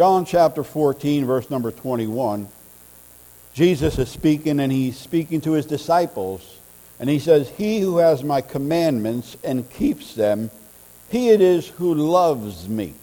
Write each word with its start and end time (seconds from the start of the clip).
John 0.00 0.24
chapter 0.24 0.64
14, 0.64 1.26
verse 1.26 1.50
number 1.50 1.70
21, 1.70 2.48
Jesus 3.52 3.98
is 3.98 4.08
speaking 4.08 4.58
and 4.58 4.72
he's 4.72 4.96
speaking 4.96 5.42
to 5.42 5.52
his 5.52 5.66
disciples. 5.66 6.56
And 6.98 7.10
he 7.10 7.18
says, 7.18 7.50
He 7.50 7.80
who 7.80 7.98
has 7.98 8.24
my 8.24 8.40
commandments 8.40 9.36
and 9.44 9.68
keeps 9.68 10.14
them, 10.14 10.50
he 11.10 11.28
it 11.28 11.42
is 11.42 11.68
who 11.68 11.94
loves 11.94 12.66
me. 12.66 12.94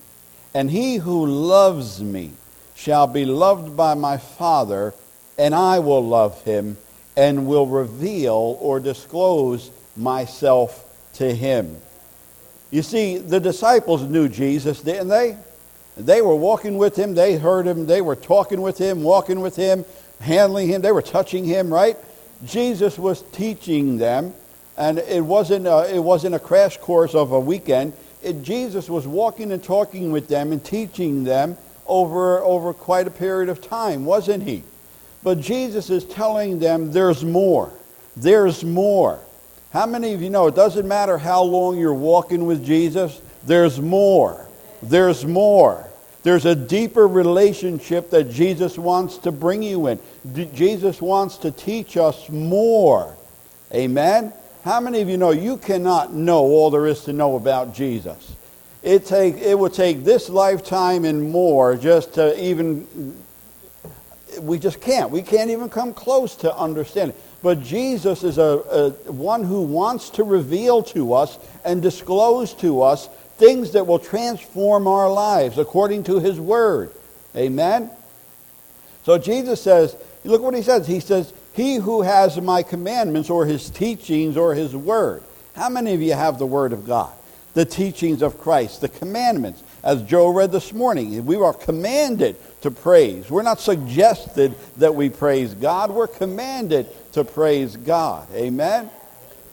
And 0.56 0.72
he 0.72 0.96
who 0.96 1.28
loves 1.28 2.02
me 2.02 2.32
shall 2.74 3.06
be 3.06 3.26
loved 3.26 3.78
by 3.78 3.94
my 3.94 4.18
Father, 4.18 4.96
and 5.38 5.54
I 5.54 5.78
will 5.78 6.04
love 6.04 6.42
him 6.46 6.78
and 7.16 7.46
will 7.46 7.68
reveal 7.68 8.58
or 8.60 8.80
disclose 8.80 9.70
myself 9.96 10.84
to 11.14 11.32
him. 11.32 11.78
You 12.72 12.82
see, 12.82 13.20
the 13.20 13.40
disciples 13.40 14.02
knew 14.02 14.28
Jesus, 14.28 14.82
didn't 14.82 15.10
they? 15.10 15.38
They 15.98 16.22
were 16.22 16.36
walking 16.36 16.78
with 16.78 16.96
him. 16.96 17.16
They 17.16 17.38
heard 17.38 17.66
him. 17.66 17.86
They 17.86 18.02
were 18.02 18.16
talking 18.16 18.62
with 18.62 18.78
him, 18.78 19.04
walking 19.04 19.42
with 19.42 19.56
him, 19.56 19.86
handling 20.20 20.68
him. 20.68 20.82
They 20.82 20.92
were 20.92 21.02
touching 21.02 21.44
him, 21.44 21.74
right? 21.74 21.98
Jesus 22.46 23.00
was 23.00 23.24
teaching 23.32 23.98
them, 23.98 24.34
and 24.78 25.00
it 25.00 25.24
wasn't 25.24 25.66
a, 25.66 25.94
it 25.94 26.00
wasn't 26.00 26.36
a 26.36 26.40
crash 26.40 26.78
course 26.78 27.16
of 27.16 27.32
a 27.32 27.40
weekend. 27.40 27.94
It, 28.22 28.44
Jesus 28.44 28.90
was 28.90 29.08
walking 29.08 29.52
and 29.52 29.64
talking 29.64 30.12
with 30.12 30.28
them 30.28 30.52
and 30.52 30.64
teaching 30.64 31.24
them 31.24 31.58
over, 31.88 32.44
over 32.44 32.74
quite 32.74 33.08
a 33.08 33.12
period 33.12 33.50
of 33.50 33.62
time, 33.62 34.06
wasn't 34.06 34.44
he? 34.44 34.64
But 35.24 35.42
Jesus 35.42 35.90
is 35.90 36.06
telling 36.06 36.60
them 36.60 36.92
there's 36.92 37.24
more. 37.24 37.74
There's 38.16 38.64
more. 38.64 39.20
How 39.72 39.86
many 39.86 40.14
of 40.14 40.22
you 40.22 40.30
know 40.30 40.48
it 40.48 40.56
doesn't 40.56 40.88
matter 40.88 41.18
how 41.18 41.44
long 41.44 41.78
you're 41.78 41.94
walking 41.94 42.46
with 42.46 42.66
Jesus, 42.66 43.20
there's 43.46 43.80
more. 43.80 44.47
There's 44.82 45.26
more. 45.26 45.88
There's 46.24 46.46
a 46.46 46.56
deeper 46.56 47.08
relationship 47.08 48.10
that 48.10 48.30
Jesus 48.30 48.78
wants 48.78 49.18
to 49.20 49.32
bring 49.32 49.64
you 49.64 49.88
in. 49.88 50.00
D- 50.34 50.50
Jesus 50.54 51.02
wants 51.02 51.38
to 51.38 51.52
teach 51.52 51.96
us 51.96 52.30
more. 52.30 53.16
Amen? 53.74 54.34
How 54.64 54.82
many 54.82 55.02
of 55.02 55.08
you 55.08 55.16
know 55.16 55.32
you 55.32 55.58
cannot 55.58 56.14
know 56.14 56.40
all 56.40 56.70
there 56.70 56.88
is 56.88 57.06
to 57.06 57.14
know 57.14 57.38
about 57.38 57.74
Jesus? 57.74 58.36
It, 58.84 59.06
take, 59.06 59.36
it 59.38 59.58
would 59.58 59.74
take 59.74 60.04
this 60.04 60.30
lifetime 60.30 61.06
and 61.06 61.32
more 61.32 61.76
just 61.76 62.14
to 62.16 62.38
even, 62.42 62.88
we 64.42 64.60
just 64.60 64.82
can't. 64.82 65.10
We 65.10 65.22
can't 65.22 65.50
even 65.50 65.70
come 65.70 65.94
close 65.94 66.36
to 66.38 66.56
understanding. 66.56 67.16
But 67.42 67.64
Jesus 67.64 68.24
is 68.24 68.38
a, 68.38 68.94
a, 69.06 69.12
one 69.12 69.44
who 69.44 69.62
wants 69.62 70.10
to 70.12 70.24
reveal 70.24 70.84
to 70.84 71.14
us 71.14 71.38
and 71.64 71.82
disclose 71.82 72.54
to 72.56 72.82
us 72.82 73.10
things 73.38 73.72
that 73.72 73.86
will 73.86 74.00
transform 74.00 74.88
our 74.88 75.12
lives 75.12 75.58
according 75.58 76.04
to 76.06 76.20
his 76.20 76.40
word. 76.40 76.92
Amen? 77.36 77.90
So 79.04 79.18
Jesus 79.18 79.62
says, 79.62 79.96
look 80.24 80.42
what 80.42 80.54
he 80.54 80.62
says. 80.62 80.88
He 80.88 81.00
says, 81.00 81.32
He 81.54 81.76
who 81.76 82.02
has 82.02 82.40
my 82.42 82.64
commandments 82.64 83.30
or 83.30 83.46
his 83.46 83.70
teachings 83.70 84.38
or 84.38 84.54
his 84.54 84.76
word. 84.76 85.24
How 85.56 85.70
many 85.70 85.94
of 85.94 86.02
you 86.02 86.14
have 86.14 86.40
the 86.40 86.46
word 86.46 86.74
of 86.74 86.86
God? 86.86 87.14
The 87.54 87.66
teachings 87.66 88.22
of 88.22 88.40
Christ, 88.40 88.82
the 88.82 88.90
commandments. 88.90 89.64
As 89.84 90.04
Joe 90.04 90.30
read 90.30 90.52
this 90.52 90.74
morning, 90.74 91.26
we 91.26 91.38
are 91.38 91.54
commanded 91.54 92.36
to 92.62 92.72
praise. 92.72 93.30
We're 93.30 93.44
not 93.44 93.60
suggested 93.60 94.54
that 94.78 94.94
we 94.94 95.10
praise 95.10 95.54
God. 95.54 95.92
We're 95.92 96.08
commanded 96.08 96.88
to 97.14 97.24
praise 97.24 97.76
God. 97.76 98.28
Amen? 98.34 98.90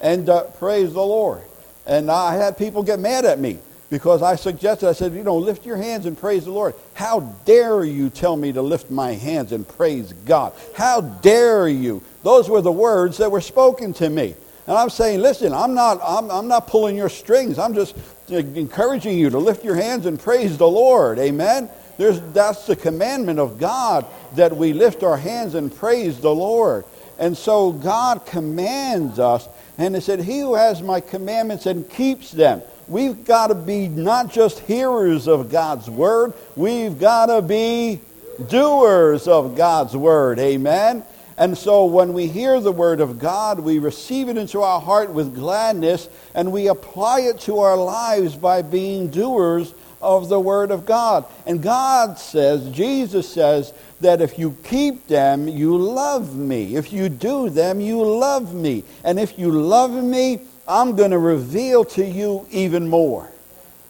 And 0.00 0.28
uh, 0.28 0.44
praise 0.44 0.92
the 0.92 1.02
Lord. 1.02 1.42
And 1.86 2.10
I 2.10 2.34
had 2.34 2.58
people 2.58 2.82
get 2.82 2.98
mad 2.98 3.24
at 3.24 3.38
me 3.38 3.58
because 3.94 4.22
I 4.22 4.34
suggested, 4.34 4.88
I 4.88 4.92
said, 4.92 5.12
you 5.12 5.22
know, 5.22 5.36
lift 5.36 5.64
your 5.64 5.76
hands 5.76 6.04
and 6.04 6.18
praise 6.18 6.46
the 6.46 6.50
Lord. 6.50 6.74
How 6.94 7.20
dare 7.44 7.84
you 7.84 8.10
tell 8.10 8.36
me 8.36 8.50
to 8.50 8.60
lift 8.60 8.90
my 8.90 9.12
hands 9.12 9.52
and 9.52 9.68
praise 9.68 10.12
God? 10.24 10.52
How 10.74 11.00
dare 11.00 11.68
you? 11.68 12.02
Those 12.24 12.50
were 12.50 12.60
the 12.60 12.72
words 12.72 13.18
that 13.18 13.30
were 13.30 13.40
spoken 13.40 13.92
to 13.94 14.10
me. 14.10 14.34
And 14.66 14.76
I'm 14.76 14.90
saying, 14.90 15.20
listen, 15.20 15.52
I'm 15.52 15.74
not, 15.74 16.00
I'm, 16.02 16.28
I'm 16.28 16.48
not 16.48 16.66
pulling 16.66 16.96
your 16.96 17.08
strings. 17.08 17.56
I'm 17.56 17.72
just 17.72 17.96
uh, 18.32 18.38
encouraging 18.38 19.16
you 19.16 19.30
to 19.30 19.38
lift 19.38 19.64
your 19.64 19.76
hands 19.76 20.06
and 20.06 20.18
praise 20.18 20.58
the 20.58 20.66
Lord. 20.66 21.20
Amen? 21.20 21.70
There's, 21.96 22.20
that's 22.32 22.66
the 22.66 22.74
commandment 22.74 23.38
of 23.38 23.60
God 23.60 24.06
that 24.34 24.56
we 24.56 24.72
lift 24.72 25.04
our 25.04 25.18
hands 25.18 25.54
and 25.54 25.72
praise 25.72 26.18
the 26.18 26.34
Lord. 26.34 26.84
And 27.16 27.36
so 27.38 27.70
God 27.70 28.26
commands 28.26 29.20
us. 29.20 29.46
And 29.78 29.94
he 29.94 30.00
said, 30.00 30.18
He 30.18 30.40
who 30.40 30.56
has 30.56 30.82
my 30.82 31.00
commandments 31.00 31.66
and 31.66 31.88
keeps 31.88 32.32
them. 32.32 32.60
We've 32.88 33.24
got 33.24 33.48
to 33.48 33.54
be 33.54 33.88
not 33.88 34.32
just 34.32 34.60
hearers 34.60 35.26
of 35.28 35.50
God's 35.50 35.88
word, 35.88 36.34
we've 36.56 36.98
got 36.98 37.26
to 37.26 37.42
be 37.42 38.00
doers 38.48 39.28
of 39.28 39.56
God's 39.56 39.96
word. 39.96 40.38
Amen? 40.38 41.04
And 41.36 41.58
so 41.58 41.86
when 41.86 42.12
we 42.12 42.28
hear 42.28 42.60
the 42.60 42.72
word 42.72 43.00
of 43.00 43.18
God, 43.18 43.58
we 43.58 43.78
receive 43.78 44.28
it 44.28 44.36
into 44.36 44.62
our 44.62 44.80
heart 44.80 45.10
with 45.10 45.34
gladness 45.34 46.08
and 46.34 46.52
we 46.52 46.68
apply 46.68 47.22
it 47.22 47.40
to 47.40 47.58
our 47.60 47.76
lives 47.76 48.36
by 48.36 48.62
being 48.62 49.08
doers 49.08 49.74
of 50.00 50.28
the 50.28 50.38
word 50.38 50.70
of 50.70 50.86
God. 50.86 51.24
And 51.46 51.62
God 51.62 52.18
says, 52.18 52.70
Jesus 52.70 53.28
says, 53.28 53.72
that 54.00 54.20
if 54.20 54.38
you 54.38 54.56
keep 54.64 55.06
them, 55.08 55.48
you 55.48 55.76
love 55.76 56.36
me. 56.36 56.76
If 56.76 56.92
you 56.92 57.08
do 57.08 57.48
them, 57.48 57.80
you 57.80 58.04
love 58.04 58.54
me. 58.54 58.84
And 59.02 59.18
if 59.18 59.38
you 59.38 59.50
love 59.50 59.92
me, 59.92 60.42
I'm 60.66 60.96
going 60.96 61.10
to 61.10 61.18
reveal 61.18 61.84
to 61.84 62.04
you 62.04 62.46
even 62.50 62.88
more. 62.88 63.30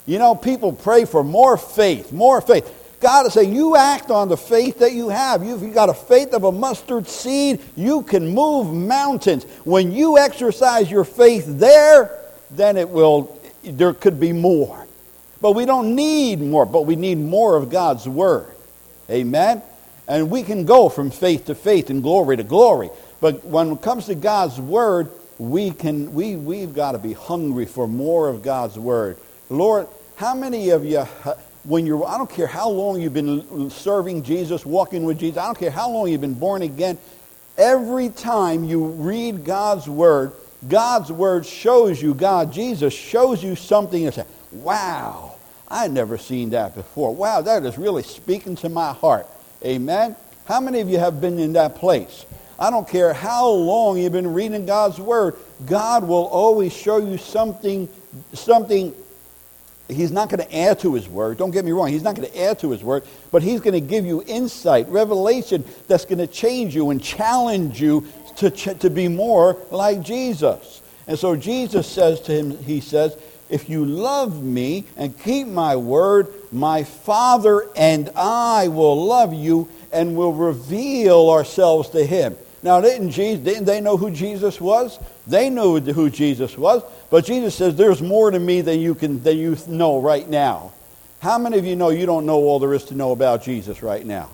You 0.07 0.19
know, 0.19 0.35
people 0.35 0.73
pray 0.73 1.05
for 1.05 1.25
more 1.25 1.57
faith, 1.57 2.13
more 2.13 2.41
faith. 2.41 2.83
God 3.01 3.27
is 3.27 3.35
saying, 3.35 3.55
you 3.55 3.77
act 3.77 4.11
on 4.11 4.29
the 4.29 4.37
faith 4.37 4.79
that 4.79 4.93
you 4.93 5.09
have. 5.11 5.45
You've 5.45 5.75
got 5.75 5.89
a 5.89 5.95
faith 5.95 6.33
of 6.33 6.45
a 6.45 6.53
mustard 6.53 7.07
seed. 7.07 7.61
You 7.77 8.03
can 8.03 8.35
move 8.35 8.73
mountains. 8.73 9.45
When 9.65 9.93
you 9.93 10.19
exercise 10.19 10.91
your 10.91 11.05
faith 11.05 11.45
there, 11.47 12.19
then 12.51 12.77
it 12.77 12.89
will, 12.89 13.39
there 13.63 13.93
could 13.93 14.19
be 14.19 14.33
more. 14.33 14.87
But 15.41 15.53
we 15.53 15.67
don't 15.67 15.95
need 15.95 16.41
more, 16.41 16.65
but 16.65 16.87
we 16.87 16.97
need 16.97 17.19
more 17.19 17.57
of 17.57 17.69
God's 17.69 18.09
word. 18.09 18.51
Amen? 19.11 19.63
And 20.09 20.31
we 20.31 20.43
can 20.43 20.65
go 20.65 20.89
from 20.89 21.11
faith 21.11 21.47
to 21.47 21.55
faith 21.55 21.91
and 21.91 22.03
glory 22.03 22.39
to 22.39 22.43
glory. 22.43 22.91
But 23.21 23.45
when 23.45 23.73
it 23.73 23.83
comes 23.83 24.07
to 24.07 24.15
God's 24.15 24.59
word, 24.59 25.11
we 25.39 25.71
can, 25.71 26.13
we, 26.15 26.37
we've 26.37 26.75
got 26.75 26.93
to 26.93 26.99
be 26.99 27.13
hungry 27.13 27.67
for 27.67 27.89
more 27.89 28.29
of 28.29 28.43
God's 28.43 28.79
word. 28.79 29.17
Lord, 29.51 29.89
how 30.17 30.35
many 30.35 30.71
of 30.71 30.85
you, 30.85 31.01
when 31.65 31.87
you're, 31.87 32.07
I 32.07 32.17
don't 32.19 32.31
care 32.31 32.47
how 32.47 32.69
long 32.69 33.01
you've 33.01 33.15
been 33.15 33.71
serving 33.71 34.23
Jesus, 34.23 34.65
walking 34.65 35.05
with 35.05 35.19
Jesus, 35.19 35.39
I 35.39 35.47
don't 35.47 35.59
care 35.59 35.71
how 35.71 35.91
long 35.91 36.09
you've 36.09 36.21
been 36.21 36.35
born 36.35 36.63
again, 36.63 36.99
every 37.59 38.09
time 38.09 38.65
you 38.65 38.87
read 38.87 39.45
God's 39.45 39.89
word, 39.89 40.33
God's 40.69 41.11
word 41.11 41.45
shows 41.45 42.01
you, 42.01 42.15
God, 42.15 42.53
Jesus 42.53 42.95
shows 42.95 43.43
you 43.43 43.57
something 43.57 44.05
and 44.07 44.15
say, 44.15 44.25
wow, 44.53 45.35
I've 45.69 45.93
never 45.93 46.17
seen 46.17 46.51
that 46.51 46.75
before. 46.75 47.15
Wow, 47.15 47.43
that 47.43 47.65
is 47.65 47.77
really 47.77 48.03
speaking 48.03 48.57
to 48.57 48.69
my 48.69 48.93
heart. 48.93 49.27
Amen? 49.65 50.17
How 50.47 50.61
many 50.61 50.81
of 50.81 50.89
you 50.89 50.99
have 50.99 51.21
been 51.21 51.39
in 51.39 51.55
that 51.55 51.77
place? 51.77 52.25
I 52.59 52.71
don't 52.71 52.89
care 52.89 53.13
how 53.13 53.49
long 53.49 53.99
you've 53.99 54.13
been 54.13 54.33
reading 54.33 54.67
God's 54.67 54.99
Word, 54.99 55.37
God 55.67 56.07
will 56.07 56.27
always 56.27 56.73
show 56.73 56.99
you 56.99 57.19
something, 57.19 57.89
something. 58.33 58.95
He's 59.89 60.11
not 60.11 60.31
going 60.31 60.47
to 60.47 60.57
add 60.57 60.81
to 60.81 60.95
His 60.95 61.09
Word. 61.09 61.37
Don't 61.37 61.51
get 61.51 61.65
me 61.65 61.73
wrong. 61.73 61.89
He's 61.89 62.03
not 62.03 62.15
going 62.15 62.29
to 62.31 62.41
add 62.41 62.59
to 62.61 62.71
His 62.71 62.83
Word, 62.83 63.05
but 63.31 63.43
He's 63.43 63.61
going 63.61 63.75
to 63.75 63.81
give 63.81 64.07
you 64.07 64.23
insight, 64.27 64.89
revelation 64.89 65.65
that's 65.89 66.05
going 66.05 66.19
to 66.19 66.27
change 66.27 66.75
you 66.75 66.91
and 66.91 67.03
challenge 67.03 67.81
you 67.81 68.07
to, 68.37 68.51
to 68.51 68.91
be 68.91 69.09
more 69.09 69.59
like 69.71 70.03
Jesus. 70.03 70.83
And 71.07 71.19
so 71.19 71.37
Jesus 71.37 71.87
says 71.87 72.21
to 72.23 72.33
him, 72.33 72.59
He 72.65 72.81
says, 72.81 73.17
if 73.51 73.69
you 73.69 73.85
love 73.85 74.43
me 74.43 74.85
and 74.97 75.19
keep 75.21 75.47
my 75.47 75.77
word, 75.77 76.29
my 76.51 76.83
Father 76.83 77.69
and 77.77 78.11
I 78.17 78.69
will 78.69 79.05
love 79.05 79.35
you 79.35 79.69
and 79.93 80.17
will 80.17 80.33
reveal 80.33 81.31
ourselves 81.31 81.91
to 81.91 82.05
him. 82.05 82.37
Now, 82.65 82.81
didn't, 82.81 83.11
Jesus, 83.11 83.45
didn't 83.45 83.67
they 83.67 83.83
know 83.83 83.99
who 83.99 84.11
Jesus 84.11 84.59
was? 84.59 84.99
They 85.27 85.51
knew 85.51 85.81
who 85.81 86.09
Jesus 86.09 86.57
was. 86.57 86.83
But 87.11 87.27
Jesus 87.27 87.55
says, 87.55 87.77
there's 87.77 88.01
more 88.01 88.31
to 88.31 88.39
me 88.39 88.63
than 88.63 88.81
you, 88.81 88.95
can, 88.95 89.23
than 89.23 89.37
you 89.37 89.59
know 89.69 90.01
right 90.01 90.27
now. 90.27 90.73
How 91.21 91.37
many 91.37 91.59
of 91.59 91.67
you 91.67 91.77
know 91.77 91.91
you 91.91 92.07
don't 92.07 92.25
know 92.25 92.37
all 92.37 92.59
there 92.59 92.73
is 92.73 92.85
to 92.85 92.95
know 92.95 93.13
about 93.13 93.43
Jesus 93.43 93.83
right 93.83 94.05
now? 94.05 94.31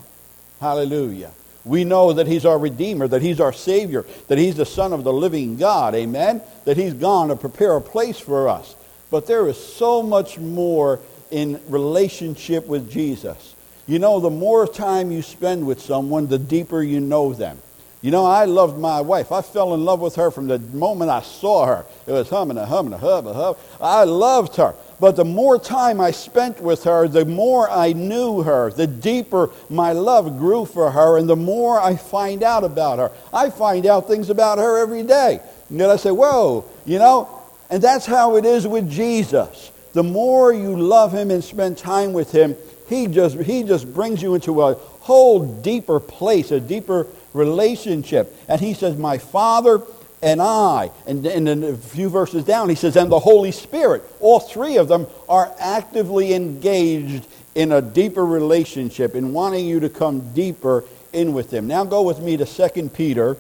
Hallelujah. 0.60 1.32
We 1.64 1.82
know 1.82 2.12
that 2.12 2.28
he's 2.28 2.46
our 2.46 2.56
Redeemer, 2.56 3.08
that 3.08 3.20
he's 3.20 3.40
our 3.40 3.52
Savior, 3.52 4.06
that 4.28 4.38
he's 4.38 4.56
the 4.56 4.64
Son 4.64 4.92
of 4.92 5.02
the 5.02 5.12
living 5.12 5.56
God. 5.56 5.96
Amen? 5.96 6.40
That 6.66 6.76
he's 6.76 6.94
gone 6.94 7.28
to 7.28 7.36
prepare 7.36 7.74
a 7.74 7.80
place 7.80 8.20
for 8.20 8.48
us. 8.48 8.76
But 9.10 9.26
there 9.26 9.48
is 9.48 9.58
so 9.58 10.04
much 10.04 10.38
more 10.38 11.00
in 11.32 11.60
relationship 11.68 12.68
with 12.68 12.92
Jesus. 12.92 13.56
You 13.88 13.98
know, 13.98 14.20
the 14.20 14.30
more 14.30 14.68
time 14.68 15.10
you 15.10 15.20
spend 15.20 15.66
with 15.66 15.80
someone, 15.80 16.28
the 16.28 16.38
deeper 16.38 16.80
you 16.80 17.00
know 17.00 17.32
them. 17.32 17.58
You 18.02 18.10
know, 18.10 18.24
I 18.24 18.46
loved 18.46 18.78
my 18.78 19.02
wife. 19.02 19.30
I 19.30 19.42
fell 19.42 19.74
in 19.74 19.84
love 19.84 20.00
with 20.00 20.14
her 20.16 20.30
from 20.30 20.46
the 20.46 20.58
moment 20.58 21.10
I 21.10 21.20
saw 21.20 21.66
her. 21.66 21.84
It 22.06 22.12
was 22.12 22.30
humming, 22.30 22.56
a 22.56 22.64
humming, 22.64 22.94
a 22.94 22.98
hub, 22.98 23.26
a 23.26 23.34
hub. 23.34 23.58
I 23.78 24.04
loved 24.04 24.56
her. 24.56 24.74
but 24.98 25.16
the 25.16 25.24
more 25.24 25.58
time 25.58 26.00
I 26.00 26.10
spent 26.10 26.60
with 26.60 26.84
her, 26.84 27.08
the 27.08 27.26
more 27.26 27.70
I 27.70 27.92
knew 27.92 28.42
her, 28.42 28.70
the 28.70 28.86
deeper 28.86 29.50
my 29.68 29.92
love 29.92 30.38
grew 30.38 30.64
for 30.64 30.90
her, 30.90 31.18
and 31.18 31.28
the 31.28 31.36
more 31.36 31.78
I 31.78 31.96
find 31.96 32.42
out 32.42 32.64
about 32.64 32.98
her. 32.98 33.12
I 33.34 33.50
find 33.50 33.84
out 33.84 34.08
things 34.08 34.30
about 34.30 34.58
her 34.58 34.78
every 34.80 35.02
day. 35.02 35.40
And 35.68 35.80
then 35.80 35.90
I 35.90 35.96
say, 35.96 36.10
whoa, 36.10 36.64
you 36.86 36.98
know? 36.98 37.28
And 37.70 37.82
that's 37.82 38.06
how 38.06 38.36
it 38.36 38.46
is 38.46 38.66
with 38.66 38.90
Jesus. 38.90 39.72
The 39.92 40.02
more 40.02 40.52
you 40.52 40.76
love 40.76 41.12
him 41.12 41.30
and 41.30 41.42
spend 41.44 41.76
time 41.76 42.12
with 42.12 42.32
him, 42.32 42.56
he 42.88 43.06
just, 43.06 43.38
he 43.38 43.62
just 43.62 43.92
brings 43.92 44.22
you 44.22 44.34
into 44.34 44.62
a 44.62 44.74
whole 44.74 45.60
deeper 45.62 46.00
place, 46.00 46.50
a 46.50 46.60
deeper 46.60 47.06
relationship. 47.32 48.36
And 48.48 48.60
he 48.60 48.74
says, 48.74 48.96
My 48.96 49.18
Father 49.18 49.82
and 50.22 50.40
I. 50.40 50.90
And, 51.06 51.24
and 51.26 51.46
then 51.46 51.62
a 51.62 51.76
few 51.76 52.08
verses 52.08 52.44
down, 52.44 52.68
he 52.68 52.74
says, 52.74 52.96
and 52.96 53.10
the 53.10 53.18
Holy 53.18 53.52
Spirit. 53.52 54.02
All 54.20 54.40
three 54.40 54.76
of 54.76 54.88
them 54.88 55.06
are 55.28 55.52
actively 55.58 56.34
engaged 56.34 57.26
in 57.54 57.72
a 57.72 57.82
deeper 57.82 58.24
relationship, 58.24 59.14
in 59.14 59.32
wanting 59.32 59.66
you 59.66 59.80
to 59.80 59.88
come 59.88 60.32
deeper 60.32 60.84
in 61.12 61.32
with 61.32 61.50
them. 61.50 61.66
Now 61.66 61.84
go 61.84 62.02
with 62.02 62.20
me 62.20 62.36
to 62.36 62.44
2 62.44 62.88
Peter. 62.90 63.36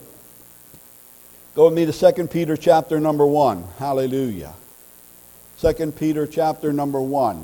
Go 1.54 1.66
with 1.66 1.74
me 1.74 1.86
to 1.86 2.12
2 2.12 2.26
Peter 2.28 2.56
chapter 2.56 2.98
number 2.98 3.26
1. 3.26 3.64
Hallelujah. 3.78 4.54
2 5.60 5.92
Peter 5.92 6.26
chapter 6.26 6.72
number 6.72 7.00
1. 7.00 7.36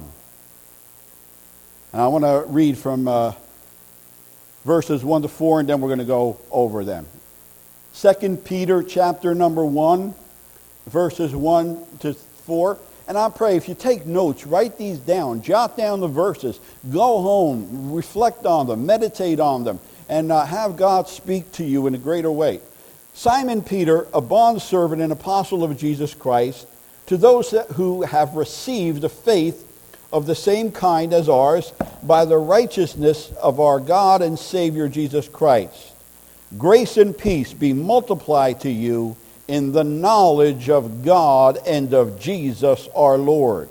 And 1.93 2.02
I 2.02 2.08
want 2.08 2.25
to 2.25 2.44
read 2.48 2.76
from 2.78 3.06
uh, 3.06 3.32
verses 4.66 5.04
1 5.04 5.22
to 5.22 5.28
4, 5.28 5.60
and 5.60 5.68
then 5.68 5.80
we're 5.80 5.88
going 5.88 6.00
to 6.00 6.04
go 6.04 6.38
over 6.50 6.84
them. 6.84 7.06
2 7.94 8.36
Peter 8.44 8.82
chapter 8.82 9.34
number 9.34 9.64
1, 9.64 10.12
verses 10.88 11.34
1 11.34 11.86
to 12.00 12.14
4. 12.14 12.78
And 13.08 13.16
I 13.16 13.30
pray 13.30 13.56
if 13.56 13.68
you 13.68 13.76
take 13.76 14.04
notes, 14.04 14.44
write 14.44 14.76
these 14.76 14.98
down, 14.98 15.40
jot 15.40 15.76
down 15.76 16.00
the 16.00 16.08
verses, 16.08 16.58
go 16.90 17.22
home, 17.22 17.92
reflect 17.92 18.44
on 18.44 18.66
them, 18.66 18.84
meditate 18.84 19.38
on 19.38 19.62
them, 19.62 19.78
and 20.08 20.32
uh, 20.32 20.44
have 20.44 20.76
God 20.76 21.08
speak 21.08 21.52
to 21.52 21.64
you 21.64 21.86
in 21.86 21.94
a 21.94 21.98
greater 21.98 22.30
way. 22.30 22.60
Simon 23.14 23.62
Peter, 23.62 24.08
a 24.12 24.20
bondservant 24.20 25.00
and 25.00 25.12
apostle 25.12 25.62
of 25.62 25.78
Jesus 25.78 26.12
Christ, 26.12 26.66
to 27.06 27.16
those 27.16 27.52
that, 27.52 27.69
who 27.70 28.02
have 28.02 28.34
received 28.34 29.02
the 29.02 29.08
faith 29.08 29.65
of 30.12 30.26
the 30.26 30.35
same 30.35 30.70
kind 30.70 31.12
as 31.12 31.29
ours 31.29 31.73
by 32.03 32.25
the 32.25 32.38
righteousness 32.38 33.32
of 33.43 33.61
our 33.61 33.81
God 33.81 34.23
and 34.23 34.38
Savior 34.38 34.88
Jesus 34.88 35.29
Christ 35.29 35.93
Grace 36.56 36.97
and 36.97 37.17
peace 37.17 37.53
be 37.53 37.73
multiplied 37.73 38.61
to 38.61 38.70
you 38.70 39.17
in 39.49 39.73
the 39.73 39.85
knowledge 39.85 40.70
of 40.70 41.05
God 41.05 41.58
and 41.67 41.93
of 41.93 42.20
Jesus 42.20 42.88
our 42.94 43.19
Lord, 43.19 43.69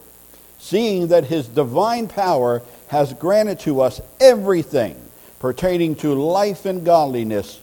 seeing 0.60 1.08
that 1.08 1.24
his 1.24 1.48
divine 1.48 2.08
power 2.08 2.62
has 2.88 3.14
granted 3.14 3.60
to 3.62 3.82
us 3.82 4.02
everything 4.20 5.02
pertaining 5.40 5.96
to 5.96 6.14
life 6.16 6.66
and 6.66 6.86
godliness 6.86 7.62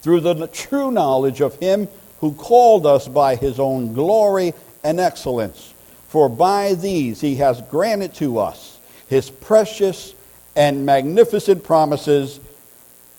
through 0.00 0.20
the 0.20 0.46
true 0.46 0.90
knowledge 0.90 1.40
of 1.40 1.56
him 1.56 1.88
who 2.20 2.32
called 2.32 2.86
us 2.86 3.08
by 3.08 3.34
his 3.34 3.58
own 3.58 3.94
glory 3.94 4.54
and 4.84 5.00
excellence. 5.00 5.74
For 6.08 6.28
by 6.28 6.74
these 6.74 7.20
he 7.20 7.36
has 7.36 7.60
granted 7.62 8.14
to 8.14 8.38
us 8.38 8.78
his 9.08 9.30
precious 9.30 10.14
and 10.56 10.84
magnificent 10.84 11.64
promises 11.64 12.40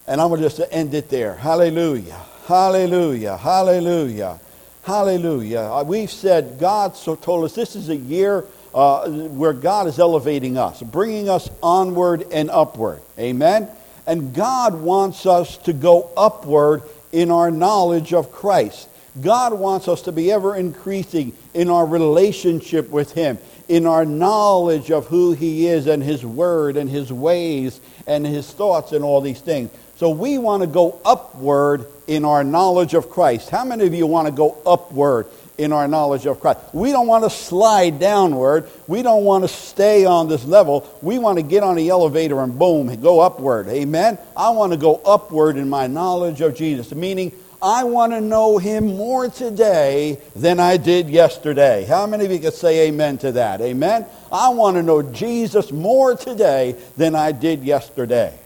and 0.09 0.19
I'm 0.19 0.29
going 0.29 0.41
to 0.41 0.49
just 0.49 0.59
end 0.71 0.95
it 0.95 1.09
there. 1.09 1.35
Hallelujah. 1.35 2.19
Hallelujah. 2.47 3.37
Hallelujah. 3.37 4.39
Hallelujah. 4.81 5.59
Uh, 5.59 5.83
we've 5.83 6.09
said 6.09 6.57
God 6.59 6.95
so 6.95 7.15
told 7.15 7.45
us 7.45 7.53
this 7.53 7.75
is 7.75 7.89
a 7.89 7.95
year 7.95 8.43
uh, 8.73 9.07
where 9.07 9.53
God 9.53 9.85
is 9.85 9.99
elevating 9.99 10.57
us, 10.57 10.81
bringing 10.81 11.29
us 11.29 11.47
onward 11.61 12.25
and 12.31 12.49
upward. 12.49 13.01
Amen. 13.19 13.69
And 14.07 14.33
God 14.33 14.73
wants 14.81 15.27
us 15.27 15.57
to 15.59 15.73
go 15.73 16.09
upward 16.17 16.81
in 17.11 17.29
our 17.29 17.51
knowledge 17.51 18.11
of 18.11 18.31
Christ. 18.31 18.89
God 19.21 19.53
wants 19.53 19.87
us 19.87 20.01
to 20.03 20.11
be 20.11 20.31
ever 20.31 20.55
increasing 20.55 21.33
in 21.53 21.69
our 21.69 21.85
relationship 21.85 22.89
with 22.89 23.13
Him, 23.13 23.37
in 23.67 23.85
our 23.85 24.05
knowledge 24.05 24.91
of 24.91 25.07
who 25.07 25.33
He 25.33 25.67
is 25.67 25.87
and 25.87 26.03
His 26.03 26.25
Word 26.25 26.77
and 26.77 26.89
His 26.89 27.11
ways 27.11 27.79
and 28.07 28.25
His 28.25 28.51
thoughts 28.51 28.91
and 28.91 29.03
all 29.03 29.21
these 29.21 29.41
things. 29.41 29.69
So 29.99 30.09
we 30.09 30.37
want 30.37 30.61
to 30.61 30.67
go 30.67 30.99
upward 31.03 31.85
in 32.07 32.23
our 32.23 32.41
knowledge 32.41 32.93
of 32.93 33.09
Christ. 33.09 33.49
How 33.49 33.65
many 33.65 33.85
of 33.85 33.93
you 33.93 34.07
want 34.07 34.27
to 34.27 34.31
go 34.31 34.57
upward 34.65 35.27
in 35.57 35.73
our 35.73 35.89
knowledge 35.89 36.25
of 36.25 36.39
Christ? 36.39 36.59
We 36.71 36.91
don't 36.91 37.07
want 37.07 37.25
to 37.25 37.29
slide 37.29 37.99
downward. 37.99 38.69
We 38.87 39.01
don't 39.01 39.25
want 39.25 39.43
to 39.43 39.49
stay 39.49 40.05
on 40.05 40.29
this 40.29 40.45
level. 40.45 40.89
We 41.01 41.19
want 41.19 41.37
to 41.37 41.43
get 41.43 41.63
on 41.63 41.75
the 41.75 41.89
elevator 41.89 42.39
and 42.39 42.57
boom, 42.57 42.95
go 43.01 43.19
upward. 43.19 43.67
Amen? 43.67 44.17
I 44.37 44.51
want 44.51 44.71
to 44.71 44.77
go 44.77 45.01
upward 45.03 45.57
in 45.57 45.69
my 45.69 45.87
knowledge 45.87 46.39
of 46.39 46.55
Jesus, 46.55 46.95
meaning 46.95 47.33
I 47.61 47.83
want 47.83 48.13
to 48.13 48.21
know 48.21 48.57
him 48.57 48.95
more 48.95 49.29
today 49.29 50.17
than 50.35 50.59
I 50.61 50.77
did 50.77 51.09
yesterday. 51.09 51.83
How 51.83 52.07
many 52.07 52.25
of 52.25 52.31
you 52.31 52.39
can 52.39 52.53
say 52.53 52.87
amen 52.87 53.17
to 53.19 53.33
that? 53.33 53.59
Amen? 53.59 54.05
I 54.31 54.49
want 54.49 54.77
to 54.77 54.83
know 54.83 55.01
Jesus 55.01 55.71
more 55.71 56.15
today 56.15 56.75
than 56.95 57.15
I 57.15 57.33
did 57.33 57.63
yesterday. 57.63 58.37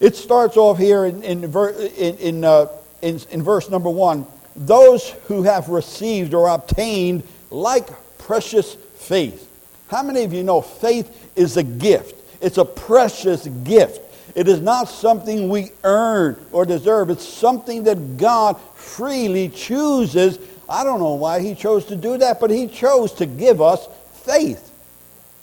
It 0.00 0.16
starts 0.16 0.56
off 0.56 0.78
here 0.78 1.04
in, 1.04 1.22
in, 1.22 1.44
in, 1.44 2.16
in, 2.16 2.44
uh, 2.44 2.68
in, 3.02 3.20
in 3.30 3.42
verse 3.42 3.68
number 3.68 3.90
one. 3.90 4.26
Those 4.56 5.10
who 5.28 5.42
have 5.42 5.68
received 5.68 6.32
or 6.32 6.48
obtained 6.48 7.24
like 7.50 7.88
precious 8.16 8.74
faith. 8.96 9.50
How 9.88 10.02
many 10.02 10.24
of 10.24 10.32
you 10.32 10.42
know 10.42 10.62
faith 10.62 11.30
is 11.36 11.58
a 11.58 11.62
gift? 11.62 12.20
It's 12.40 12.58
a 12.58 12.64
precious 12.64 13.46
gift. 13.46 14.00
It 14.34 14.48
is 14.48 14.60
not 14.60 14.88
something 14.88 15.48
we 15.48 15.70
earn 15.84 16.36
or 16.50 16.66
deserve. 16.66 17.10
It's 17.10 17.26
something 17.26 17.84
that 17.84 18.16
God 18.16 18.60
freely 18.74 19.48
chooses. 19.48 20.38
I 20.68 20.82
don't 20.82 20.98
know 20.98 21.14
why 21.14 21.40
he 21.40 21.54
chose 21.54 21.84
to 21.86 21.96
do 21.96 22.18
that, 22.18 22.40
but 22.40 22.50
he 22.50 22.66
chose 22.66 23.12
to 23.14 23.26
give 23.26 23.62
us 23.62 23.86
faith. 24.24 24.70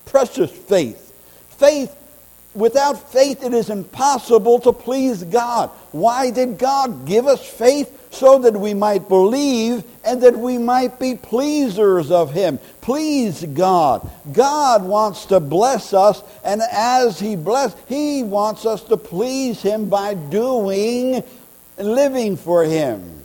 Precious 0.05 0.51
faith. 0.51 1.13
Faith 1.57 1.95
Without 2.53 3.11
faith, 3.11 3.43
it 3.43 3.53
is 3.53 3.69
impossible 3.69 4.59
to 4.59 4.73
please 4.73 5.23
God. 5.23 5.69
Why 5.91 6.31
did 6.31 6.57
God 6.57 7.05
give 7.05 7.25
us 7.27 7.45
faith? 7.45 7.97
So 8.11 8.39
that 8.39 8.55
we 8.55 8.73
might 8.73 9.07
believe 9.07 9.83
and 10.03 10.21
that 10.21 10.37
we 10.37 10.57
might 10.57 10.99
be 10.99 11.15
pleasers 11.15 12.11
of 12.11 12.31
Him. 12.33 12.59
Please 12.81 13.43
God. 13.43 14.07
God 14.31 14.83
wants 14.83 15.25
to 15.27 15.39
bless 15.39 15.93
us, 15.93 16.21
and 16.43 16.61
as 16.71 17.19
He 17.19 17.35
bless, 17.35 17.75
He 17.87 18.21
wants 18.21 18.65
us 18.65 18.83
to 18.85 18.97
please 18.97 19.61
Him 19.61 19.89
by 19.89 20.13
doing, 20.13 21.23
living 21.77 22.35
for 22.35 22.63
Him, 22.63 23.23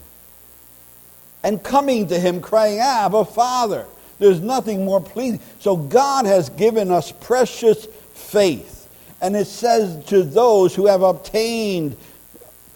and 1.43 1.63
coming 1.63 2.07
to 2.09 2.19
Him, 2.19 2.41
crying, 2.41 2.79
Abba, 2.79 3.25
Father. 3.25 3.87
There's 4.19 4.41
nothing 4.41 4.85
more 4.85 5.01
pleasing. 5.01 5.41
So 5.59 5.77
God 5.77 6.27
has 6.27 6.49
given 6.49 6.91
us 6.91 7.13
precious 7.13 7.87
faith. 8.15 8.89
And 9.21 9.37
it 9.37 9.47
says 9.47 10.05
to 10.07 10.23
those 10.23 10.75
who 10.75 10.87
have 10.87 11.03
obtained 11.03 11.97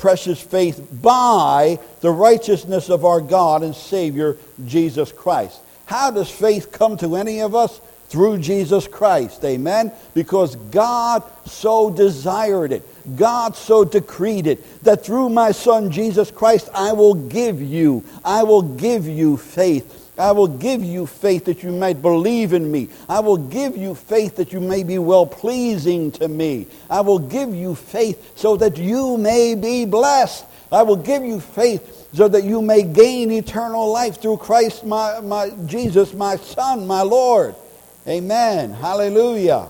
precious 0.00 0.40
faith 0.40 0.88
by 1.02 1.78
the 2.00 2.10
righteousness 2.10 2.88
of 2.88 3.04
our 3.04 3.20
God 3.20 3.62
and 3.62 3.76
Savior, 3.76 4.38
Jesus 4.64 5.12
Christ. 5.12 5.60
How 5.84 6.10
does 6.10 6.30
faith 6.30 6.72
come 6.72 6.96
to 6.98 7.16
any 7.16 7.42
of 7.42 7.54
us? 7.54 7.82
Through 8.08 8.38
Jesus 8.38 8.88
Christ. 8.88 9.44
Amen? 9.44 9.92
Because 10.14 10.56
God 10.56 11.22
so 11.44 11.90
desired 11.90 12.72
it. 12.72 12.82
God 13.16 13.54
so 13.54 13.84
decreed 13.84 14.46
it 14.46 14.82
that 14.82 15.04
through 15.04 15.28
my 15.28 15.52
Son 15.52 15.90
Jesus 15.90 16.30
Christ 16.30 16.70
I 16.74 16.92
will 16.92 17.14
give 17.14 17.60
you, 17.62 18.02
I 18.24 18.42
will 18.42 18.62
give 18.62 19.06
you 19.06 19.36
faith 19.36 19.99
I 20.20 20.32
will 20.32 20.48
give 20.48 20.84
you 20.84 21.06
faith 21.06 21.46
that 21.46 21.62
you 21.62 21.72
might 21.72 22.02
believe 22.02 22.52
in 22.52 22.70
me. 22.70 22.88
I 23.08 23.20
will 23.20 23.36
give 23.36 23.76
you 23.76 23.94
faith 23.94 24.36
that 24.36 24.52
you 24.52 24.60
may 24.60 24.82
be 24.82 24.98
well 24.98 25.26
pleasing 25.26 26.12
to 26.12 26.28
me. 26.28 26.66
I 26.88 27.00
will 27.00 27.18
give 27.18 27.54
you 27.54 27.74
faith 27.74 28.32
so 28.36 28.56
that 28.58 28.76
you 28.76 29.16
may 29.16 29.54
be 29.54 29.84
blessed. 29.84 30.44
I 30.70 30.82
will 30.82 30.96
give 30.96 31.24
you 31.24 31.40
faith 31.40 32.08
so 32.12 32.28
that 32.28 32.44
you 32.44 32.60
may 32.60 32.82
gain 32.82 33.30
eternal 33.30 33.90
life 33.90 34.20
through 34.20 34.38
Christ, 34.38 34.84
my, 34.84 35.20
my 35.20 35.50
Jesus, 35.66 36.12
my 36.12 36.36
Son, 36.36 36.86
my 36.86 37.02
Lord. 37.02 37.54
Amen. 38.06 38.72
Hallelujah. 38.72 39.68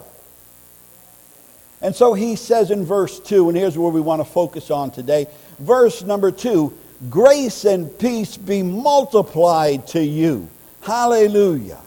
And 1.83 1.95
so 1.95 2.13
he 2.13 2.37
says 2.37 2.71
in 2.71 2.85
verse 2.85 3.21
2, 3.21 3.49
and 3.49 3.57
here's 3.57 3.79
where 3.79 3.91
we 3.91 4.01
want 4.01 4.21
to 4.21 4.31
focus 4.31 4.71
on 4.71 4.91
today. 4.91 5.27
Verse 5.59 6.03
number 6.03 6.31
2 6.31 6.77
grace 7.09 7.65
and 7.65 7.97
peace 7.99 8.37
be 8.37 8.63
multiplied 8.63 9.87
to 9.89 10.05
you. 10.05 10.49
Hallelujah. 10.83 11.79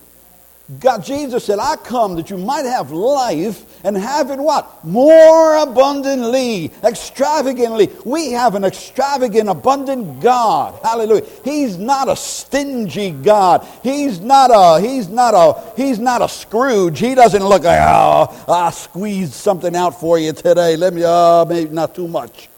God, 0.79 1.03
Jesus 1.03 1.43
said, 1.43 1.59
I 1.59 1.75
come 1.75 2.15
that 2.15 2.29
you 2.29 2.37
might 2.37 2.65
have 2.65 2.89
life 2.91 3.65
and 3.83 3.97
have 3.97 4.31
it 4.31 4.39
what? 4.39 4.83
More 4.85 5.57
abundantly, 5.57 6.71
extravagantly. 6.83 7.89
We 8.05 8.31
have 8.31 8.55
an 8.55 8.63
extravagant, 8.63 9.49
abundant 9.49 10.21
God. 10.21 10.79
Hallelujah. 10.81 11.25
He's 11.43 11.77
not 11.77 12.07
a 12.07 12.15
stingy 12.15 13.11
God. 13.11 13.67
He's 13.83 14.21
not 14.21 14.51
a, 14.53 14.81
he's 14.81 15.09
not 15.09 15.33
a, 15.33 15.75
he's 15.75 15.99
not 15.99 16.21
a 16.21 16.29
Scrooge. 16.29 16.97
He 16.97 17.13
doesn't 17.13 17.43
look 17.43 17.63
like, 17.63 17.79
oh, 17.81 18.45
I 18.47 18.71
squeezed 18.71 19.33
something 19.33 19.75
out 19.75 19.99
for 19.99 20.17
you 20.17 20.31
today. 20.31 20.77
Let 20.77 20.93
me, 20.93 21.03
oh, 21.05 21.45
maybe 21.47 21.71
not 21.71 21.93
too 21.93 22.07
much. 22.07 22.49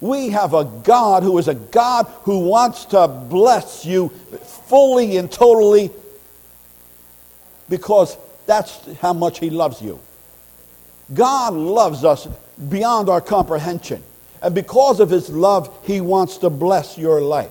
We 0.00 0.30
have 0.30 0.54
a 0.54 0.64
God 0.64 1.22
who 1.22 1.36
is 1.38 1.48
a 1.48 1.54
God 1.54 2.06
who 2.22 2.40
wants 2.40 2.86
to 2.86 3.06
bless 3.06 3.84
you 3.84 4.08
fully 4.08 5.18
and 5.18 5.30
totally 5.30 5.90
because 7.68 8.16
that's 8.46 8.86
how 9.00 9.12
much 9.12 9.38
He 9.38 9.50
loves 9.50 9.82
you. 9.82 10.00
God 11.12 11.54
loves 11.54 12.04
us 12.04 12.28
beyond 12.68 13.08
our 13.08 13.20
comprehension. 13.20 14.02
And 14.42 14.54
because 14.54 15.00
of 15.00 15.10
His 15.10 15.28
love, 15.28 15.76
He 15.84 16.00
wants 16.00 16.38
to 16.38 16.50
bless 16.50 16.96
your 16.96 17.20
life. 17.20 17.50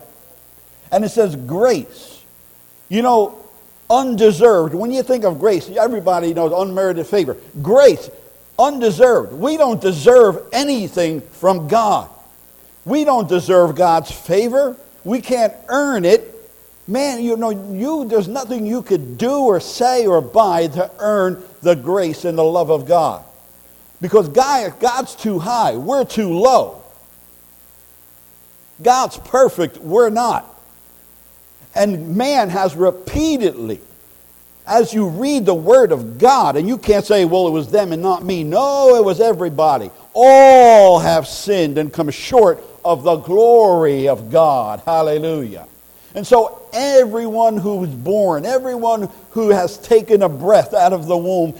And 0.92 1.06
it 1.06 1.10
says 1.10 1.36
grace. 1.36 2.24
You 2.90 3.04
know, 3.04 3.40
undeserved. 3.90 4.74
When 4.74 4.92
you 4.92 5.04
think 5.04 5.24
of 5.24 5.40
grace, 5.40 5.70
everybody 5.70 6.34
knows 6.34 6.52
unmerited 6.52 7.06
favor. 7.06 7.38
Grace, 7.62 8.10
undeserved. 8.58 9.34
We 9.34 9.58
don't 9.58 9.80
deserve 9.80 10.42
anything 10.52 11.22
from 11.22 11.68
God. 11.68 12.10
We 12.86 13.04
don't 13.04 13.28
deserve 13.28 13.76
God's 13.76 14.12
favor. 14.12 14.76
We 15.04 15.22
can't 15.22 15.54
earn 15.68 16.06
it. 16.06 16.36
Man, 16.88 17.22
you 17.22 17.38
know, 17.38 17.52
you, 17.52 18.06
there's 18.06 18.28
nothing 18.28 18.66
you 18.66 18.82
could 18.82 19.18
do 19.18 19.32
or 19.32 19.60
say 19.60 20.08
or 20.08 20.22
buy 20.22 20.68
to 20.68 20.90
earn 20.98 21.44
the 21.62 21.76
grace 21.76 22.26
and 22.26 22.38
the 22.38 22.44
love 22.44 22.72
of 22.72 22.88
God. 22.88 23.24
Because 24.02 24.30
God, 24.30 24.80
God's 24.80 25.16
too 25.16 25.40
high, 25.40 25.76
we're 25.76 26.06
too 26.06 26.34
low. 26.34 26.84
God's 28.82 29.18
perfect, 29.18 29.78
we're 29.78 30.10
not. 30.10 30.46
And 31.76 32.16
man 32.16 32.50
has 32.50 32.76
repeatedly, 32.76 33.82
as 34.66 34.94
you 34.94 35.10
read 35.10 35.46
the 35.46 35.54
Word 35.54 35.92
of 35.92 36.18
God, 36.18 36.56
and 36.56 36.68
you 36.68 36.78
can't 36.78 37.06
say, 37.06 37.26
well, 37.26 37.48
it 37.48 37.52
was 37.52 37.70
them 37.70 37.92
and 37.92 38.02
not 38.02 38.24
me. 38.24 38.44
No, 38.44 38.96
it 38.96 39.04
was 39.04 39.20
everybody. 39.20 39.92
All 40.14 41.00
have 41.00 41.28
sinned 41.28 41.78
and 41.78 41.92
come 41.92 42.10
short 42.10 42.64
of 42.90 43.04
the 43.04 43.18
glory 43.18 44.08
of 44.08 44.32
God. 44.32 44.82
Hallelujah. 44.84 45.68
And 46.16 46.26
so 46.26 46.68
everyone 46.74 47.58
who 47.58 47.84
is 47.84 47.92
born, 47.92 48.48
everyone 48.48 49.10
who 49.30 49.50
has 49.50 49.78
taken 49.78 50.24
a 50.24 50.30
breath 50.30 50.74
out 50.74 50.92
of 50.92 51.06
the 51.06 51.16
womb, 51.16 51.54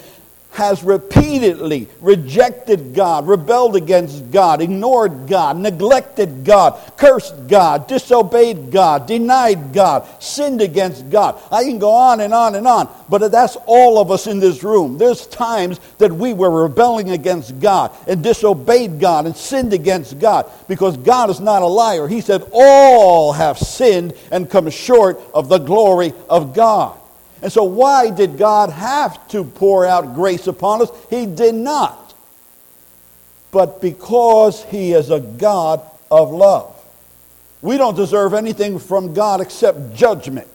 has 0.52 0.84
repeatedly 0.84 1.88
rejected 2.02 2.94
God, 2.94 3.28
rebelled 3.28 3.76
against 3.76 4.32
God, 4.32 4.62
ignored 4.62 5.28
God, 5.28 5.58
neglected 5.58 6.44
God, 6.44 6.80
cursed 6.98 7.48
God, 7.48 7.88
disobeyed 7.88 8.72
God, 8.72 9.06
denied 9.06 9.74
God, 9.74 10.08
sinned 10.22 10.62
against 10.62 11.10
God. 11.10 11.40
I 11.52 11.64
can 11.64 11.78
go 11.78 11.92
on 11.92 12.22
and 12.22 12.34
on 12.34 12.56
and 12.56 12.68
on, 12.68 12.90
but 13.10 13.32
that's 13.32 13.58
all 13.68 14.00
of 14.00 14.12
us 14.12 14.28
in 14.28 14.40
this 14.40 14.64
room. 14.64 14.98
There's 14.98 15.28
times 15.28 15.80
that 16.00 16.12
we 16.12 16.34
were 16.34 16.64
rebelling 16.64 17.12
against 17.12 17.60
God 17.60 17.92
and 18.08 18.24
disobeyed 18.24 19.00
God 19.00 19.28
and 19.28 19.36
sinned 19.36 19.74
against 19.74 20.20
God 20.20 20.50
because 20.68 20.98
God 20.98 21.30
is 21.30 21.40
not 21.40 21.62
a 21.62 21.68
liar. 21.68 22.08
He 22.08 22.22
said, 22.22 22.44
All 22.52 23.34
have 23.34 23.58
sinned 23.60 24.14
and 24.32 24.50
come 24.50 24.70
short 24.70 25.22
of 25.34 25.48
the 25.48 25.60
glory 25.60 26.14
of 26.28 26.54
God. 26.54 27.00
And 27.42 27.52
so, 27.52 27.64
why 27.64 28.10
did 28.10 28.38
God 28.38 28.70
have 28.70 29.28
to 29.30 29.44
pour 29.44 29.86
out 29.86 30.14
grace 30.16 30.48
upon 30.48 30.82
us? 30.82 30.90
He 31.10 31.26
did 31.26 31.56
not. 31.56 32.14
But 33.52 33.82
because 33.82 34.64
He 34.66 34.94
is 34.94 35.10
a 35.10 35.20
God 35.20 35.82
of 36.12 36.32
love. 36.32 36.76
We 37.62 37.78
don't 37.78 37.96
deserve 37.96 38.34
anything 38.34 38.80
from 38.80 39.14
God 39.14 39.42
except 39.42 39.94
judgment 39.94 40.48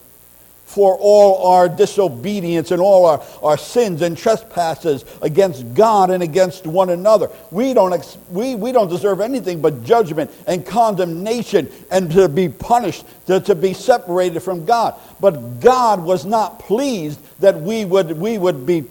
for 0.65 0.97
all 0.97 1.53
our 1.53 1.69
disobedience 1.69 2.71
and 2.71 2.81
all 2.81 3.05
our, 3.05 3.23
our 3.41 3.57
sins 3.57 4.01
and 4.01 4.17
trespasses 4.17 5.05
against 5.21 5.73
God 5.73 6.09
and 6.09 6.23
against 6.23 6.65
one 6.65 6.89
another. 6.89 7.29
We 7.51 7.73
don't, 7.73 7.93
ex- 7.93 8.17
we, 8.29 8.55
we 8.55 8.71
don't 8.71 8.89
deserve 8.89 9.21
anything 9.21 9.61
but 9.61 9.83
judgment 9.83 10.31
and 10.47 10.65
condemnation 10.65 11.71
and 11.91 12.11
to 12.11 12.27
be 12.27 12.49
punished, 12.49 13.05
to, 13.27 13.39
to 13.41 13.55
be 13.55 13.73
separated 13.73 14.39
from 14.41 14.65
God. 14.65 14.95
But 15.19 15.59
God 15.59 16.03
was 16.03 16.25
not 16.25 16.59
pleased 16.59 17.19
that 17.39 17.61
we 17.61 17.85
would, 17.85 18.13
we 18.17 18.37
would 18.37 18.65
be 18.65 18.85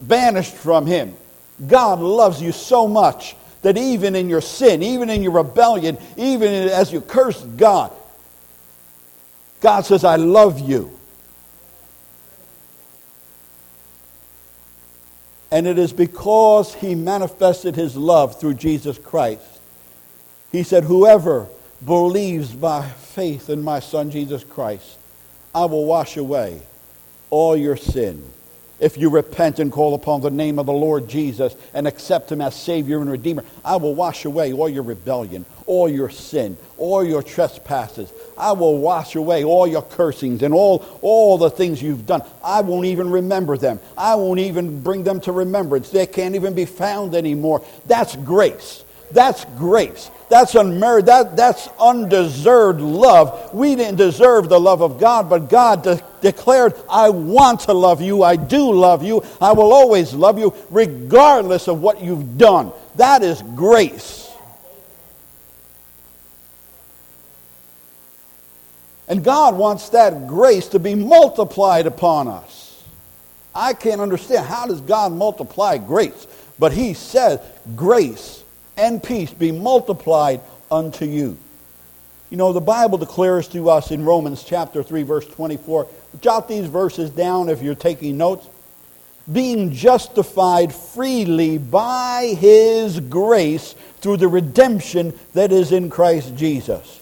banished 0.00 0.54
from 0.54 0.86
Him. 0.86 1.14
God 1.66 2.00
loves 2.00 2.40
you 2.40 2.52
so 2.52 2.88
much 2.88 3.36
that 3.62 3.76
even 3.76 4.14
in 4.14 4.28
your 4.28 4.40
sin, 4.40 4.82
even 4.82 5.10
in 5.10 5.22
your 5.22 5.32
rebellion, 5.32 5.98
even 6.16 6.48
as 6.68 6.92
you 6.92 7.00
cursed 7.00 7.56
God, 7.56 7.92
God 9.60 9.84
says, 9.84 10.04
I 10.04 10.16
love 10.16 10.60
you. 10.60 10.96
And 15.50 15.66
it 15.66 15.78
is 15.78 15.92
because 15.92 16.74
he 16.74 16.94
manifested 16.94 17.74
his 17.74 17.96
love 17.96 18.38
through 18.38 18.54
Jesus 18.54 18.98
Christ. 18.98 19.42
He 20.52 20.62
said, 20.62 20.84
Whoever 20.84 21.48
believes 21.84 22.52
by 22.52 22.86
faith 22.88 23.48
in 23.48 23.62
my 23.62 23.80
Son 23.80 24.10
Jesus 24.10 24.44
Christ, 24.44 24.98
I 25.54 25.64
will 25.64 25.86
wash 25.86 26.16
away 26.16 26.60
all 27.30 27.56
your 27.56 27.76
sin 27.76 28.22
if 28.80 28.96
you 28.96 29.10
repent 29.10 29.58
and 29.58 29.72
call 29.72 29.94
upon 29.94 30.20
the 30.20 30.30
name 30.30 30.58
of 30.58 30.66
the 30.66 30.72
Lord 30.72 31.08
Jesus 31.08 31.54
and 31.74 31.86
accept 31.86 32.30
him 32.30 32.40
as 32.40 32.54
Savior 32.54 33.00
and 33.00 33.10
Redeemer, 33.10 33.44
I 33.64 33.76
will 33.76 33.94
wash 33.94 34.24
away 34.24 34.52
all 34.52 34.68
your 34.68 34.84
rebellion, 34.84 35.44
all 35.68 35.88
your 35.88 36.10
sin, 36.10 36.56
all 36.78 37.04
your 37.04 37.22
trespasses. 37.22 38.12
I 38.36 38.52
will 38.52 38.78
wash 38.78 39.14
away 39.14 39.44
all 39.44 39.66
your 39.66 39.82
cursings 39.82 40.42
and 40.42 40.54
all, 40.54 40.84
all 41.02 41.38
the 41.38 41.50
things 41.50 41.82
you've 41.82 42.06
done. 42.06 42.22
I 42.42 42.62
won't 42.62 42.86
even 42.86 43.10
remember 43.10 43.56
them. 43.56 43.78
I 43.96 44.14
won't 44.14 44.40
even 44.40 44.82
bring 44.82 45.04
them 45.04 45.20
to 45.22 45.32
remembrance. 45.32 45.90
They 45.90 46.06
can't 46.06 46.34
even 46.34 46.54
be 46.54 46.64
found 46.64 47.14
anymore. 47.14 47.64
That's 47.86 48.16
grace. 48.16 48.84
That's 49.10 49.44
grace. 49.56 50.10
That's 50.28 50.54
unmerited. 50.54 51.06
That, 51.06 51.36
that's 51.36 51.68
undeserved 51.80 52.80
love. 52.80 53.54
We 53.54 53.74
didn't 53.74 53.96
deserve 53.96 54.48
the 54.48 54.60
love 54.60 54.82
of 54.82 54.98
God, 55.00 55.30
but 55.30 55.48
God 55.48 55.82
de- 55.82 56.02
declared, 56.20 56.74
I 56.90 57.10
want 57.10 57.60
to 57.60 57.72
love 57.72 58.02
you. 58.02 58.22
I 58.22 58.36
do 58.36 58.72
love 58.72 59.02
you. 59.02 59.22
I 59.40 59.52
will 59.52 59.72
always 59.72 60.12
love 60.12 60.38
you, 60.38 60.54
regardless 60.70 61.68
of 61.68 61.80
what 61.80 62.02
you've 62.02 62.36
done. 62.36 62.72
That 62.96 63.22
is 63.22 63.42
grace. 63.54 64.27
And 69.08 69.24
God 69.24 69.56
wants 69.56 69.88
that 69.90 70.26
grace 70.26 70.68
to 70.68 70.78
be 70.78 70.94
multiplied 70.94 71.86
upon 71.86 72.28
us. 72.28 72.84
I 73.54 73.72
can't 73.72 74.00
understand. 74.00 74.46
How 74.46 74.66
does 74.66 74.80
God 74.82 75.12
multiply 75.12 75.78
grace? 75.78 76.26
But 76.58 76.72
He 76.72 76.94
says, 76.94 77.40
grace 77.74 78.44
and 78.76 79.02
peace 79.02 79.32
be 79.32 79.50
multiplied 79.50 80.40
unto 80.70 81.04
you. 81.04 81.38
You 82.30 82.36
know, 82.36 82.52
the 82.52 82.60
Bible 82.60 82.98
declares 82.98 83.48
to 83.48 83.70
us 83.70 83.90
in 83.90 84.04
Romans 84.04 84.44
chapter 84.44 84.82
3, 84.82 85.02
verse 85.02 85.26
24. 85.26 85.88
Jot 86.20 86.46
these 86.46 86.66
verses 86.66 87.10
down 87.10 87.48
if 87.48 87.62
you're 87.62 87.74
taking 87.74 88.18
notes. 88.18 88.46
Being 89.30 89.72
justified 89.72 90.74
freely 90.74 91.58
by 91.58 92.36
his 92.38 93.00
grace 93.00 93.74
through 94.00 94.18
the 94.18 94.28
redemption 94.28 95.18
that 95.32 95.52
is 95.52 95.72
in 95.72 95.90
Christ 95.90 96.34
Jesus. 96.36 96.97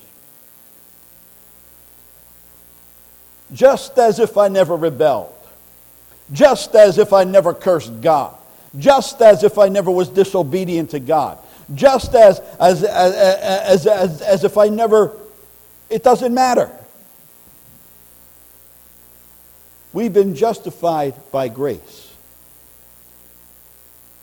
Just 3.53 3.99
as 3.99 4.19
if 4.19 4.37
I 4.37 4.49
never 4.49 4.77
rebelled. 4.77 5.33
Just 6.33 6.75
as 6.75 6.99
if 6.99 7.13
I 7.13 7.25
never 7.25 7.55
cursed 7.55 8.01
God. 8.01 8.37
Just 8.77 9.23
as 9.23 9.45
if 9.45 9.59
I 9.59 9.69
never 9.69 9.91
was 9.91 10.09
disobedient 10.09 10.91
to 10.91 11.01
God 11.01 11.39
just 11.75 12.15
as, 12.15 12.41
as, 12.61 12.85
as, 12.85 13.87
as, 13.87 14.23
as, 14.23 14.45
if 14.45 14.57
I 14.57 14.69
never, 14.69 15.13
it 15.91 16.03
doesn't 16.03 16.33
matter. 16.33 16.71
We've 19.93 20.13
been 20.13 20.35
justified 20.35 21.15
by 21.33 21.49
grace. 21.49 22.13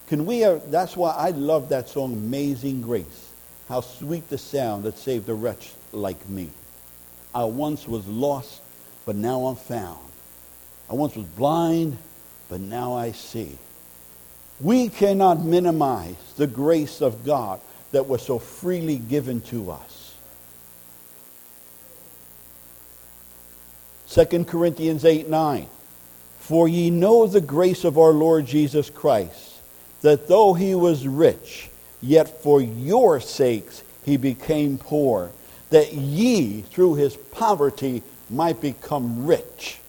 Can 0.07 0.25
we, 0.25 0.43
uh, 0.43 0.59
that's 0.67 0.95
why 0.95 1.11
I 1.11 1.31
love 1.31 1.69
that 1.69 1.89
song, 1.89 2.13
Amazing 2.13 2.81
Grace. 2.81 3.31
How 3.67 3.81
sweet 3.81 4.29
the 4.29 4.37
sound 4.37 4.83
that 4.83 4.97
saved 4.97 5.27
a 5.29 5.33
wretch 5.33 5.71
like 5.91 6.29
me. 6.29 6.49
I 7.33 7.45
once 7.45 7.87
was 7.87 8.05
lost, 8.07 8.61
but 9.05 9.15
now 9.15 9.45
I'm 9.45 9.55
found. 9.55 9.99
I 10.89 10.93
once 10.93 11.15
was 11.15 11.25
blind, 11.25 11.97
but 12.49 12.59
now 12.59 12.93
I 12.93 13.11
see. 13.11 13.57
We 14.59 14.89
cannot 14.89 15.43
minimize 15.43 16.15
the 16.37 16.47
grace 16.47 17.01
of 17.01 17.25
God 17.25 17.59
that 17.91 18.07
was 18.07 18.21
so 18.21 18.39
freely 18.39 18.97
given 18.97 19.41
to 19.41 19.71
us. 19.71 20.15
2 24.09 24.45
Corinthians 24.45 25.05
8 25.05 25.27
9. 25.27 25.67
For 26.39 26.67
ye 26.67 26.89
know 26.89 27.25
the 27.25 27.41
grace 27.41 27.83
of 27.83 27.97
our 27.97 28.11
Lord 28.11 28.45
Jesus 28.45 28.89
Christ, 28.89 29.61
that 30.01 30.27
though 30.27 30.53
he 30.53 30.75
was 30.75 31.07
rich, 31.07 31.69
yet 32.01 32.43
for 32.43 32.61
your 32.61 33.19
sakes 33.19 33.81
he 34.03 34.17
became 34.17 34.77
poor, 34.77 35.31
that 35.69 35.93
ye 35.93 36.61
through 36.61 36.95
his 36.95 37.15
poverty 37.15 38.03
might 38.33 38.61
become 38.61 39.25
rich. 39.25 39.79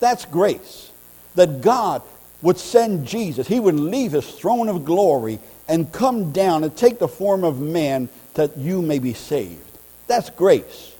That's 0.00 0.24
grace. 0.24 0.90
That 1.34 1.60
God 1.60 2.02
would 2.42 2.58
send 2.58 3.06
Jesus. 3.06 3.46
He 3.46 3.60
would 3.60 3.78
leave 3.78 4.12
his 4.12 4.30
throne 4.30 4.68
of 4.68 4.84
glory 4.84 5.38
and 5.68 5.90
come 5.92 6.32
down 6.32 6.64
and 6.64 6.76
take 6.76 6.98
the 6.98 7.08
form 7.08 7.44
of 7.44 7.60
man 7.60 8.08
that 8.34 8.56
you 8.56 8.82
may 8.82 8.98
be 8.98 9.14
saved. 9.14 9.60
That's 10.06 10.30
grace. 10.30 10.94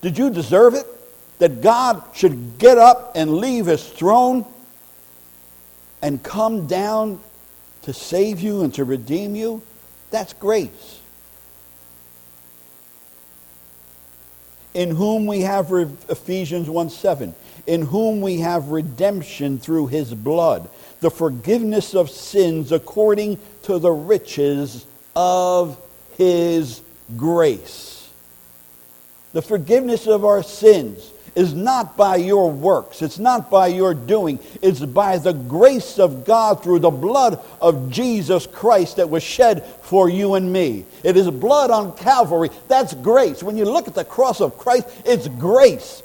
Did 0.00 0.16
you 0.16 0.30
deserve 0.30 0.74
it? 0.74 0.86
That 1.38 1.60
God 1.60 2.02
should 2.14 2.58
get 2.58 2.78
up 2.78 3.12
and 3.14 3.36
leave 3.36 3.66
his 3.66 3.86
throne 3.86 4.46
and 6.00 6.22
come 6.22 6.66
down 6.66 7.20
to 7.82 7.92
save 7.92 8.40
you 8.40 8.62
and 8.62 8.74
to 8.74 8.84
redeem 8.84 9.36
you? 9.36 9.62
That's 10.10 10.32
grace. 10.32 11.00
In 14.76 14.90
whom 14.90 15.24
we 15.24 15.40
have 15.40 15.72
Ephesians 15.72 16.68
1 16.68 16.90
7 16.90 17.34
in 17.66 17.80
whom 17.80 18.20
we 18.20 18.40
have 18.40 18.68
redemption 18.68 19.58
through 19.58 19.86
his 19.86 20.12
blood, 20.12 20.68
the 21.00 21.10
forgiveness 21.10 21.94
of 21.94 22.10
sins 22.10 22.72
according 22.72 23.38
to 23.62 23.78
the 23.78 23.90
riches 23.90 24.84
of 25.16 25.80
his 26.18 26.82
grace. 27.16 28.12
The 29.32 29.40
forgiveness 29.40 30.06
of 30.06 30.26
our 30.26 30.42
sins 30.42 31.10
is 31.36 31.54
not 31.54 31.96
by 31.96 32.16
your 32.16 32.50
works. 32.50 33.02
It's 33.02 33.18
not 33.18 33.50
by 33.50 33.68
your 33.68 33.94
doing. 33.94 34.40
It's 34.62 34.80
by 34.80 35.18
the 35.18 35.34
grace 35.34 35.98
of 35.98 36.24
God 36.24 36.62
through 36.64 36.80
the 36.80 36.90
blood 36.90 37.40
of 37.60 37.90
Jesus 37.90 38.46
Christ 38.46 38.96
that 38.96 39.10
was 39.10 39.22
shed 39.22 39.64
for 39.82 40.08
you 40.08 40.34
and 40.34 40.50
me. 40.50 40.86
It 41.04 41.16
is 41.16 41.30
blood 41.30 41.70
on 41.70 41.94
Calvary. 41.96 42.48
That's 42.68 42.94
grace. 42.94 43.42
When 43.42 43.56
you 43.56 43.66
look 43.66 43.86
at 43.86 43.94
the 43.94 44.04
cross 44.04 44.40
of 44.40 44.56
Christ, 44.56 44.88
it's 45.04 45.28
grace. 45.28 46.02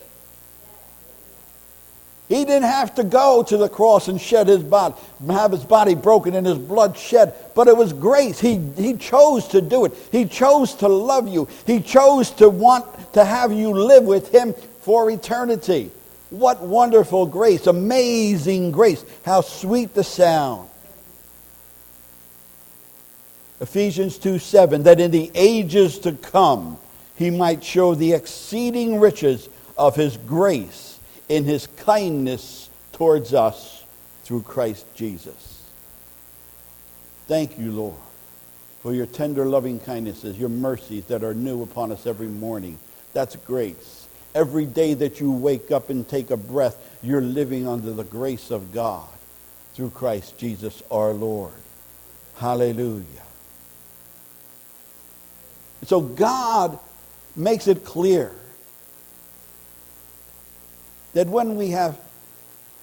He 2.28 2.46
didn't 2.46 2.70
have 2.70 2.96
to 2.96 3.04
go 3.04 3.44
to 3.44 3.58
the 3.58 3.68
cross 3.68 4.08
and 4.08 4.20
shed 4.20 4.48
his 4.48 4.64
body, 4.64 4.96
have 5.28 5.52
his 5.52 5.66
body 5.66 5.96
broken 5.96 6.34
and 6.34 6.48
his 6.48 6.58
blood 6.58 6.98
shed, 6.98 7.34
but 7.56 7.68
it 7.68 7.76
was 7.76 7.92
grace. 7.92 8.40
He, 8.40 8.58
he 8.78 8.96
chose 8.96 9.50
to 9.50 9.62
do 9.62 9.84
it. 9.84 9.94
He 10.14 10.24
chose 10.26 10.74
to 10.76 10.88
love 10.88 11.28
you. 11.28 11.50
He 11.68 11.82
chose 11.82 12.32
to 12.32 12.50
want 12.50 12.86
to 13.16 13.26
have 13.26 13.52
you 13.52 13.72
live 13.74 14.06
with 14.06 14.32
him 14.32 14.56
for 14.82 15.10
eternity. 15.10 15.92
What 16.30 16.62
wonderful 16.62 17.26
grace, 17.26 17.68
amazing 17.68 18.72
grace. 18.72 19.04
How 19.24 19.42
sweet 19.42 19.94
the 19.94 20.04
sound. 20.04 20.70
Ephesians 23.60 24.18
2 24.18 24.40
7, 24.40 24.84
that 24.84 25.00
in 25.00 25.12
the 25.12 25.32
ages 25.36 26.00
to 26.00 26.14
come 26.14 26.78
he 27.16 27.30
might 27.30 27.64
show 27.64 27.94
the 27.94 28.14
exceeding 28.14 29.00
riches 29.00 29.48
of 29.78 29.96
his 29.96 30.18
grace 30.18 31.00
in 31.30 31.44
his 31.44 31.68
kindness 31.78 32.70
towards 32.94 33.34
us 33.34 33.84
through 34.24 34.42
Christ 34.42 34.86
Jesus. 34.96 35.64
Thank 37.28 37.60
you, 37.60 37.72
Lord, 37.72 37.96
for 38.82 38.94
your 38.94 39.06
tender 39.06 39.46
loving 39.46 39.80
kindnesses, 39.80 40.38
your 40.38 40.50
mercies 40.50 41.06
that 41.06 41.24
are 41.24 41.34
new 41.34 41.62
upon 41.62 41.92
us 41.92 42.08
every 42.08 42.28
morning. 42.28 42.80
That's 43.14 43.36
grace. 43.36 44.01
Every 44.34 44.66
day 44.66 44.94
that 44.94 45.20
you 45.20 45.32
wake 45.32 45.72
up 45.72 45.90
and 45.90 46.08
take 46.08 46.32
a 46.32 46.38
breath, 46.38 46.78
you're 47.04 47.22
living 47.22 47.68
under 47.68 47.92
the 47.92 48.04
grace 48.04 48.50
of 48.52 48.74
God 48.74 49.08
through 49.74 49.90
Christ 49.90 50.38
Jesus 50.38 50.82
our 50.90 51.12
Lord. 51.12 51.54
Hallelujah. 52.38 53.06
So 55.86 56.02
God 56.02 56.80
makes 57.36 57.68
it 57.68 57.84
clear 57.84 58.32
that 61.14 61.28
when 61.28 61.56
we 61.56 61.70
have 61.70 62.00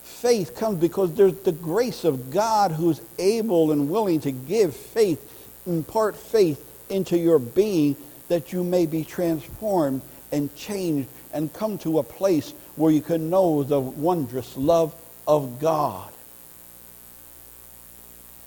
faith 0.03 0.57
comes 0.57 0.81
because 0.81 1.15
there's 1.15 1.39
the 1.41 1.53
grace 1.53 2.05
of 2.05 2.31
God 2.31 2.73
who's 2.73 3.01
able 3.19 3.73
and 3.73 3.89
willing 3.89 4.21
to 4.21 4.33
give 4.33 4.75
faith, 4.75 5.21
impart 5.67 6.17
faith 6.17 6.65
into 6.91 7.17
your 7.17 7.39
being 7.39 7.97
that 8.29 8.53
you 8.53 8.65
may 8.65 8.87
be 8.87 9.05
transformed 9.05 10.03
and 10.33 10.55
changed 10.55 11.09
and 11.33 11.53
come 11.53 11.79
to 11.79 11.99
a 11.99 12.03
place 12.03 12.53
where 12.77 12.93
you 12.93 13.01
can 13.01 13.31
know 13.31 13.63
the 13.63 13.81
wondrous 13.81 14.57
love 14.57 14.95
of 15.27 15.61
God. 15.61 16.11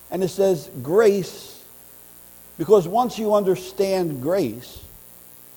And 0.09 0.23
it 0.23 0.29
says 0.29 0.69
grace, 0.81 1.63
because 2.57 2.87
once 2.87 3.17
you 3.17 3.33
understand 3.33 4.21
grace, 4.21 4.83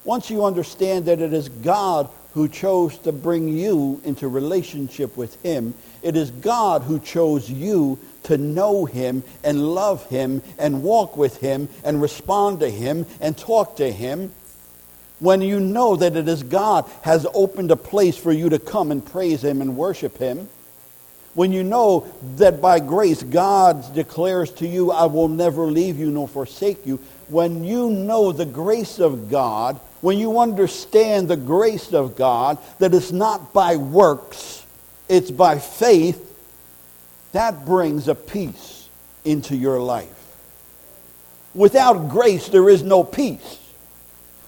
once 0.05 0.31
you 0.31 0.45
understand 0.45 1.07
that 1.07 1.21
it 1.21 1.33
is 1.33 1.49
God 1.49 2.09
who 2.35 2.49
chose 2.49 2.99
to 2.99 3.13
bring 3.13 3.49
you 3.49 4.01
into 4.05 4.27
relationship 4.27 5.17
with 5.17 5.41
him. 5.45 5.73
It 6.03 6.17
is 6.17 6.33
God 6.33 6.83
who 6.83 6.99
chose 6.99 7.49
you 7.49 7.97
to 8.25 8.37
know 8.37 8.85
him 8.85 9.23
and 9.45 9.73
love 9.73 10.05
him 10.09 10.43
and 10.59 10.83
walk 10.83 11.17
with 11.17 11.37
him 11.37 11.69
and 11.85 12.03
respond 12.03 12.59
to 12.61 12.69
him 12.69 13.07
and 13.21 13.39
talk 13.39 13.77
to 13.77 13.91
him. 13.91 14.33
When 15.21 15.41
you 15.41 15.61
know 15.61 15.97
that 15.97 16.17
it 16.17 16.29
is 16.29 16.43
God 16.43 16.91
has 17.03 17.27
opened 17.35 17.71
a 17.71 17.77
place 17.77 18.17
for 18.17 18.33
you 18.33 18.49
to 18.51 18.59
come 18.59 18.91
and 18.91 19.05
praise 19.05 19.43
him 19.43 19.61
and 19.61 19.77
worship 19.77 20.19
him. 20.19 20.49
When 21.35 21.53
you 21.53 21.65
know 21.65 22.07
that 22.37 22.61
by 22.61 22.79
grace 22.79 23.23
God 23.23 23.95
declares 23.95 24.51
to 24.53 24.67
you, 24.67 24.93
I 24.93 25.07
will 25.07 25.29
never 25.29 25.65
leave 25.65 25.99
you 25.99 26.11
nor 26.11 26.29
forsake 26.29 26.87
you. 26.87 27.01
When 27.29 27.65
you 27.65 27.91
know 27.91 28.33
the 28.33 28.45
grace 28.47 29.01
of 29.01 29.31
God, 29.31 29.81
when 30.01 30.19
you 30.19 30.39
understand 30.39 31.29
the 31.29 31.37
grace 31.37 31.93
of 31.93 32.17
God, 32.17 32.59
that 32.79 32.95
it's 32.95 33.11
not 33.11 33.53
by 33.53 33.77
works, 33.77 34.65
it's 35.09 35.31
by 35.31 35.59
faith, 35.59 36.21
that 37.33 37.65
brings 37.65 38.07
a 38.07 38.15
peace 38.15 38.89
into 39.25 39.57
your 39.57 39.81
life. 39.81 40.09
Without 41.55 42.11
grace, 42.11 42.49
there 42.49 42.69
is 42.69 42.83
no 42.83 43.03
peace. 43.03 43.59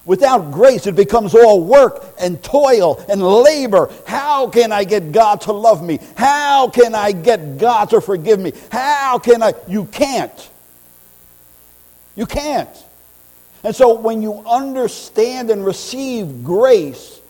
Without 0.07 0.53
grace, 0.53 0.87
it 0.87 0.95
becomes 0.95 1.35
all 1.35 1.61
work 1.61 2.05
and 2.19 2.41
toil 2.43 3.05
and 3.09 3.21
labor. 3.21 3.93
How 4.07 4.49
can 4.49 4.71
I 4.71 4.85
get 4.85 5.11
God 5.11 5.41
to 5.43 5.53
love 5.53 5.83
me? 5.83 5.99
How 6.17 6.69
can 6.69 6.95
I 6.95 7.11
get 7.11 7.59
God 7.59 7.91
to 7.91 8.01
forgive 8.01 8.39
me? 8.39 8.53
How 8.71 9.19
can 9.19 9.43
I? 9.43 9.55
You 9.67 9.85
can't. 9.87 10.51
You 12.15 12.25
can't. 12.25 12.71
And 13.65 13.75
so 13.75 13.95
when 13.95 14.23
you 14.23 14.45
understand 14.47 15.51
and 15.51 15.67
receive 15.67 16.45
grace, 16.45 17.21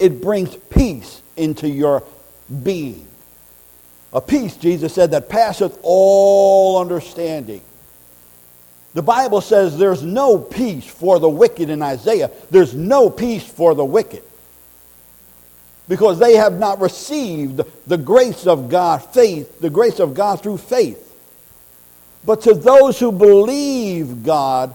it 0.00 0.20
brings 0.20 0.56
peace 0.56 1.22
into 1.36 1.68
your 1.68 2.02
being. 2.64 3.06
A 4.12 4.20
peace, 4.20 4.56
Jesus 4.56 4.92
said, 4.92 5.12
that 5.12 5.28
passeth 5.28 5.78
all 5.82 6.80
understanding. 6.80 7.62
The 8.94 9.02
Bible 9.02 9.40
says 9.40 9.76
there's 9.76 10.02
no 10.02 10.38
peace 10.38 10.86
for 10.86 11.18
the 11.18 11.28
wicked 11.28 11.68
in 11.68 11.82
Isaiah. 11.82 12.30
There's 12.50 12.74
no 12.74 13.10
peace 13.10 13.46
for 13.46 13.74
the 13.74 13.84
wicked. 13.84 14.22
Because 15.88 16.18
they 16.18 16.36
have 16.36 16.58
not 16.58 16.80
received 16.80 17.60
the 17.86 17.98
grace 17.98 18.46
of 18.46 18.68
God, 18.68 18.98
faith, 19.12 19.60
the 19.60 19.68
grace 19.68 19.98
of 19.98 20.14
God 20.14 20.42
through 20.42 20.58
faith. 20.58 21.00
But 22.24 22.42
to 22.42 22.54
those 22.54 22.98
who 22.98 23.12
believe 23.12 24.22
God, 24.22 24.74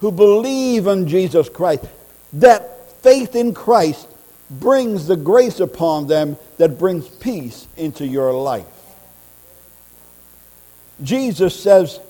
who 0.00 0.12
believe 0.12 0.86
in 0.86 1.08
Jesus 1.08 1.48
Christ, 1.48 1.84
that 2.34 2.90
faith 3.02 3.36
in 3.36 3.54
Christ 3.54 4.06
brings 4.50 5.06
the 5.06 5.16
grace 5.16 5.60
upon 5.60 6.08
them 6.08 6.36
that 6.58 6.78
brings 6.78 7.08
peace 7.08 7.66
into 7.76 8.06
your 8.06 8.32
life. 8.32 8.66
Jesus 11.02 11.58
says, 11.58 12.00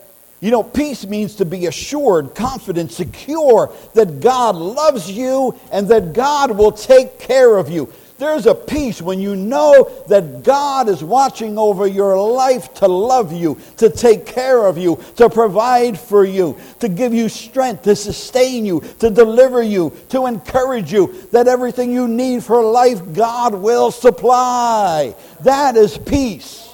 you 0.46 0.52
know, 0.52 0.62
peace 0.62 1.04
means 1.04 1.34
to 1.34 1.44
be 1.44 1.66
assured, 1.66 2.36
confident, 2.36 2.92
secure 2.92 3.74
that 3.94 4.20
God 4.20 4.54
loves 4.54 5.10
you 5.10 5.58
and 5.72 5.88
that 5.88 6.12
God 6.12 6.52
will 6.52 6.70
take 6.70 7.18
care 7.18 7.56
of 7.56 7.68
you. 7.68 7.92
There's 8.18 8.46
a 8.46 8.54
peace 8.54 9.02
when 9.02 9.18
you 9.18 9.34
know 9.34 9.90
that 10.06 10.44
God 10.44 10.88
is 10.88 11.02
watching 11.02 11.58
over 11.58 11.84
your 11.88 12.16
life 12.16 12.72
to 12.74 12.86
love 12.86 13.32
you, 13.32 13.58
to 13.78 13.90
take 13.90 14.24
care 14.24 14.64
of 14.64 14.78
you, 14.78 15.02
to 15.16 15.28
provide 15.28 15.98
for 15.98 16.24
you, 16.24 16.56
to 16.78 16.88
give 16.88 17.12
you 17.12 17.28
strength, 17.28 17.82
to 17.82 17.96
sustain 17.96 18.64
you, 18.64 18.84
to 19.00 19.10
deliver 19.10 19.64
you, 19.64 19.92
to 20.10 20.26
encourage 20.26 20.92
you, 20.92 21.28
that 21.32 21.48
everything 21.48 21.90
you 21.90 22.06
need 22.06 22.44
for 22.44 22.62
life, 22.62 23.00
God 23.14 23.52
will 23.52 23.90
supply. 23.90 25.16
That 25.40 25.76
is 25.76 25.98
peace. 25.98 26.65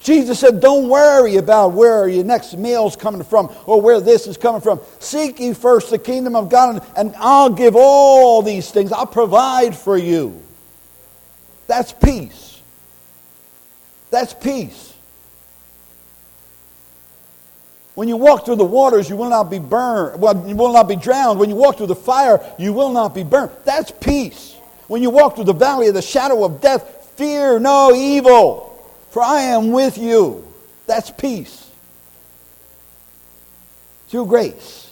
Jesus 0.00 0.40
said, 0.40 0.60
Don't 0.60 0.88
worry 0.88 1.36
about 1.36 1.72
where 1.72 2.08
your 2.08 2.24
next 2.24 2.56
meal's 2.56 2.96
coming 2.96 3.22
from 3.22 3.54
or 3.66 3.80
where 3.80 4.00
this 4.00 4.26
is 4.26 4.36
coming 4.36 4.62
from. 4.62 4.80
Seek 4.98 5.38
ye 5.38 5.52
first 5.52 5.90
the 5.90 5.98
kingdom 5.98 6.34
of 6.34 6.48
God, 6.48 6.84
and 6.96 7.14
I'll 7.18 7.50
give 7.50 7.76
all 7.76 8.42
these 8.42 8.70
things. 8.70 8.92
I'll 8.92 9.06
provide 9.06 9.76
for 9.76 9.96
you. 9.96 10.42
That's 11.66 11.92
peace. 11.92 12.60
That's 14.10 14.32
peace. 14.32 14.94
When 17.94 18.08
you 18.08 18.16
walk 18.16 18.46
through 18.46 18.56
the 18.56 18.64
waters, 18.64 19.10
you 19.10 19.16
will 19.16 19.28
not 19.28 19.50
be 19.50 19.58
burned. 19.58 20.20
Well, 20.20 20.48
you 20.48 20.56
will 20.56 20.72
not 20.72 20.88
be 20.88 20.96
drowned. 20.96 21.38
When 21.38 21.50
you 21.50 21.56
walk 21.56 21.76
through 21.76 21.88
the 21.88 21.94
fire, 21.94 22.40
you 22.58 22.72
will 22.72 22.90
not 22.90 23.14
be 23.14 23.22
burned. 23.22 23.50
That's 23.66 23.90
peace. 23.90 24.56
When 24.88 25.02
you 25.02 25.10
walk 25.10 25.36
through 25.36 25.44
the 25.44 25.52
valley 25.52 25.88
of 25.88 25.94
the 25.94 26.02
shadow 26.02 26.42
of 26.42 26.62
death, 26.62 27.12
fear 27.16 27.60
no 27.60 27.94
evil 27.94 28.69
for 29.10 29.22
I 29.22 29.42
am 29.42 29.72
with 29.72 29.98
you. 29.98 30.46
That's 30.86 31.10
peace. 31.10 31.70
Through 34.08 34.26
grace, 34.26 34.90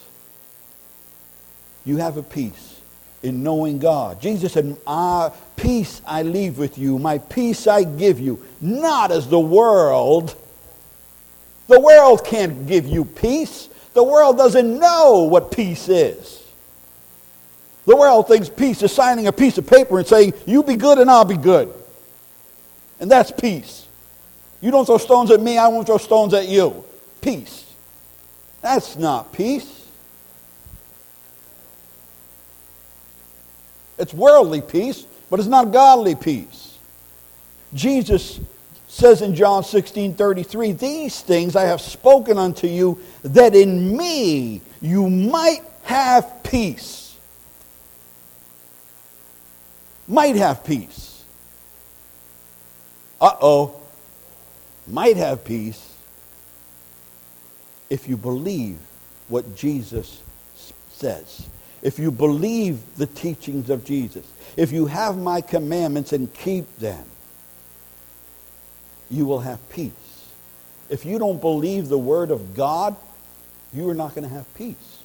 you 1.85 1.96
have 1.96 2.16
a 2.16 2.22
peace 2.22 2.81
in 3.22 3.42
knowing 3.42 3.78
God. 3.78 4.20
Jesus 4.20 4.52
said, 4.52 4.76
ah, 4.87 5.33
Peace 5.57 6.00
I 6.07 6.22
leave 6.22 6.57
with 6.57 6.78
you, 6.78 7.00
my 7.00 7.18
peace 7.18 7.66
I 7.66 7.83
give 7.83 8.20
you, 8.20 8.44
not 8.61 9.11
as 9.11 9.28
the 9.28 9.40
world. 9.40 10.37
The 11.66 11.81
world 11.81 12.24
can't 12.24 12.66
give 12.66 12.87
you 12.87 13.04
peace. 13.04 13.68
The 13.94 14.04
world 14.04 14.37
doesn't 14.37 14.78
know 14.78 15.24
what 15.24 15.50
peace 15.50 15.88
is. 15.88 16.44
The 17.87 17.96
world 17.96 18.28
thinks 18.28 18.48
peace 18.48 18.83
is 18.83 18.92
signing 18.92 19.26
a 19.26 19.33
piece 19.33 19.59
of 19.59 19.66
paper 19.66 19.98
and 19.98 20.07
saying, 20.07 20.35
You 20.46 20.62
be 20.62 20.76
good 20.76 20.98
and 20.98 21.11
I'll 21.11 21.24
be 21.24 21.37
good. 21.37 21.72
And 23.00 23.11
that's 23.11 23.33
peace. 23.33 23.88
You 24.61 24.71
don't 24.71 24.85
throw 24.85 24.99
stones 24.99 25.31
at 25.31 25.40
me, 25.40 25.57
I 25.59 25.68
won't 25.68 25.87
throw 25.87 25.99
stones 25.99 26.35
at 26.35 26.49
you. 26.49 26.85
Peace. 27.21 27.64
That's 28.61 28.97
not 28.97 29.33
peace. 29.33 29.87
It's 33.99 34.14
worldly 34.14 34.61
peace, 34.61 35.07
but 35.31 35.40
it's 35.40 35.49
not 35.49 35.73
godly 35.73 36.14
peace. 36.14 36.79
Jesus 37.75 38.40
says 38.87 39.23
in 39.23 39.35
John 39.35 39.62
16 39.62 40.14
33, 40.14 40.73
These 40.73 41.21
things 41.21 41.57
I 41.57 41.64
have 41.64 41.81
spoken 41.81 42.38
unto 42.38 42.66
you, 42.66 43.01
that 43.23 43.55
in 43.55 43.97
me 43.97 44.62
you 44.81 45.11
might 45.11 45.62
have 45.83 46.42
peace. 46.42 47.16
Might 50.07 50.37
have 50.37 50.64
peace. 50.64 51.25
Uh 53.21 53.33
oh 53.40 53.79
might 54.90 55.16
have 55.16 55.44
peace 55.44 55.94
if 57.90 58.09
you 58.09 58.16
believe 58.16 58.79
what 59.29 59.57
Jesus 59.57 60.22
says. 60.90 61.46
If 61.83 61.98
you 61.98 62.11
believe 62.11 62.81
the 62.96 63.07
teachings 63.07 63.70
of 63.70 63.85
Jesus. 63.85 64.27
If 64.57 64.72
you 64.72 64.87
have 64.87 65.16
my 65.16 65.40
commandments 65.40 66.12
and 66.12 66.33
keep 66.35 66.79
them, 66.79 67.05
you 69.11 69.24
will 69.27 69.40
have 69.40 69.66
peace. 69.68 69.92
If 70.88 71.05
you 71.05 71.18
don't 71.18 71.40
believe 71.40 71.88
the 71.88 71.98
word 71.98 72.31
of 72.31 72.55
God, 72.55 72.96
you 73.72 73.88
are 73.88 73.94
not 73.94 74.14
going 74.14 74.29
to 74.29 74.35
have 74.35 74.53
peace. 74.55 74.98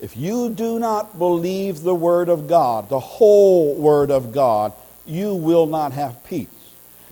If 0.00 0.16
you 0.16 0.48
do 0.48 0.78
not 0.78 1.18
believe 1.18 1.82
the 1.82 1.94
word 1.94 2.30
of 2.30 2.48
God, 2.48 2.88
the 2.88 3.00
whole 3.00 3.74
word 3.74 4.10
of 4.10 4.32
God, 4.32 4.72
you 5.04 5.34
will 5.34 5.66
not 5.66 5.92
have 5.92 6.24
peace 6.24 6.59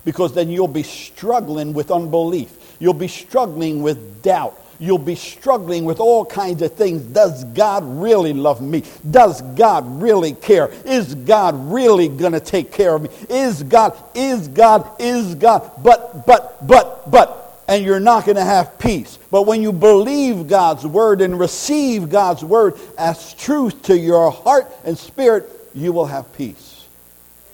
because 0.09 0.33
then 0.33 0.49
you'll 0.49 0.67
be 0.67 0.81
struggling 0.81 1.71
with 1.71 1.91
unbelief. 1.91 2.51
You'll 2.79 2.95
be 2.95 3.07
struggling 3.07 3.83
with 3.83 4.23
doubt. 4.23 4.59
You'll 4.79 4.97
be 4.97 5.13
struggling 5.13 5.85
with 5.85 5.99
all 5.99 6.25
kinds 6.25 6.63
of 6.63 6.73
things. 6.73 7.03
Does 7.03 7.43
God 7.43 7.83
really 7.85 8.33
love 8.33 8.59
me? 8.59 8.85
Does 9.11 9.39
God 9.55 10.01
really 10.01 10.33
care? 10.33 10.71
Is 10.83 11.13
God 11.13 11.53
really 11.71 12.07
going 12.07 12.31
to 12.31 12.39
take 12.39 12.71
care 12.71 12.95
of 12.95 13.03
me? 13.03 13.09
Is 13.29 13.61
God, 13.61 13.95
is 14.15 14.47
God, 14.47 14.89
is 14.99 15.35
God, 15.35 15.69
but, 15.83 16.25
but, 16.25 16.65
but, 16.65 17.11
but, 17.11 17.63
and 17.67 17.85
you're 17.85 17.99
not 17.99 18.25
going 18.25 18.37
to 18.37 18.43
have 18.43 18.79
peace. 18.79 19.19
But 19.29 19.43
when 19.43 19.61
you 19.61 19.71
believe 19.71 20.47
God's 20.47 20.87
word 20.87 21.21
and 21.21 21.39
receive 21.39 22.09
God's 22.09 22.43
word 22.43 22.79
as 22.97 23.35
truth 23.35 23.83
to 23.83 23.95
your 23.95 24.31
heart 24.31 24.65
and 24.85 24.97
spirit, 24.97 25.47
you 25.75 25.93
will 25.93 26.07
have 26.07 26.33
peace. 26.33 26.87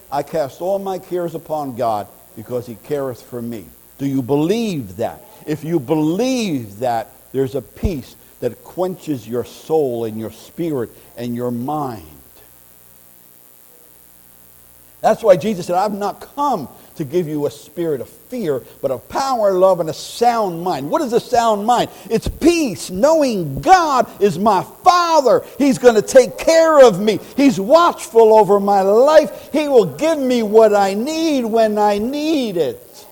I 0.09 0.23
cast 0.23 0.61
all 0.61 0.79
my 0.79 0.99
cares 0.99 1.35
upon 1.35 1.75
God 1.75 2.07
because 2.35 2.67
he 2.67 2.75
careth 2.83 3.21
for 3.21 3.41
me. 3.41 3.65
Do 3.97 4.05
you 4.05 4.21
believe 4.21 4.97
that? 4.97 5.23
If 5.45 5.63
you 5.63 5.79
believe 5.79 6.79
that, 6.79 7.11
there's 7.31 7.55
a 7.55 7.61
peace 7.61 8.15
that 8.39 8.63
quenches 8.63 9.27
your 9.27 9.45
soul 9.45 10.05
and 10.05 10.19
your 10.19 10.31
spirit 10.31 10.89
and 11.17 11.35
your 11.35 11.51
mind. 11.51 12.03
That's 15.05 15.21
why 15.21 15.37
Jesus 15.37 15.67
said, 15.67 15.75
I've 15.75 15.93
not 15.93 16.19
come 16.33 16.67
to 16.95 17.05
give 17.05 17.27
you 17.27 17.45
a 17.45 17.51
spirit 17.51 18.01
of 18.01 18.09
fear, 18.09 18.63
but 18.81 18.89
of 18.89 19.07
power, 19.07 19.51
love, 19.51 19.79
and 19.79 19.87
a 19.87 19.93
sound 19.93 20.63
mind. 20.63 20.89
What 20.89 21.03
is 21.03 21.13
a 21.13 21.19
sound 21.19 21.63
mind? 21.63 21.91
It's 22.09 22.27
peace, 22.27 22.89
knowing 22.89 23.61
God 23.61 24.09
is 24.19 24.39
my 24.39 24.63
Father. 24.83 25.45
He's 25.59 25.77
going 25.77 25.93
to 25.93 26.01
take 26.01 26.39
care 26.39 26.83
of 26.83 26.99
me. 26.99 27.19
He's 27.37 27.59
watchful 27.59 28.33
over 28.33 28.59
my 28.59 28.81
life. 28.81 29.49
He 29.51 29.67
will 29.67 29.85
give 29.85 30.17
me 30.17 30.41
what 30.41 30.73
I 30.73 30.95
need 30.95 31.45
when 31.45 31.77
I 31.77 31.99
need 31.99 32.57
it. 32.57 33.07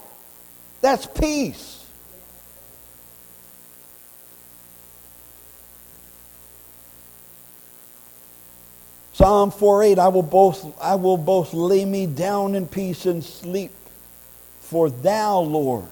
That's 0.81 1.05
peace. 1.05 1.82
Psalm 9.23 9.53
4:8 9.53 9.99
I 9.99 10.09
will 10.09 10.21
both 10.21 10.77
I 10.81 10.95
will 10.95 11.15
both 11.15 11.53
lay 11.53 11.85
me 11.85 12.07
down 12.07 12.55
in 12.55 12.67
peace 12.67 13.05
and 13.05 13.23
sleep. 13.23 13.71
For 14.59 14.89
thou 14.89 15.39
Lord 15.39 15.85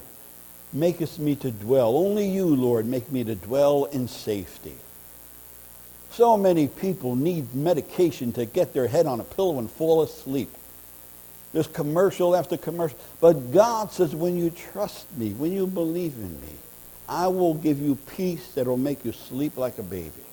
makest 0.74 1.18
me 1.18 1.36
to 1.38 1.50
dwell. 1.50 1.96
Only 1.96 2.28
you 2.28 2.54
Lord 2.54 2.86
make 2.86 3.10
me 3.10 3.24
to 3.24 3.36
dwell 3.36 3.86
in 3.86 4.10
safety. 4.10 4.76
So 6.12 6.36
many 6.36 6.68
people 6.68 7.16
need 7.16 7.56
medication 7.56 8.34
to 8.34 8.44
get 8.44 8.74
their 8.74 8.88
head 8.88 9.06
on 9.06 9.22
a 9.22 9.24
pillow 9.24 9.60
and 9.60 9.72
fall 9.72 10.02
asleep. 10.02 10.54
There's 11.54 11.68
commercial 11.68 12.36
after 12.36 12.58
commercial. 12.58 13.00
But 13.22 13.54
God 13.54 13.94
says 13.94 14.14
when 14.14 14.38
you 14.38 14.50
trust 14.50 15.06
me 15.16 15.32
when 15.32 15.54
you 15.54 15.68
believe 15.68 16.16
in 16.16 16.42
me 16.42 16.56
I 17.08 17.28
will 17.28 17.54
give 17.54 17.80
you 17.80 17.96
peace 17.96 18.52
that 18.56 18.68
will 18.68 18.76
make 18.76 19.06
you 19.06 19.14
sleep 19.14 19.56
like 19.56 19.78
a 19.78 19.84
baby 19.84 20.26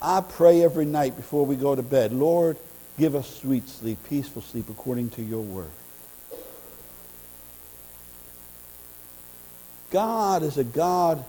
I 0.00 0.20
pray 0.20 0.62
every 0.62 0.84
night 0.84 1.16
before 1.16 1.44
we 1.44 1.56
go 1.56 1.74
to 1.74 1.82
bed, 1.82 2.12
Lord, 2.12 2.56
give 2.98 3.14
us 3.14 3.40
sweet 3.40 3.68
sleep, 3.68 3.98
peaceful 4.08 4.42
sleep 4.42 4.68
according 4.70 5.10
to 5.10 5.22
your 5.22 5.42
word. 5.42 5.70
God 9.90 10.42
is 10.42 10.58
a 10.58 10.64
God 10.64 11.24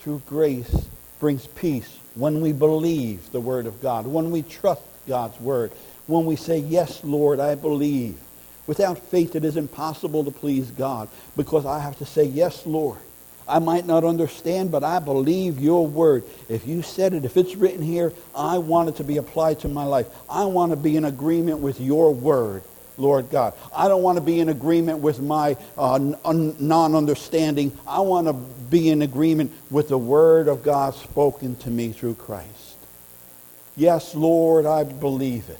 through 0.00 0.22
grace 0.26 0.86
brings 1.18 1.46
peace 1.46 1.98
when 2.14 2.40
we 2.40 2.52
believe 2.52 3.32
the 3.32 3.40
word 3.40 3.66
of 3.66 3.80
God, 3.80 4.06
when 4.06 4.30
we 4.30 4.42
trust 4.42 4.82
God's 5.08 5.40
word, 5.40 5.72
when 6.06 6.26
we 6.26 6.36
say, 6.36 6.58
yes, 6.58 7.02
Lord, 7.02 7.40
I 7.40 7.54
believe. 7.54 8.18
Without 8.66 8.98
faith, 8.98 9.34
it 9.34 9.44
is 9.44 9.56
impossible 9.56 10.24
to 10.24 10.30
please 10.30 10.70
God 10.70 11.08
because 11.36 11.66
I 11.66 11.78
have 11.78 11.98
to 11.98 12.06
say, 12.06 12.24
yes, 12.24 12.64
Lord. 12.66 12.98
I 13.46 13.58
might 13.58 13.86
not 13.86 14.04
understand, 14.04 14.70
but 14.70 14.82
I 14.82 14.98
believe 14.98 15.60
your 15.60 15.86
word. 15.86 16.24
If 16.48 16.66
you 16.66 16.82
said 16.82 17.12
it, 17.12 17.24
if 17.24 17.36
it's 17.36 17.54
written 17.56 17.82
here, 17.82 18.12
I 18.34 18.58
want 18.58 18.88
it 18.88 18.96
to 18.96 19.04
be 19.04 19.18
applied 19.18 19.60
to 19.60 19.68
my 19.68 19.84
life. 19.84 20.06
I 20.28 20.44
want 20.44 20.72
to 20.72 20.76
be 20.76 20.96
in 20.96 21.04
agreement 21.04 21.58
with 21.58 21.80
your 21.80 22.14
word, 22.14 22.62
Lord 22.96 23.28
God. 23.30 23.52
I 23.74 23.88
don't 23.88 24.02
want 24.02 24.16
to 24.16 24.22
be 24.22 24.40
in 24.40 24.48
agreement 24.48 25.00
with 25.00 25.20
my 25.20 25.56
uh, 25.76 25.98
non-understanding. 25.98 27.76
I 27.86 28.00
want 28.00 28.28
to 28.28 28.32
be 28.32 28.88
in 28.88 29.02
agreement 29.02 29.52
with 29.70 29.88
the 29.88 29.98
word 29.98 30.48
of 30.48 30.62
God 30.62 30.94
spoken 30.94 31.56
to 31.56 31.70
me 31.70 31.92
through 31.92 32.14
Christ. 32.14 32.76
Yes, 33.76 34.14
Lord, 34.14 34.66
I 34.66 34.84
believe 34.84 35.50
it. 35.50 35.58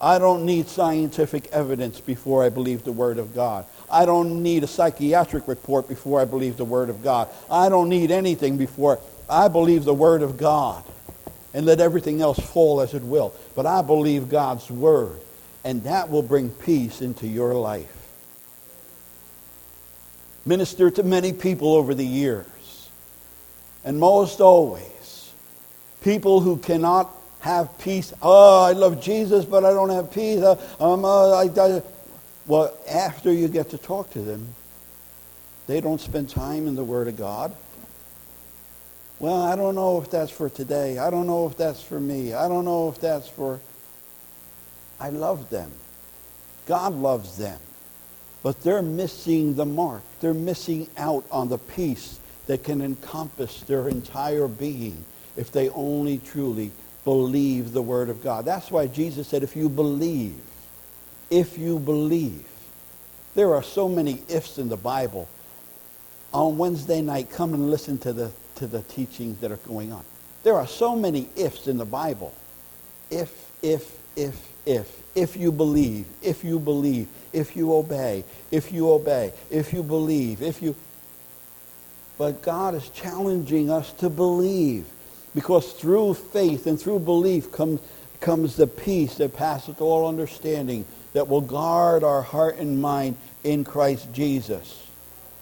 I 0.00 0.18
don't 0.18 0.44
need 0.44 0.68
scientific 0.68 1.48
evidence 1.48 2.00
before 2.00 2.44
I 2.44 2.50
believe 2.50 2.84
the 2.84 2.92
word 2.92 3.18
of 3.18 3.34
God. 3.34 3.64
I 3.90 4.04
don't 4.04 4.42
need 4.42 4.64
a 4.64 4.66
psychiatric 4.66 5.46
report 5.46 5.88
before 5.88 6.20
I 6.20 6.24
believe 6.24 6.56
the 6.56 6.64
Word 6.64 6.90
of 6.90 7.02
God. 7.02 7.28
I 7.50 7.68
don't 7.68 7.88
need 7.88 8.10
anything 8.10 8.56
before 8.56 8.98
I 9.28 9.48
believe 9.48 9.84
the 9.84 9.94
Word 9.94 10.22
of 10.22 10.36
God. 10.36 10.84
And 11.54 11.64
let 11.64 11.80
everything 11.80 12.20
else 12.20 12.38
fall 12.38 12.80
as 12.80 12.92
it 12.92 13.02
will. 13.02 13.32
But 13.54 13.64
I 13.64 13.80
believe 13.82 14.28
God's 14.28 14.70
Word. 14.70 15.18
And 15.64 15.82
that 15.84 16.10
will 16.10 16.22
bring 16.22 16.50
peace 16.50 17.00
into 17.00 17.26
your 17.26 17.54
life. 17.54 17.92
Minister 20.44 20.90
to 20.90 21.02
many 21.02 21.32
people 21.32 21.74
over 21.74 21.94
the 21.94 22.04
years. 22.04 22.46
And 23.84 23.98
most 23.98 24.40
always, 24.40 25.32
people 26.02 26.40
who 26.40 26.56
cannot 26.58 27.10
have 27.40 27.78
peace. 27.78 28.12
Oh, 28.20 28.62
I 28.64 28.72
love 28.72 29.00
Jesus, 29.00 29.44
but 29.44 29.64
I 29.64 29.70
don't 29.70 29.90
have 29.90 30.12
peace. 30.12 30.40
Uh, 30.40 30.60
um, 30.80 31.04
uh, 31.04 31.30
I, 31.32 31.44
I. 31.44 31.82
Well, 32.46 32.72
after 32.88 33.32
you 33.32 33.48
get 33.48 33.70
to 33.70 33.78
talk 33.78 34.10
to 34.10 34.20
them, 34.20 34.54
they 35.66 35.80
don't 35.80 36.00
spend 36.00 36.30
time 36.30 36.68
in 36.68 36.76
the 36.76 36.84
Word 36.84 37.08
of 37.08 37.16
God. 37.16 37.52
Well, 39.18 39.42
I 39.42 39.56
don't 39.56 39.74
know 39.74 40.00
if 40.00 40.10
that's 40.10 40.30
for 40.30 40.48
today. 40.48 40.98
I 40.98 41.10
don't 41.10 41.26
know 41.26 41.46
if 41.46 41.56
that's 41.56 41.82
for 41.82 41.98
me. 41.98 42.34
I 42.34 42.48
don't 42.48 42.64
know 42.64 42.88
if 42.88 43.00
that's 43.00 43.28
for. 43.28 43.60
I 45.00 45.10
love 45.10 45.50
them. 45.50 45.72
God 46.66 46.94
loves 46.94 47.36
them. 47.36 47.58
But 48.42 48.62
they're 48.62 48.82
missing 48.82 49.54
the 49.54 49.64
mark. 49.64 50.02
They're 50.20 50.34
missing 50.34 50.88
out 50.96 51.24
on 51.32 51.48
the 51.48 51.58
peace 51.58 52.20
that 52.46 52.62
can 52.62 52.80
encompass 52.80 53.62
their 53.62 53.88
entire 53.88 54.46
being 54.46 55.04
if 55.36 55.50
they 55.50 55.68
only 55.70 56.18
truly 56.18 56.70
believe 57.04 57.72
the 57.72 57.82
Word 57.82 58.08
of 58.08 58.22
God. 58.22 58.44
That's 58.44 58.70
why 58.70 58.86
Jesus 58.86 59.26
said, 59.26 59.42
if 59.42 59.56
you 59.56 59.68
believe, 59.68 60.40
if 61.30 61.58
you 61.58 61.78
believe. 61.78 62.44
There 63.34 63.54
are 63.54 63.62
so 63.62 63.88
many 63.88 64.22
ifs 64.28 64.58
in 64.58 64.68
the 64.68 64.76
Bible. 64.76 65.28
On 66.32 66.58
Wednesday 66.58 67.00
night, 67.00 67.30
come 67.30 67.54
and 67.54 67.70
listen 67.70 67.98
to 67.98 68.12
the, 68.12 68.30
to 68.56 68.66
the 68.66 68.82
teachings 68.82 69.38
that 69.40 69.50
are 69.50 69.56
going 69.58 69.92
on. 69.92 70.04
There 70.42 70.54
are 70.54 70.66
so 70.66 70.96
many 70.96 71.28
ifs 71.36 71.66
in 71.66 71.76
the 71.76 71.84
Bible. 71.84 72.32
If, 73.10 73.50
if, 73.62 73.96
if, 74.16 74.52
if. 74.64 75.02
If 75.14 75.34
you 75.34 75.50
believe, 75.50 76.04
if 76.20 76.44
you 76.44 76.58
believe, 76.58 77.08
if 77.32 77.56
you 77.56 77.72
obey, 77.72 78.22
if 78.50 78.70
you 78.70 78.90
obey, 78.90 79.32
if 79.50 79.72
you 79.72 79.82
believe, 79.82 80.42
if 80.42 80.60
you... 80.60 80.76
But 82.18 82.42
God 82.42 82.74
is 82.74 82.88
challenging 82.90 83.70
us 83.70 83.92
to 83.94 84.10
believe. 84.10 84.84
Because 85.34 85.72
through 85.72 86.14
faith 86.14 86.66
and 86.66 86.78
through 86.78 86.98
belief 86.98 87.50
comes, 87.50 87.80
comes 88.20 88.56
the 88.56 88.66
peace 88.66 89.16
that 89.16 89.34
passeth 89.34 89.80
all 89.80 90.06
understanding 90.06 90.84
that 91.16 91.28
will 91.28 91.40
guard 91.40 92.04
our 92.04 92.20
heart 92.20 92.58
and 92.58 92.78
mind 92.78 93.16
in 93.42 93.64
Christ 93.64 94.12
Jesus. 94.12 94.86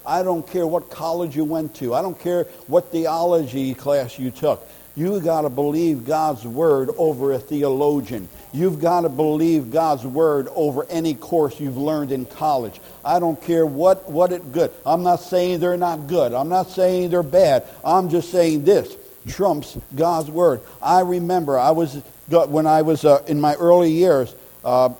I 0.06 0.22
don't 0.22 0.46
care 0.46 0.64
what 0.64 0.88
college 0.88 1.34
you 1.34 1.42
went 1.44 1.74
to. 1.76 1.94
I 1.94 2.00
don't 2.00 2.16
care 2.20 2.44
what 2.68 2.92
theology 2.92 3.74
class 3.74 4.16
you 4.16 4.30
took. 4.30 4.68
You 4.94 5.18
got 5.18 5.40
to 5.40 5.50
believe 5.50 6.06
God's 6.06 6.44
word 6.44 6.90
over 6.96 7.32
a 7.32 7.40
theologian. 7.40 8.28
You've 8.52 8.80
got 8.80 9.00
to 9.00 9.08
believe 9.08 9.72
God's 9.72 10.06
word 10.06 10.46
over 10.54 10.86
any 10.88 11.12
course 11.14 11.58
you've 11.58 11.76
learned 11.76 12.12
in 12.12 12.26
college. 12.26 12.80
I 13.04 13.18
don't 13.18 13.42
care 13.42 13.66
what, 13.66 14.08
what 14.08 14.30
it 14.30 14.52
good. 14.52 14.70
I'm 14.86 15.02
not 15.02 15.16
saying 15.16 15.58
they're 15.58 15.76
not 15.76 16.06
good. 16.06 16.32
I'm 16.34 16.48
not 16.48 16.70
saying 16.70 17.10
they're 17.10 17.24
bad. 17.24 17.64
I'm 17.84 18.10
just 18.10 18.30
saying 18.30 18.62
this 18.62 18.96
trumps 19.26 19.76
God's 19.96 20.30
word. 20.30 20.60
I 20.80 21.00
remember 21.00 21.58
I 21.58 21.72
was 21.72 22.00
when 22.28 22.68
I 22.68 22.82
was 22.82 23.04
uh, 23.04 23.24
in 23.26 23.40
my 23.40 23.54
early 23.54 23.90
years, 23.90 24.32
uh, 24.64 24.90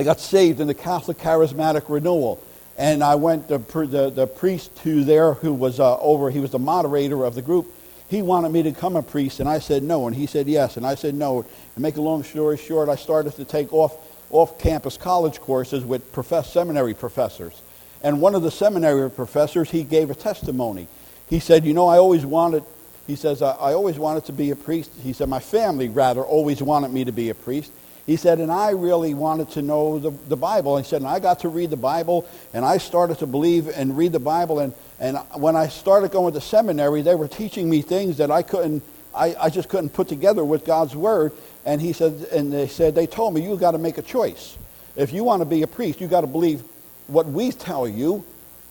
I 0.00 0.02
got 0.02 0.18
saved 0.18 0.60
in 0.60 0.66
the 0.66 0.72
Catholic 0.72 1.18
Charismatic 1.18 1.90
Renewal. 1.90 2.42
And 2.78 3.04
I 3.04 3.16
went, 3.16 3.48
the, 3.48 3.58
the, 3.58 4.08
the 4.08 4.26
priest 4.26 4.78
who 4.78 5.04
there, 5.04 5.34
who 5.34 5.52
was 5.52 5.78
uh, 5.78 5.98
over, 5.98 6.30
he 6.30 6.40
was 6.40 6.52
the 6.52 6.58
moderator 6.58 7.26
of 7.26 7.34
the 7.34 7.42
group, 7.42 7.66
he 8.08 8.22
wanted 8.22 8.48
me 8.48 8.62
to 8.62 8.70
become 8.70 8.96
a 8.96 9.02
priest, 9.02 9.40
and 9.40 9.48
I 9.48 9.58
said 9.58 9.82
no, 9.82 10.06
and 10.06 10.16
he 10.16 10.24
said 10.24 10.48
yes, 10.48 10.78
and 10.78 10.86
I 10.86 10.94
said 10.94 11.14
no. 11.14 11.44
And 11.74 11.82
make 11.82 11.98
a 11.98 12.00
long 12.00 12.24
story 12.24 12.56
short, 12.56 12.88
I 12.88 12.96
started 12.96 13.34
to 13.34 13.44
take 13.44 13.74
off 13.74 13.94
off-campus 14.30 14.96
college 14.96 15.38
courses 15.38 15.84
with 15.84 16.10
profess, 16.12 16.50
seminary 16.50 16.94
professors. 16.94 17.60
And 18.02 18.22
one 18.22 18.34
of 18.34 18.40
the 18.40 18.50
seminary 18.50 19.10
professors, 19.10 19.70
he 19.70 19.84
gave 19.84 20.10
a 20.10 20.14
testimony. 20.14 20.88
He 21.28 21.40
said, 21.40 21.66
you 21.66 21.74
know, 21.74 21.88
I 21.88 21.98
always 21.98 22.24
wanted, 22.24 22.64
he 23.06 23.16
says, 23.16 23.42
I, 23.42 23.50
I 23.50 23.74
always 23.74 23.98
wanted 23.98 24.24
to 24.24 24.32
be 24.32 24.50
a 24.50 24.56
priest. 24.56 24.92
He 25.02 25.12
said, 25.12 25.28
my 25.28 25.40
family, 25.40 25.90
rather, 25.90 26.22
always 26.22 26.62
wanted 26.62 26.90
me 26.90 27.04
to 27.04 27.12
be 27.12 27.28
a 27.28 27.34
priest. 27.34 27.70
He 28.10 28.16
said, 28.16 28.40
and 28.40 28.50
I 28.50 28.70
really 28.70 29.14
wanted 29.14 29.50
to 29.50 29.62
know 29.62 30.00
the, 30.00 30.10
the 30.10 30.36
Bible. 30.36 30.76
He 30.76 30.82
said, 30.82 31.00
and 31.00 31.08
I 31.08 31.20
got 31.20 31.38
to 31.40 31.48
read 31.48 31.70
the 31.70 31.76
Bible, 31.76 32.28
and 32.52 32.64
I 32.64 32.78
started 32.78 33.20
to 33.20 33.26
believe 33.26 33.68
and 33.68 33.96
read 33.96 34.10
the 34.10 34.18
Bible. 34.18 34.58
And, 34.58 34.74
and 34.98 35.16
when 35.34 35.54
I 35.54 35.68
started 35.68 36.10
going 36.10 36.34
to 36.34 36.40
seminary, 36.40 37.02
they 37.02 37.14
were 37.14 37.28
teaching 37.28 37.70
me 37.70 37.82
things 37.82 38.16
that 38.16 38.28
I 38.28 38.42
couldn't, 38.42 38.82
I, 39.14 39.36
I 39.38 39.48
just 39.48 39.68
couldn't 39.68 39.90
put 39.90 40.08
together 40.08 40.44
with 40.44 40.64
God's 40.64 40.96
Word. 40.96 41.30
And 41.64 41.80
he 41.80 41.92
said, 41.92 42.26
and 42.32 42.52
they 42.52 42.66
said, 42.66 42.96
they 42.96 43.06
told 43.06 43.32
me, 43.32 43.42
you've 43.42 43.60
got 43.60 43.72
to 43.72 43.78
make 43.78 43.96
a 43.96 44.02
choice. 44.02 44.58
If 44.96 45.12
you 45.12 45.22
want 45.22 45.42
to 45.42 45.46
be 45.46 45.62
a 45.62 45.68
priest, 45.68 46.00
you've 46.00 46.10
got 46.10 46.22
to 46.22 46.26
believe 46.26 46.64
what 47.06 47.26
we 47.26 47.52
tell 47.52 47.86
you. 47.86 48.24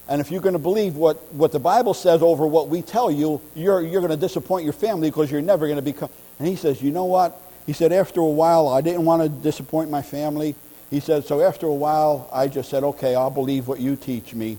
And 0.09 0.19
if 0.19 0.31
you're 0.31 0.41
going 0.41 0.51
to 0.51 0.59
believe 0.59 0.97
what, 0.97 1.15
what 1.31 1.53
the 1.53 1.59
Bible 1.59 1.93
says 1.93 2.21
over 2.21 2.45
what 2.45 2.67
we 2.67 2.81
tell 2.81 3.09
you, 3.09 3.39
you're, 3.55 3.79
you're 3.79 4.01
going 4.01 4.11
to 4.11 4.17
disappoint 4.17 4.65
your 4.65 4.73
family 4.73 5.09
because 5.09 5.31
you're 5.31 5.39
never 5.39 5.65
going 5.65 5.77
to 5.77 5.81
become. 5.81 6.09
And 6.39 6.45
he 6.45 6.57
says, 6.57 6.81
you 6.81 6.91
know 6.91 7.05
what? 7.05 7.41
He 7.65 7.73
said, 7.73 7.91
after 7.91 8.19
a 8.21 8.25
while, 8.25 8.67
I 8.67 8.81
didn't 8.81 9.05
want 9.05 9.21
to 9.21 9.29
disappoint 9.29 9.89
my 9.89 10.01
family. 10.01 10.55
He 10.89 10.99
said, 10.99 11.25
so 11.25 11.41
after 11.41 11.67
a 11.67 11.73
while, 11.73 12.27
I 12.33 12.47
just 12.47 12.69
said, 12.69 12.83
okay, 12.83 13.15
I'll 13.15 13.29
believe 13.29 13.67
what 13.67 13.79
you 13.79 13.95
teach 13.95 14.33
me. 14.33 14.57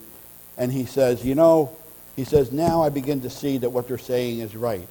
And 0.57 0.71
he 0.71 0.85
says, 0.85 1.25
you 1.25 1.35
know, 1.35 1.77
he 2.15 2.25
says, 2.25 2.53
now 2.53 2.83
I 2.83 2.89
begin 2.89 3.23
to 3.23 3.31
see 3.31 3.59
that 3.59 3.71
what 3.71 3.89
they're 3.89 3.99
saying 3.99 4.41
is 4.41 4.55
right. 4.55 4.87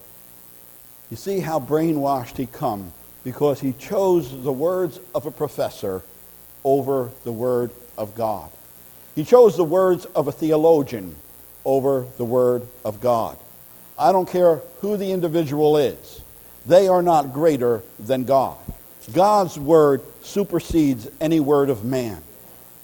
You 1.10 1.18
see 1.18 1.40
how 1.40 1.60
brainwashed 1.60 2.38
he 2.38 2.46
come 2.46 2.92
because 3.24 3.60
he 3.60 3.74
chose 3.74 4.44
the 4.44 4.52
words 4.52 5.00
of 5.14 5.26
a 5.26 5.32
professor 5.32 6.02
over 6.64 7.12
the 7.24 7.32
word 7.32 7.72
of 7.98 8.16
God. 8.16 8.50
He 9.16 9.24
chose 9.24 9.58
the 9.58 9.64
words 9.64 10.06
of 10.06 10.28
a 10.28 10.32
theologian 10.32 11.16
over 11.66 12.06
the 12.18 12.26
word 12.26 12.68
of 12.86 13.02
God. 13.02 13.38
I 13.98 14.12
don't 14.12 14.30
care 14.30 14.62
who 14.80 14.98
the 14.98 15.12
individual 15.12 15.78
is. 15.78 16.22
They 16.70 16.88
are 16.88 17.02
not 17.02 17.34
greater 17.34 17.82
than 17.98 18.26
God. 18.26 18.56
God's 19.12 19.58
word 19.58 20.04
supersedes 20.22 21.10
any 21.20 21.40
word 21.40 21.72
of 21.72 21.84
man. 21.84 22.22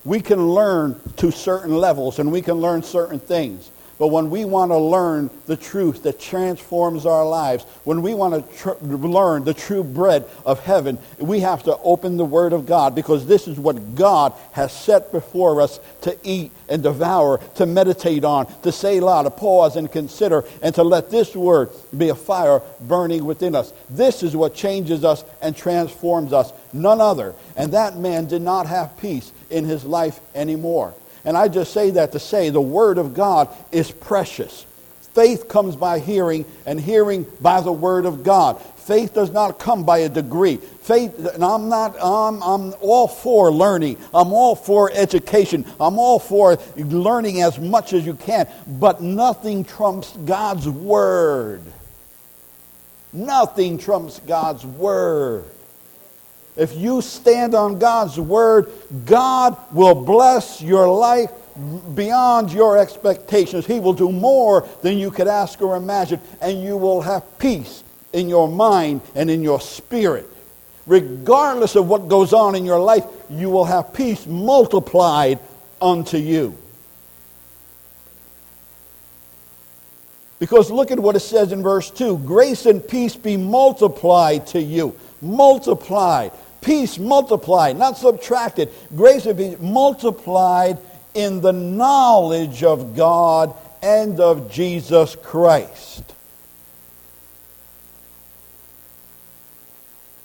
We 0.04 0.21
can 0.21 0.50
learn 0.50 1.00
to 1.17 1.32
certain 1.32 1.76
levels 1.76 2.17
and 2.17 2.32
we 2.32 2.41
can 2.41 2.56
learn 2.56 2.82
certain 2.82 3.19
things. 3.19 3.69
But 3.97 4.08
when 4.10 4.29
we 4.29 4.43
want 4.43 4.71
to 4.71 4.77
learn 4.77 5.29
the 5.45 5.55
truth 5.55 6.03
that 6.03 6.19
transforms 6.19 7.05
our 7.05 7.25
lives, 7.25 7.63
when 7.86 8.01
we 8.01 8.13
want 8.13 8.34
to 8.34 8.58
tr- 8.58 8.84
learn 8.84 9.45
the 9.45 9.53
true 9.53 9.84
bread 9.84 10.25
of 10.45 10.60
heaven, 10.60 10.97
we 11.17 11.39
have 11.39 11.63
to 11.63 11.77
open 11.77 12.17
the 12.17 12.25
Word 12.25 12.51
of 12.51 12.65
God 12.65 12.93
because 12.93 13.25
this 13.25 13.47
is 13.47 13.58
what 13.58 13.95
God 13.95 14.34
has 14.51 14.73
set 14.73 15.13
before 15.13 15.62
us 15.62 15.79
to 16.01 16.17
eat 16.23 16.51
and 16.67 16.84
devour, 16.84 17.38
to 17.55 17.65
meditate 17.65 18.25
on, 18.25 18.47
to 18.63 18.71
say 18.71 18.97
aloud, 18.97 19.23
to 19.23 19.29
pause 19.29 19.77
and 19.77 19.89
consider, 19.89 20.43
and 20.62 20.75
to 20.75 20.84
let 20.84 21.10
this 21.10 21.34
Word 21.34 21.69
be 21.97 22.10
a 22.10 22.15
fire 22.15 22.62
burning 22.81 23.23
within 23.23 23.55
us. 23.55 23.71
This 23.89 24.23
is 24.23 24.36
what 24.36 24.53
changes 24.53 25.05
us 25.05 25.23
and 25.41 25.55
transforms 25.55 26.34
us, 26.34 26.51
none 26.73 26.99
other. 26.99 27.34
And 27.55 27.71
that 27.71 27.95
man 27.95 28.25
did 28.25 28.41
not 28.41 28.67
have 28.67 28.97
peace 28.97 29.31
in 29.49 29.63
his 29.63 29.86
life 29.86 30.19
anymore. 30.34 30.93
And 31.25 31.35
I 31.35 31.47
just 31.47 31.73
say 31.73 31.91
that 31.91 32.11
to 32.13 32.19
say 32.19 32.49
the 32.49 32.61
Word 32.61 32.97
of 32.97 33.13
God 33.13 33.49
is 33.71 33.91
precious. 33.91 34.65
Faith 35.13 35.47
comes 35.47 35.75
by 35.75 35.99
hearing, 35.99 36.45
and 36.65 36.79
hearing 36.79 37.25
by 37.41 37.61
the 37.61 37.71
Word 37.71 38.05
of 38.05 38.23
God. 38.23 38.61
Faith 38.61 39.15
does 39.15 39.31
not 39.31 39.57
come 39.57 39.83
by 39.83 39.99
a 39.99 40.09
degree. 40.09 40.57
Faith, 40.57 41.17
and 41.17 41.43
I'm 41.43 41.69
not, 41.69 41.95
I'm, 41.99 42.43
I'm 42.43 42.73
all 42.81 43.07
for 43.07 43.51
learning. 43.51 43.97
I'm 44.13 44.31
all 44.31 44.55
for 44.55 44.91
education. 44.93 45.65
I'm 45.79 45.97
all 45.97 46.19
for 46.19 46.59
learning 46.75 47.41
as 47.41 47.57
much 47.57 47.93
as 47.93 48.05
you 48.05 48.13
can. 48.13 48.47
But 48.67 49.01
nothing 49.01 49.63
trumps 49.63 50.11
God's 50.25 50.69
Word. 50.69 51.63
Nothing 53.11 53.79
trumps 53.79 54.19
God's 54.19 54.63
Word. 54.63 55.45
If 56.55 56.75
you 56.75 57.01
stand 57.01 57.53
on 57.53 57.79
God's 57.79 58.19
word, 58.19 58.71
God 59.05 59.57
will 59.73 59.95
bless 59.95 60.61
your 60.61 60.87
life 60.87 61.31
beyond 61.95 62.51
your 62.51 62.77
expectations. 62.77 63.65
He 63.65 63.79
will 63.79 63.93
do 63.93 64.11
more 64.11 64.67
than 64.81 64.97
you 64.97 65.11
could 65.11 65.27
ask 65.27 65.61
or 65.61 65.75
imagine, 65.75 66.19
and 66.41 66.61
you 66.61 66.77
will 66.77 67.01
have 67.01 67.39
peace 67.39 67.83
in 68.13 68.29
your 68.29 68.47
mind 68.47 69.01
and 69.15 69.29
in 69.29 69.43
your 69.43 69.59
spirit. 69.59 70.27
Regardless 70.87 71.75
of 71.75 71.87
what 71.87 72.07
goes 72.07 72.31
on 72.31 72.55
in 72.55 72.63
your 72.63 72.79
life, 72.79 73.05
you 73.29 73.49
will 73.49 73.65
have 73.65 73.93
peace 73.93 74.25
multiplied 74.25 75.39
unto 75.81 76.17
you. 76.17 76.57
Because 80.39 80.69
look 80.69 80.91
at 80.91 80.99
what 80.99 81.15
it 81.15 81.21
says 81.21 81.51
in 81.51 81.63
verse 81.63 81.89
2 81.89 82.19
grace 82.19 82.65
and 82.65 82.85
peace 82.85 83.15
be 83.15 83.37
multiplied 83.37 84.47
to 84.47 84.61
you. 84.61 84.95
Multiplied 85.21 86.31
peace 86.65 86.97
multiplied, 86.97 87.78
not 87.78 87.97
subtracted. 87.97 88.69
Grace 88.95 89.25
and 89.28 89.38
peace 89.38 89.60
multiplied 89.60 90.80
in 91.13 91.39
the 91.39 91.54
knowledge 91.54 92.63
of 92.63 92.95
God 92.95 93.56
and 93.82 94.19
of 94.19 94.51
Jesus 94.51 95.15
Christ. 95.15 96.04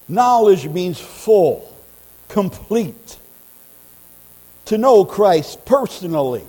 Knowledge 0.09 0.67
means 0.67 0.99
full, 0.99 1.73
complete. 2.29 3.19
To 4.65 4.79
know 4.79 5.05
Christ 5.05 5.65
personally, 5.67 6.45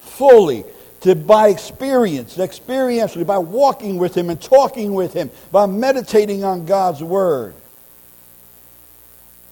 fully, 0.00 0.64
to 1.02 1.14
by 1.14 1.48
experience, 1.48 2.36
experientially, 2.36 3.24
by 3.24 3.38
walking 3.38 3.96
with 3.96 4.16
him 4.16 4.28
and 4.28 4.40
talking 4.40 4.92
with 4.92 5.12
him, 5.12 5.30
by 5.52 5.66
meditating 5.66 6.42
on 6.42 6.66
God's 6.66 7.02
word. 7.02 7.54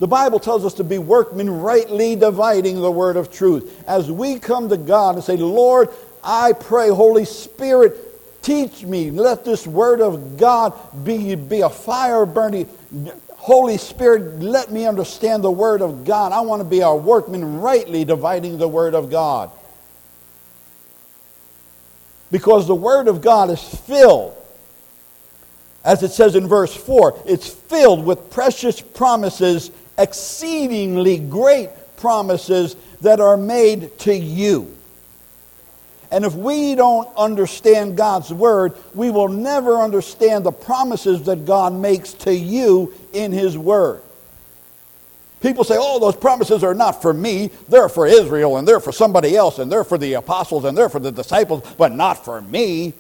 The 0.03 0.09
Bible 0.09 0.41
tells 0.41 0.65
us 0.65 0.75
to 0.75 0.83
be 0.83 0.99
workmen 0.99 1.49
rightly 1.61 2.17
dividing 2.17 2.81
the 2.81 2.91
word 2.91 3.17
of 3.17 3.31
truth. 3.31 3.85
As 3.87 4.11
we 4.11 4.41
come 4.41 4.69
to 4.71 4.77
God 4.77 5.15
and 5.15 5.23
say, 5.23 5.37
Lord, 5.37 5.91
I 6.25 6.55
pray, 6.55 6.89
Holy 6.89 7.25
Spirit, 7.25 7.97
teach 8.43 8.83
me. 8.83 9.13
Let 9.13 9.45
this 9.45 9.65
word 9.65 10.01
of 10.01 10.37
God 10.37 10.73
be, 11.05 11.37
be 11.37 11.61
a 11.61 11.71
fire 11.71 12.27
burning. 12.27 12.69
Holy 13.37 13.79
Spirit, 13.79 14.41
let 14.41 14.73
me 14.73 14.87
understand 14.87 15.45
the 15.45 15.53
word 15.53 15.83
of 15.83 16.05
God. 16.05 16.33
I 16.33 16.41
want 16.41 16.59
to 16.59 16.69
be 16.69 16.81
a 16.81 16.93
workman 16.93 17.61
rightly 17.61 18.05
dividing 18.05 18.59
the 18.59 18.67
word 18.67 18.97
of 18.97 19.09
God. 19.09 19.53
Because 22.33 22.67
the 22.67 22.75
Word 22.75 23.07
of 23.07 23.23
God 23.23 23.51
is 23.51 23.63
filled, 23.63 24.35
as 25.85 26.03
it 26.03 26.11
says 26.11 26.35
in 26.35 26.49
verse 26.49 26.75
4, 26.75 27.23
it's 27.25 27.49
filled 27.49 28.05
with 28.05 28.31
precious 28.31 28.81
promises, 28.81 29.71
exceedingly 29.99 31.19
great 31.19 31.71
promises 31.97 32.77
that 33.01 33.21
are 33.21 33.37
made 33.37 33.99
to 34.01 34.15
you. 34.15 34.77
And 36.11 36.27
if 36.27 36.35
we 36.35 36.75
don't 36.75 37.09
understand 37.17 37.97
God's 37.97 38.33
Word, 38.33 38.75
we 38.95 39.11
will 39.11 39.29
never 39.29 39.77
understand 39.77 40.45
the 40.45 40.53
promises 40.53 41.23
that 41.23 41.47
God 41.47 41.73
makes 41.73 42.13
to 42.15 42.35
you 42.35 42.93
in 43.15 43.33
His 43.33 43.57
Word. 43.57 44.03
People 45.41 45.65
say, 45.65 45.77
oh, 45.77 45.99
those 45.99 46.15
promises 46.15 46.63
are 46.63 46.75
not 46.75 47.03
for 47.03 47.13
me. 47.13 47.51
They're 47.69 47.89
for 47.89 48.07
Israel, 48.07 48.59
and 48.59 48.69
they're 48.69 48.79
for 48.79 48.93
somebody 48.93 49.37
else, 49.37 49.59
and 49.59 49.73
they're 49.73 49.85
for 49.85 49.99
the 49.99 50.13
apostles, 50.13 50.65
and 50.65 50.77
they're 50.77 50.91
for 50.91 51.01
the 51.01 51.11
disciples, 51.11 51.65
but 51.79 51.93
not 51.93 52.25
for 52.25 52.41
me. 52.41 52.93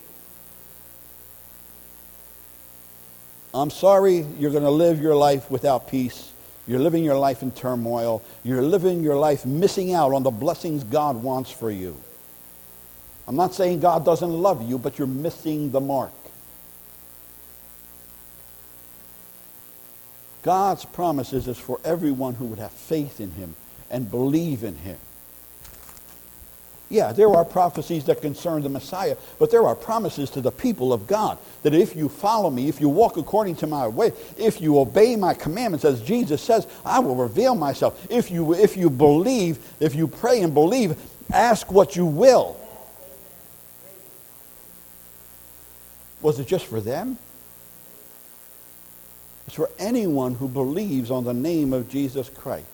I'm 3.54 3.70
sorry 3.70 4.26
you're 4.38 4.50
going 4.50 4.64
to 4.64 4.70
live 4.70 5.00
your 5.00 5.14
life 5.14 5.50
without 5.50 5.86
peace. 5.86 6.31
You're 6.66 6.80
living 6.80 7.04
your 7.04 7.18
life 7.18 7.42
in 7.42 7.50
turmoil. 7.50 8.22
You're 8.44 8.62
living 8.62 9.02
your 9.02 9.16
life 9.16 9.44
missing 9.44 9.92
out 9.92 10.12
on 10.12 10.22
the 10.22 10.30
blessings 10.30 10.84
God 10.84 11.16
wants 11.16 11.50
for 11.50 11.70
you. 11.70 11.96
I'm 13.26 13.36
not 13.36 13.54
saying 13.54 13.80
God 13.80 14.04
doesn't 14.04 14.32
love 14.32 14.68
you, 14.68 14.78
but 14.78 14.98
you're 14.98 15.06
missing 15.06 15.70
the 15.70 15.80
mark. 15.80 16.12
God's 20.42 20.84
promises 20.84 21.46
is 21.46 21.58
for 21.58 21.80
everyone 21.84 22.34
who 22.34 22.46
would 22.46 22.58
have 22.58 22.72
faith 22.72 23.20
in 23.20 23.32
him 23.32 23.54
and 23.90 24.10
believe 24.10 24.64
in 24.64 24.76
him. 24.76 24.98
Yeah, 26.92 27.10
there 27.10 27.30
are 27.30 27.42
prophecies 27.42 28.04
that 28.04 28.20
concern 28.20 28.62
the 28.62 28.68
Messiah, 28.68 29.16
but 29.38 29.50
there 29.50 29.66
are 29.66 29.74
promises 29.74 30.28
to 30.28 30.42
the 30.42 30.50
people 30.52 30.92
of 30.92 31.06
God 31.06 31.38
that 31.62 31.72
if 31.72 31.96
you 31.96 32.10
follow 32.10 32.50
me, 32.50 32.68
if 32.68 32.82
you 32.82 32.90
walk 32.90 33.16
according 33.16 33.56
to 33.56 33.66
my 33.66 33.88
way, 33.88 34.12
if 34.36 34.60
you 34.60 34.78
obey 34.78 35.16
my 35.16 35.32
commandments, 35.32 35.86
as 35.86 36.02
Jesus 36.02 36.42
says, 36.42 36.66
I 36.84 36.98
will 36.98 37.14
reveal 37.14 37.54
myself. 37.54 38.06
If 38.10 38.30
you, 38.30 38.52
if 38.52 38.76
you 38.76 38.90
believe, 38.90 39.58
if 39.80 39.94
you 39.94 40.06
pray 40.06 40.42
and 40.42 40.52
believe, 40.52 40.98
ask 41.32 41.72
what 41.72 41.96
you 41.96 42.04
will. 42.04 42.60
Was 46.20 46.38
it 46.40 46.46
just 46.46 46.66
for 46.66 46.82
them? 46.82 47.16
It's 49.46 49.56
for 49.56 49.70
anyone 49.78 50.34
who 50.34 50.46
believes 50.46 51.10
on 51.10 51.24
the 51.24 51.32
name 51.32 51.72
of 51.72 51.88
Jesus 51.88 52.28
Christ. 52.28 52.66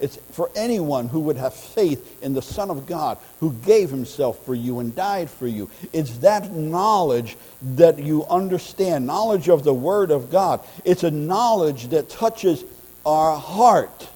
It's 0.00 0.16
for 0.32 0.50
anyone 0.56 1.08
who 1.08 1.20
would 1.20 1.36
have 1.36 1.54
faith 1.54 2.22
in 2.22 2.32
the 2.32 2.42
Son 2.42 2.70
of 2.70 2.86
God 2.86 3.18
who 3.38 3.52
gave 3.52 3.90
himself 3.90 4.44
for 4.44 4.54
you 4.54 4.80
and 4.80 4.96
died 4.96 5.28
for 5.28 5.46
you. 5.46 5.70
It's 5.92 6.18
that 6.18 6.50
knowledge 6.50 7.36
that 7.62 7.98
you 7.98 8.24
understand, 8.26 9.06
knowledge 9.06 9.48
of 9.48 9.62
the 9.62 9.74
Word 9.74 10.10
of 10.10 10.30
God. 10.30 10.60
It's 10.84 11.04
a 11.04 11.10
knowledge 11.10 11.88
that 11.88 12.08
touches 12.08 12.64
our 13.04 13.36
heart. 13.36 14.08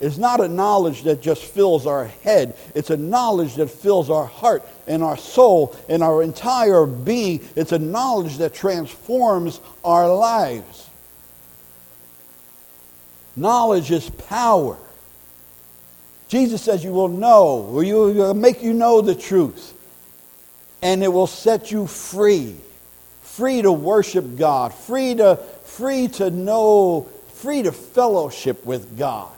It's 0.00 0.18
not 0.18 0.40
a 0.40 0.48
knowledge 0.48 1.04
that 1.04 1.22
just 1.22 1.42
fills 1.42 1.86
our 1.86 2.06
head. 2.06 2.56
It's 2.74 2.90
a 2.90 2.96
knowledge 2.96 3.54
that 3.54 3.70
fills 3.70 4.10
our 4.10 4.26
heart 4.26 4.62
and 4.86 5.02
our 5.02 5.16
soul 5.16 5.74
and 5.88 6.02
our 6.02 6.22
entire 6.22 6.84
being. 6.84 7.40
It's 7.56 7.72
a 7.72 7.78
knowledge 7.78 8.38
that 8.38 8.52
transforms 8.52 9.60
our 9.82 10.14
lives. 10.14 10.90
Knowledge 13.36 13.90
is 13.90 14.10
power. 14.10 14.76
Jesus 16.34 16.62
says 16.62 16.82
you 16.82 16.90
will 16.90 17.06
know, 17.06 17.70
or 17.72 17.84
you 17.84 17.94
will 17.94 18.34
make 18.34 18.60
you 18.60 18.72
know 18.72 19.00
the 19.00 19.14
truth, 19.14 19.72
and 20.82 21.04
it 21.04 21.06
will 21.06 21.28
set 21.28 21.70
you 21.70 21.86
free. 21.86 22.56
Free 23.22 23.62
to 23.62 23.70
worship 23.70 24.36
God, 24.36 24.74
free 24.74 25.14
to, 25.14 25.36
free 25.62 26.08
to 26.08 26.32
know, 26.32 27.08
free 27.34 27.62
to 27.62 27.70
fellowship 27.70 28.66
with 28.66 28.98
God. 28.98 29.30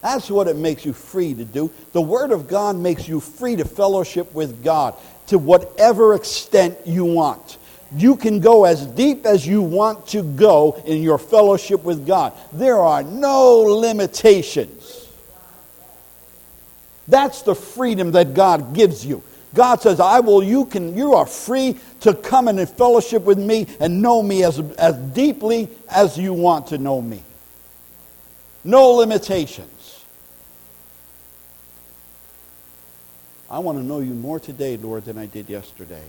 That's 0.00 0.30
what 0.30 0.48
it 0.48 0.56
makes 0.56 0.86
you 0.86 0.94
free 0.94 1.34
to 1.34 1.44
do. 1.44 1.70
The 1.92 2.00
Word 2.00 2.30
of 2.30 2.48
God 2.48 2.76
makes 2.76 3.06
you 3.06 3.20
free 3.20 3.56
to 3.56 3.66
fellowship 3.66 4.32
with 4.32 4.64
God 4.64 4.94
to 5.26 5.36
whatever 5.36 6.14
extent 6.14 6.78
you 6.86 7.04
want. 7.04 7.58
You 7.94 8.16
can 8.16 8.40
go 8.40 8.64
as 8.64 8.86
deep 8.86 9.26
as 9.26 9.46
you 9.46 9.60
want 9.60 10.06
to 10.08 10.22
go 10.22 10.82
in 10.86 11.02
your 11.02 11.18
fellowship 11.18 11.84
with 11.84 12.06
God. 12.06 12.32
There 12.54 12.78
are 12.78 13.02
no 13.02 13.56
limitations. 13.58 14.77
That's 17.08 17.42
the 17.42 17.54
freedom 17.54 18.12
that 18.12 18.34
God 18.34 18.74
gives 18.74 19.04
you. 19.04 19.22
God 19.54 19.80
says, 19.80 19.98
I 19.98 20.20
will, 20.20 20.42
you 20.42 20.66
can, 20.66 20.94
you 20.94 21.14
are 21.14 21.24
free 21.26 21.78
to 22.00 22.12
come 22.12 22.48
in 22.48 22.58
and 22.58 22.68
fellowship 22.68 23.22
with 23.22 23.38
me 23.38 23.66
and 23.80 24.02
know 24.02 24.22
me 24.22 24.44
as, 24.44 24.58
as 24.76 24.94
deeply 24.96 25.68
as 25.88 26.18
you 26.18 26.34
want 26.34 26.68
to 26.68 26.78
know 26.78 27.00
me. 27.00 27.22
No 28.62 28.90
limitations. 28.90 30.04
I 33.50 33.60
want 33.60 33.78
to 33.78 33.84
know 33.84 34.00
you 34.00 34.12
more 34.12 34.38
today, 34.38 34.76
Lord, 34.76 35.06
than 35.06 35.16
I 35.16 35.24
did 35.24 35.48
yesterday. 35.48 36.04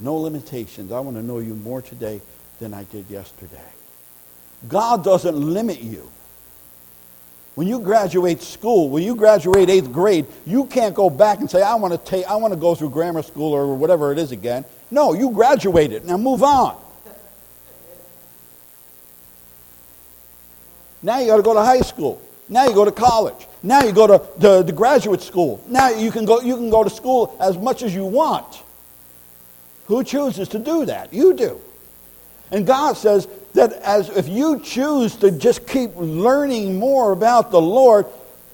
No 0.00 0.16
limitations. 0.16 0.90
I 0.90 0.98
want 0.98 1.16
to 1.16 1.22
know 1.22 1.38
you 1.38 1.54
more 1.54 1.80
today 1.80 2.20
than 2.58 2.74
I 2.74 2.82
did 2.84 3.08
yesterday. 3.08 3.60
God 4.68 5.04
doesn't 5.04 5.36
limit 5.36 5.80
you. 5.80 6.10
When 7.54 7.66
you 7.66 7.80
graduate 7.80 8.42
school, 8.42 8.88
when 8.88 9.02
you 9.02 9.16
graduate 9.16 9.68
eighth 9.68 9.92
grade, 9.92 10.26
you 10.46 10.66
can't 10.66 10.94
go 10.94 11.10
back 11.10 11.40
and 11.40 11.50
say, 11.50 11.62
I 11.62 11.74
want 11.74 11.92
to 11.92 11.98
take, 11.98 12.24
I 12.26 12.36
want 12.36 12.54
to 12.54 12.60
go 12.60 12.74
through 12.74 12.90
grammar 12.90 13.22
school 13.22 13.52
or 13.52 13.74
whatever 13.74 14.12
it 14.12 14.18
is 14.18 14.32
again. 14.32 14.64
No, 14.90 15.12
you 15.12 15.30
graduated. 15.30 16.04
Now 16.04 16.16
move 16.16 16.42
on. 16.42 16.76
Now 21.02 21.18
you 21.18 21.26
got 21.26 21.38
to 21.38 21.42
go 21.42 21.54
to 21.54 21.62
high 21.62 21.80
school. 21.80 22.20
Now 22.48 22.64
you 22.64 22.74
go 22.74 22.84
to 22.84 22.92
college. 22.92 23.46
Now 23.62 23.82
you 23.82 23.92
go 23.92 24.06
to 24.06 24.40
the, 24.40 24.62
the 24.62 24.72
graduate 24.72 25.22
school. 25.22 25.62
Now 25.68 25.90
you 25.90 26.10
can 26.10 26.24
go 26.24 26.40
you 26.40 26.56
can 26.56 26.68
go 26.68 26.82
to 26.82 26.90
school 26.90 27.36
as 27.40 27.56
much 27.56 27.82
as 27.82 27.94
you 27.94 28.04
want. 28.04 28.62
Who 29.86 30.02
chooses 30.02 30.48
to 30.48 30.58
do 30.58 30.84
that? 30.86 31.14
You 31.14 31.34
do. 31.34 31.60
And 32.50 32.66
God 32.66 32.96
says 32.96 33.28
that 33.54 33.72
as 33.74 34.08
if 34.10 34.28
you 34.28 34.60
choose 34.60 35.16
to 35.16 35.30
just 35.30 35.66
keep 35.66 35.90
learning 35.96 36.78
more 36.78 37.12
about 37.12 37.50
the 37.50 37.60
Lord, 37.60 38.06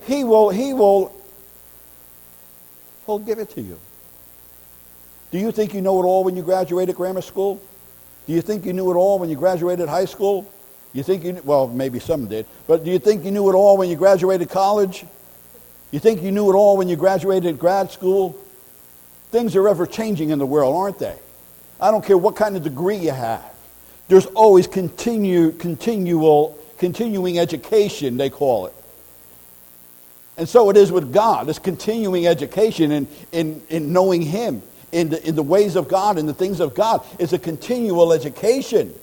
He 0.07 0.25
will, 0.25 0.51
He 0.51 0.73
will, 0.73 1.13
He'll 3.05 3.19
give 3.19 3.39
it 3.39 3.51
to 3.51 3.61
you. 3.61 3.79
Do 5.31 5.39
you 5.39 5.53
think 5.53 5.75
you 5.75 5.83
know 5.83 6.01
it 6.03 6.07
all 6.07 6.25
when 6.25 6.37
you 6.37 6.43
graduated 6.43 6.97
grammar 6.97 7.21
school? 7.21 7.61
Do 8.27 8.33
you 8.33 8.43
think 8.43 8.65
you 8.65 8.73
knew 8.73 8.91
it 8.91 8.95
all 8.95 9.19
when 9.19 9.29
you 9.29 9.37
graduated 9.37 9.89
high 9.89 10.05
school? 10.05 10.51
You 10.93 11.03
think 11.03 11.25
you, 11.25 11.41
well, 11.45 11.69
maybe 11.69 12.01
some 12.01 12.27
did, 12.27 12.47
but 12.67 12.85
do 12.85 12.91
you 12.91 12.99
think 12.99 13.25
you 13.25 13.31
knew 13.31 13.51
it 13.51 13.55
all 13.55 13.77
when 13.77 13.91
you 13.91 13.97
graduated 13.97 14.49
college? 14.49 15.05
You 15.91 16.01
think 16.01 16.23
you 16.23 16.33
knew 16.33 16.51
it 16.51 16.55
all 16.55 16.77
when 16.77 16.89
you 16.89 16.97
graduated 16.97 17.59
grad 17.59 17.91
school? 17.91 18.37
Things 19.31 19.55
are 19.57 19.69
ever 19.69 19.87
changing 19.87 20.31
in 20.31 20.39
the 20.39 20.47
world, 20.47 20.75
aren't 20.75 20.99
they? 20.99 21.17
I 21.81 21.91
don't 21.91 22.05
care 22.05 22.17
what 22.17 22.37
kind 22.37 22.57
of 22.57 22.63
degree 22.63 22.97
you 22.97 23.11
have. 23.11 23.45
There's 24.09 24.27
always 24.27 24.67
continue, 24.67 25.53
continual, 25.53 26.59
continuing 26.79 27.39
education, 27.39 28.17
they 28.17 28.31
call 28.31 28.67
it. 28.67 28.75
And 30.37 30.49
so 30.49 30.71
it 30.71 30.77
is 30.77 30.93
with 30.93 31.13
God. 31.13 31.49
It's 31.49 31.59
continuing 31.59 32.27
education 32.27 32.93
in, 32.93 33.09
in, 33.33 33.63
in 33.69 33.93
knowing 33.93 34.23
Him, 34.23 34.63
in 34.93 35.09
the, 35.09 35.27
in 35.27 35.35
the 35.35 35.43
ways 35.43 35.77
of 35.77 35.89
God, 35.89 36.19
in 36.19 36.27
the 36.27 36.35
things 36.35 36.61
of 36.61 36.75
God. 36.75 37.05
It's 37.19 37.33
a 37.33 37.39
continual 37.39 38.13
education. 38.13 38.95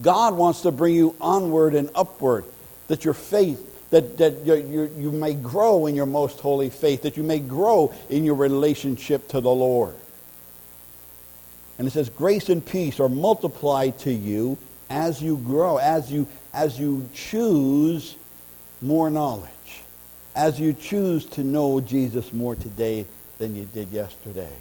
God 0.00 0.34
wants 0.34 0.62
to 0.62 0.72
bring 0.72 0.94
you 0.94 1.14
onward 1.20 1.74
and 1.74 1.90
upward, 1.94 2.44
that 2.88 3.04
your 3.04 3.14
faith, 3.14 3.90
that, 3.90 4.16
that 4.18 4.44
you, 4.44 4.54
you, 4.54 4.90
you 4.96 5.12
may 5.12 5.34
grow 5.34 5.86
in 5.86 5.94
your 5.94 6.06
most 6.06 6.40
holy 6.40 6.70
faith, 6.70 7.02
that 7.02 7.16
you 7.16 7.22
may 7.22 7.40
grow 7.40 7.92
in 8.08 8.24
your 8.24 8.34
relationship 8.36 9.28
to 9.28 9.40
the 9.40 9.50
Lord. 9.50 9.94
And 11.78 11.88
it 11.88 11.90
says, 11.90 12.08
grace 12.08 12.48
and 12.48 12.64
peace 12.64 13.00
are 13.00 13.08
multiplied 13.08 13.98
to 14.00 14.12
you 14.12 14.58
as 14.88 15.20
you 15.20 15.38
grow, 15.38 15.78
as 15.78 16.10
you, 16.10 16.26
as 16.52 16.78
you 16.78 17.08
choose 17.12 18.16
more 18.80 19.10
knowledge, 19.10 19.50
as 20.36 20.60
you 20.60 20.72
choose 20.72 21.24
to 21.26 21.42
know 21.42 21.80
Jesus 21.80 22.32
more 22.32 22.54
today 22.54 23.06
than 23.38 23.56
you 23.56 23.64
did 23.64 23.90
yesterday. 23.90 24.52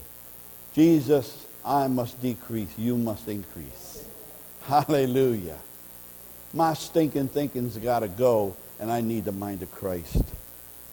Jesus, 0.73 1.45
I 1.63 1.87
must 1.87 2.19
decrease. 2.21 2.69
You 2.77 2.97
must 2.97 3.27
increase. 3.27 4.05
Hallelujah. 4.63 5.57
My 6.53 6.73
stinking 6.73 7.27
thinking's 7.27 7.77
got 7.77 7.99
to 7.99 8.07
go, 8.07 8.55
and 8.79 8.91
I 8.91 9.01
need 9.01 9.25
the 9.25 9.31
mind 9.31 9.61
of 9.61 9.71
Christ. 9.71 10.23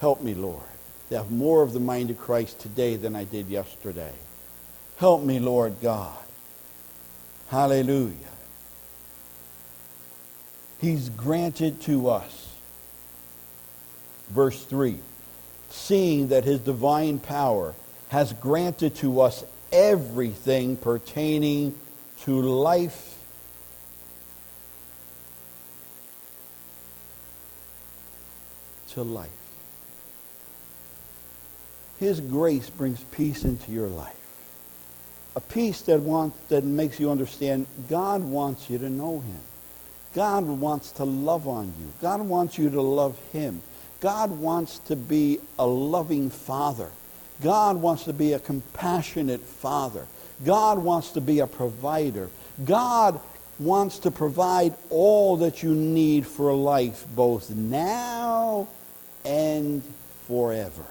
Help 0.01 0.23
me, 0.23 0.35
Lord, 0.35 0.62
to 1.09 1.18
have 1.18 1.31
more 1.31 1.62
of 1.62 1.73
the 1.73 1.81
mind 1.81 2.11
of 2.11 2.18
Christ 2.18 2.61
today 2.61 2.97
than 2.97 3.14
I 3.14 3.25
did 3.25 3.49
yesterday. 3.49 4.12
Help 5.01 5.22
me, 5.22 5.38
Lord 5.38 5.80
God. 5.80 6.14
Hallelujah. 7.48 8.12
He's 10.78 11.09
granted 11.09 11.80
to 11.82 12.11
us. 12.11 12.55
Verse 14.28 14.62
3 14.62 14.98
Seeing 15.70 16.28
that 16.28 16.44
his 16.44 16.61
divine 16.61 17.18
power 17.18 17.74
has 18.11 18.34
granted 18.34 18.94
to 18.96 19.22
us 19.22 19.42
everything 19.72 20.76
pertaining 20.76 21.74
to 22.24 22.42
life 22.42 23.16
to 28.88 29.03
life. 29.03 29.30
His 31.98 32.20
grace 32.20 32.68
brings 32.68 33.03
peace 33.05 33.44
into 33.44 33.72
your 33.72 33.88
life. 33.88 34.20
A 35.37 35.41
peace 35.41 35.83
that 35.83 36.01
wants 36.01 36.37
that 36.49 36.64
makes 36.64 36.99
you 36.99 37.11
understand 37.11 37.66
God 37.89 38.22
wants 38.22 38.68
you 38.68 38.78
to 38.78 38.91
know 38.91 39.20
him. 39.20 39.39
God 40.14 40.45
wants 40.45 40.91
to 40.93 41.05
love 41.05 41.47
on 41.47 41.66
you. 41.66 41.93
God 42.03 42.20
wants 42.22 42.59
you 42.59 42.68
to 42.70 42.83
love 42.83 43.16
him. 43.33 43.62
God 44.01 44.31
wants 44.31 44.78
to 44.81 44.97
be 44.97 45.39
a 45.59 45.66
loving 45.66 46.31
father. 46.31 46.89
God 47.43 47.76
wants 47.76 48.05
to 48.05 48.12
be 48.12 48.33
a 48.33 48.39
compassionate 48.39 49.41
father. 49.41 50.07
God 50.45 50.78
wants 50.78 51.12
to 51.12 51.20
be 51.20 51.41
a 51.41 51.47
provider. 51.47 52.28
God 52.64 53.20
wants 53.59 54.01
to 54.01 54.11
provide 54.11 54.74
all 54.89 55.37
that 55.37 55.62
you 55.62 55.74
need 55.74 56.26
for 56.26 56.53
life, 56.55 57.05
both 57.14 57.51
now 57.51 58.68
and 59.24 59.83
forever. 60.26 60.85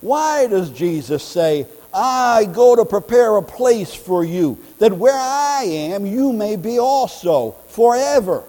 Why 0.00 0.46
does 0.46 0.70
Jesus 0.70 1.22
say, 1.22 1.66
I 1.92 2.44
go 2.52 2.76
to 2.76 2.84
prepare 2.84 3.36
a 3.36 3.42
place 3.42 3.94
for 3.94 4.24
you, 4.24 4.58
that 4.78 4.92
where 4.92 5.16
I 5.16 5.64
am, 5.64 6.06
you 6.06 6.32
may 6.32 6.56
be 6.56 6.78
also 6.78 7.52
forever? 7.68 8.44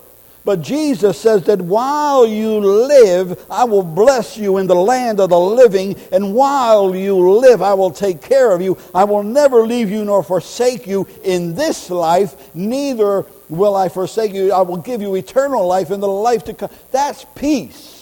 But 0.46 0.62
Jesus 0.62 1.20
says 1.20 1.44
that 1.44 1.62
while 1.62 2.26
you 2.26 2.60
live, 2.60 3.46
I 3.52 3.66
will 3.66 3.84
bless 3.84 4.38
you 4.38 4.58
in 4.58 4.68
the 4.68 4.76
land 4.76 5.20
of 5.20 5.30
the 5.30 5.40
living, 5.40 5.96
and 6.12 6.34
while 6.34 6.96
you 6.96 7.16
live, 7.16 7.62
I 7.62 7.74
will 7.74 7.92
take 7.92 8.22
care 8.22 8.52
of 8.52 8.62
you. 8.62 8.78
I 8.96 9.04
will 9.04 9.22
never 9.22 9.64
leave 9.64 9.92
you 9.92 10.06
nor 10.06 10.24
forsake 10.24 10.88
you 10.88 11.08
in 11.24 11.56
this 11.56 11.90
life, 11.90 12.56
neither 12.56 13.26
will 13.50 13.76
I 13.76 13.90
forsake 13.90 14.34
you. 14.34 14.52
I 14.52 14.62
will 14.62 14.78
give 14.78 15.02
you 15.02 15.16
eternal 15.16 15.68
life 15.68 15.92
in 15.92 16.00
the 16.00 16.08
life 16.08 16.46
to 16.46 16.54
come. 16.54 16.70
That's 16.92 17.26
peace. 17.36 17.99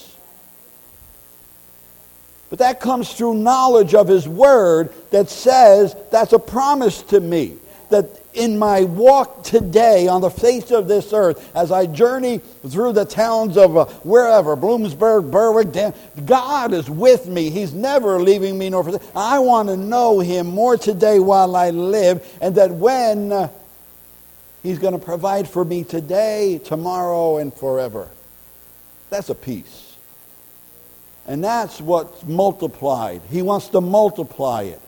But 2.49 2.59
that 2.59 2.79
comes 2.79 3.13
through 3.13 3.35
knowledge 3.35 3.93
of 3.93 4.07
His 4.07 4.27
Word 4.27 4.93
that 5.11 5.29
says 5.29 5.95
that's 6.11 6.33
a 6.33 6.39
promise 6.39 7.01
to 7.03 7.19
me. 7.19 7.57
That 7.89 8.05
in 8.33 8.59
my 8.59 8.83
walk 8.83 9.43
today 9.43 10.07
on 10.07 10.21
the 10.21 10.29
face 10.29 10.71
of 10.71 10.87
this 10.87 11.11
earth, 11.11 11.55
as 11.55 11.71
I 11.71 11.87
journey 11.87 12.39
through 12.67 12.93
the 12.93 13.05
towns 13.05 13.57
of 13.57 13.75
uh, 13.75 13.85
wherever, 14.03 14.55
Bloomsburg, 14.55 15.31
Berwick, 15.31 15.71
Dan, 15.71 15.93
God 16.25 16.73
is 16.73 16.89
with 16.89 17.27
me. 17.27 17.49
He's 17.49 17.73
never 17.73 18.21
leaving 18.21 18.57
me 18.57 18.69
nor 18.69 18.83
forsaking. 18.83 19.07
I 19.15 19.39
want 19.39 19.69
to 19.69 19.77
know 19.77 20.19
Him 20.19 20.47
more 20.47 20.77
today 20.77 21.19
while 21.19 21.55
I 21.55 21.71
live, 21.71 22.25
and 22.39 22.55
that 22.55 22.71
when 22.71 23.31
uh, 23.31 23.49
He's 24.63 24.79
going 24.79 24.93
to 24.93 25.03
provide 25.03 25.47
for 25.47 25.63
me 25.63 25.83
today, 25.83 26.59
tomorrow, 26.63 27.37
and 27.37 27.53
forever. 27.53 28.09
That's 29.09 29.29
a 29.29 29.35
peace. 29.35 29.86
And 31.27 31.43
that's 31.43 31.81
what's 31.81 32.23
multiplied. 32.23 33.21
He 33.29 33.41
wants 33.41 33.67
to 33.69 33.81
multiply 33.81 34.63
it. 34.63 34.81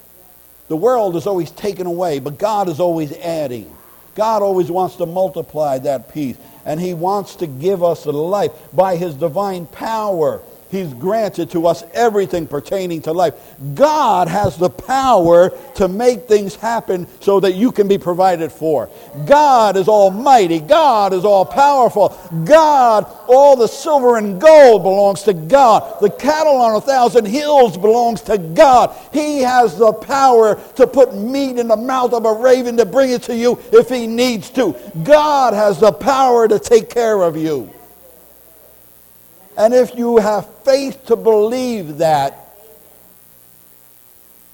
The 0.69 0.77
world 0.77 1.15
is 1.15 1.27
always 1.27 1.51
taken 1.51 1.85
away, 1.85 2.19
but 2.19 2.37
God 2.37 2.69
is 2.69 2.79
always 2.79 3.11
adding. 3.17 3.75
God 4.15 4.41
always 4.41 4.71
wants 4.71 4.95
to 4.97 5.05
multiply 5.05 5.79
that 5.79 6.13
peace. 6.13 6.37
And 6.65 6.79
he 6.79 6.93
wants 6.93 7.35
to 7.37 7.47
give 7.47 7.83
us 7.83 8.05
life 8.05 8.51
by 8.71 8.95
his 8.95 9.15
divine 9.15 9.65
power. 9.65 10.41
He's 10.69 10.93
granted 10.93 11.49
to 11.51 11.65
us 11.65 11.83
everything 11.93 12.45
pertaining 12.45 13.01
to 13.03 13.11
life. 13.11 13.33
God 13.73 14.27
has 14.27 14.55
the 14.55 14.69
power 14.69 15.49
to 15.75 15.87
make 15.87 16.27
things 16.27 16.55
happen 16.55 17.07
so 17.21 17.39
that 17.39 17.53
you 17.53 17.71
can 17.71 17.87
be 17.87 17.97
provided 17.97 18.51
for. 18.51 18.87
God 19.25 19.77
is 19.77 19.87
almighty. 19.87 20.59
God 20.59 21.13
is 21.13 21.25
all 21.25 21.43
powerful. 21.43 22.15
God, 22.45 23.07
all 23.27 23.55
the 23.55 23.67
silver 23.67 24.17
and 24.17 24.39
gold 24.39 24.83
belongs 24.83 25.23
to 25.23 25.33
God. 25.33 25.99
The 26.01 26.11
cattle 26.11 26.57
on 26.57 26.75
a 26.75 26.81
thousand 26.81 27.25
hills 27.25 27.75
belongs 27.75 28.21
to 28.23 28.37
God. 28.37 28.95
He 29.11 29.39
has 29.39 29.75
the 29.75 29.91
power 29.91 30.61
to 30.75 30.85
put 30.85 31.15
meat 31.15 31.57
in 31.57 31.67
the 31.67 31.77
mouth 31.77 32.13
of 32.13 32.25
a 32.25 32.33
raven 32.33 32.77
to 32.77 32.85
bring 32.85 33.09
it 33.09 33.23
to 33.23 33.35
you 33.35 33.59
if 33.71 33.89
he 33.89 34.05
needs 34.05 34.51
to. 34.51 34.75
God 35.03 35.55
has 35.55 35.79
the 35.79 35.91
power 35.91 36.47
to 36.47 36.59
take 36.59 36.91
care 36.91 37.23
of 37.23 37.35
you. 37.35 37.73
And 39.59 39.73
if 39.73 39.93
you 39.93 40.17
have 40.17 40.47
faith 40.63 41.05
to 41.07 41.17
believe 41.17 41.97
that, 41.97 42.47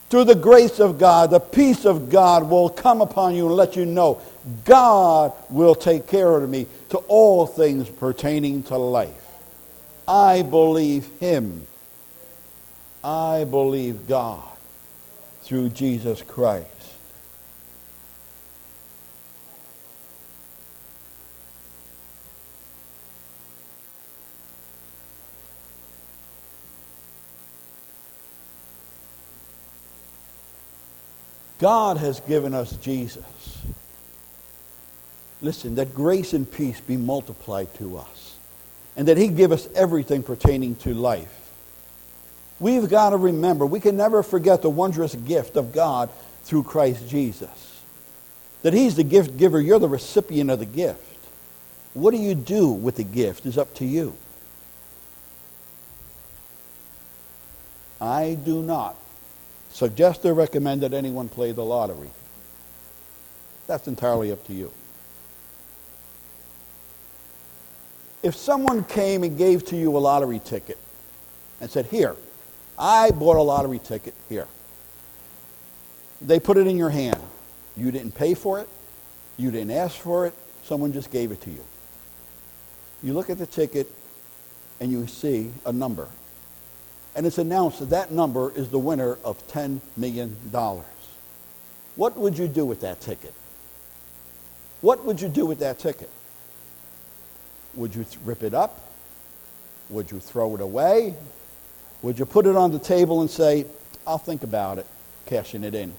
through 0.09 0.23
the 0.23 0.35
grace 0.35 0.79
of 0.79 0.97
God, 0.97 1.29
the 1.29 1.39
peace 1.39 1.85
of 1.85 2.09
God 2.09 2.49
will 2.49 2.69
come 2.69 3.01
upon 3.01 3.35
you 3.35 3.45
and 3.45 3.55
let 3.55 3.75
you 3.75 3.85
know 3.85 4.19
God 4.63 5.31
will 5.49 5.75
take 5.75 6.07
care 6.07 6.35
of 6.35 6.49
me 6.49 6.65
to 6.89 6.97
all 7.07 7.45
things 7.45 7.87
pertaining 7.87 8.63
to 8.63 8.77
life. 8.77 9.13
I 10.07 10.41
believe 10.41 11.07
him. 11.19 11.67
I 13.03 13.43
believe 13.43 14.07
God 14.07 14.43
through 15.43 15.69
Jesus 15.69 16.23
Christ. 16.23 16.74
God 31.65 31.97
has 31.97 32.19
given 32.19 32.53
us 32.53 32.73
Jesus. 32.73 33.23
Listen, 35.41 35.73
that 35.73 35.95
grace 35.95 36.33
and 36.33 36.49
peace 36.51 36.79
be 36.79 36.95
multiplied 36.95 37.73
to 37.79 37.97
us, 37.97 38.37
and 38.95 39.07
that 39.07 39.17
He 39.17 39.29
give 39.29 39.51
us 39.51 39.67
everything 39.73 40.21
pertaining 40.21 40.75
to 40.75 40.93
life. 40.93 41.49
We've 42.59 42.87
got 42.87 43.09
to 43.09 43.17
remember, 43.17 43.65
we 43.65 43.79
can 43.79 43.97
never 43.97 44.21
forget 44.21 44.61
the 44.61 44.69
wondrous 44.69 45.15
gift 45.15 45.57
of 45.57 45.73
God 45.73 46.11
through 46.43 46.65
Christ 46.65 47.09
Jesus. 47.09 47.81
That 48.61 48.73
He's 48.75 48.95
the 48.95 49.03
gift 49.03 49.35
giver, 49.35 49.59
you're 49.59 49.79
the 49.79 49.89
recipient 49.89 50.51
of 50.51 50.59
the 50.59 50.65
gift. 50.65 51.01
What 51.95 52.11
do 52.11 52.17
you 52.17 52.35
do 52.35 52.69
with 52.69 52.97
the 52.97 53.03
gift 53.03 53.47
is 53.47 53.57
up 53.57 53.73
to 53.77 53.85
you. 53.85 54.15
I 57.99 58.35
do 58.35 58.61
not 58.61 58.97
suggest 59.75 60.23
or 60.23 60.33
recommend 60.33 60.79
that 60.81 60.93
anyone 60.93 61.27
play 61.27 61.51
the 61.51 61.63
lottery. 61.63 62.09
That's 63.67 63.89
entirely 63.89 64.31
up 64.31 64.41
to 64.47 64.53
you. 64.53 64.71
If 68.23 68.35
someone 68.35 68.85
came 68.85 69.23
and 69.23 69.37
gave 69.37 69.65
to 69.65 69.75
you 69.75 69.95
a 69.97 69.99
lottery 69.99 70.39
ticket 70.39 70.77
and 71.59 71.69
said, 71.69 71.87
Here, 71.87 72.15
I 72.79 73.11
bought 73.11 73.35
a 73.35 73.41
lottery 73.41 73.79
ticket 73.79 74.13
here. 74.29 74.47
They 76.21 76.39
put 76.39 76.55
it 76.55 76.67
in 76.67 76.77
your 76.77 76.89
hand. 76.89 77.19
You 77.75 77.91
didn't 77.91 78.13
pay 78.13 78.33
for 78.33 78.61
it. 78.61 78.69
You 79.35 79.51
didn't 79.51 79.71
ask 79.71 79.97
for 79.97 80.25
it. 80.25 80.33
Someone 80.63 80.93
just 80.93 81.11
gave 81.11 81.33
it 81.33 81.41
to 81.41 81.49
you. 81.49 81.63
You 83.03 83.13
look 83.13 83.29
at 83.29 83.37
the 83.37 83.45
ticket 83.45 83.91
and 84.79 84.89
you 84.89 85.05
see 85.05 85.51
a 85.65 85.73
number 85.73 86.07
and 87.15 87.25
it's 87.25 87.37
announced 87.37 87.79
that 87.79 87.89
that 87.91 88.11
number 88.11 88.51
is 88.55 88.69
the 88.69 88.79
winner 88.79 89.17
of 89.23 89.47
$10 89.47 89.79
million. 89.95 90.35
What 91.95 92.17
would 92.17 92.37
you 92.37 92.47
do 92.47 92.65
with 92.65 92.81
that 92.81 92.99
ticket? 92.99 93.33
What 94.81 95.05
would 95.05 95.21
you 95.21 95.29
do 95.29 95.45
with 95.45 95.59
that 95.59 95.79
ticket? 95.79 96.09
Would 97.75 97.95
you 97.95 98.05
rip 98.25 98.43
it 98.43 98.53
up? 98.53 98.81
Would 99.89 100.11
you 100.11 100.19
throw 100.19 100.55
it 100.55 100.61
away? 100.61 101.15
Would 102.01 102.19
you 102.19 102.25
put 102.25 102.45
it 102.45 102.55
on 102.55 102.71
the 102.71 102.79
table 102.79 103.21
and 103.21 103.29
say, 103.29 103.65
I'll 104.05 104.17
think 104.17 104.43
about 104.43 104.77
it, 104.77 104.85
cashing 105.25 105.63
it 105.63 105.73
in? 105.73 105.93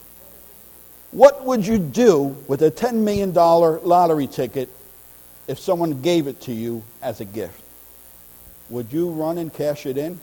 What 1.13 1.45
would 1.45 1.67
you 1.67 1.79
do 1.79 2.37
with 2.47 2.63
a 2.63 2.71
$10 2.71 2.95
million 2.97 3.33
lottery 3.33 4.27
ticket 4.27 4.69
if 5.49 5.59
someone 5.59 6.03
gave 6.03 6.27
it 6.27 6.43
to 6.43 6.53
you 6.53 6.83
as 7.01 7.21
a 7.21 7.25
gift? 7.25 7.63
Would 8.69 8.93
you 8.93 9.11
run 9.11 9.39
and 9.39 9.53
cash 9.53 9.87
it 9.87 9.97
in? 9.97 10.21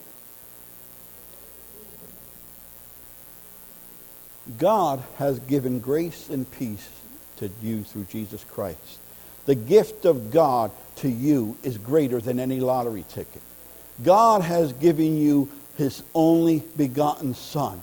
God 4.58 5.02
has 5.16 5.38
given 5.40 5.80
grace 5.80 6.28
and 6.28 6.50
peace 6.50 6.88
to 7.38 7.50
you 7.62 7.82
through 7.82 8.04
Jesus 8.04 8.44
Christ. 8.44 8.98
The 9.46 9.54
gift 9.54 10.04
of 10.04 10.30
God 10.30 10.70
to 10.96 11.08
you 11.08 11.56
is 11.62 11.78
greater 11.78 12.20
than 12.20 12.40
any 12.40 12.60
lottery 12.60 13.04
ticket. 13.10 13.42
God 14.02 14.42
has 14.42 14.72
given 14.72 15.16
you 15.16 15.50
his 15.76 16.02
only 16.14 16.62
begotten 16.76 17.34
Son, 17.34 17.80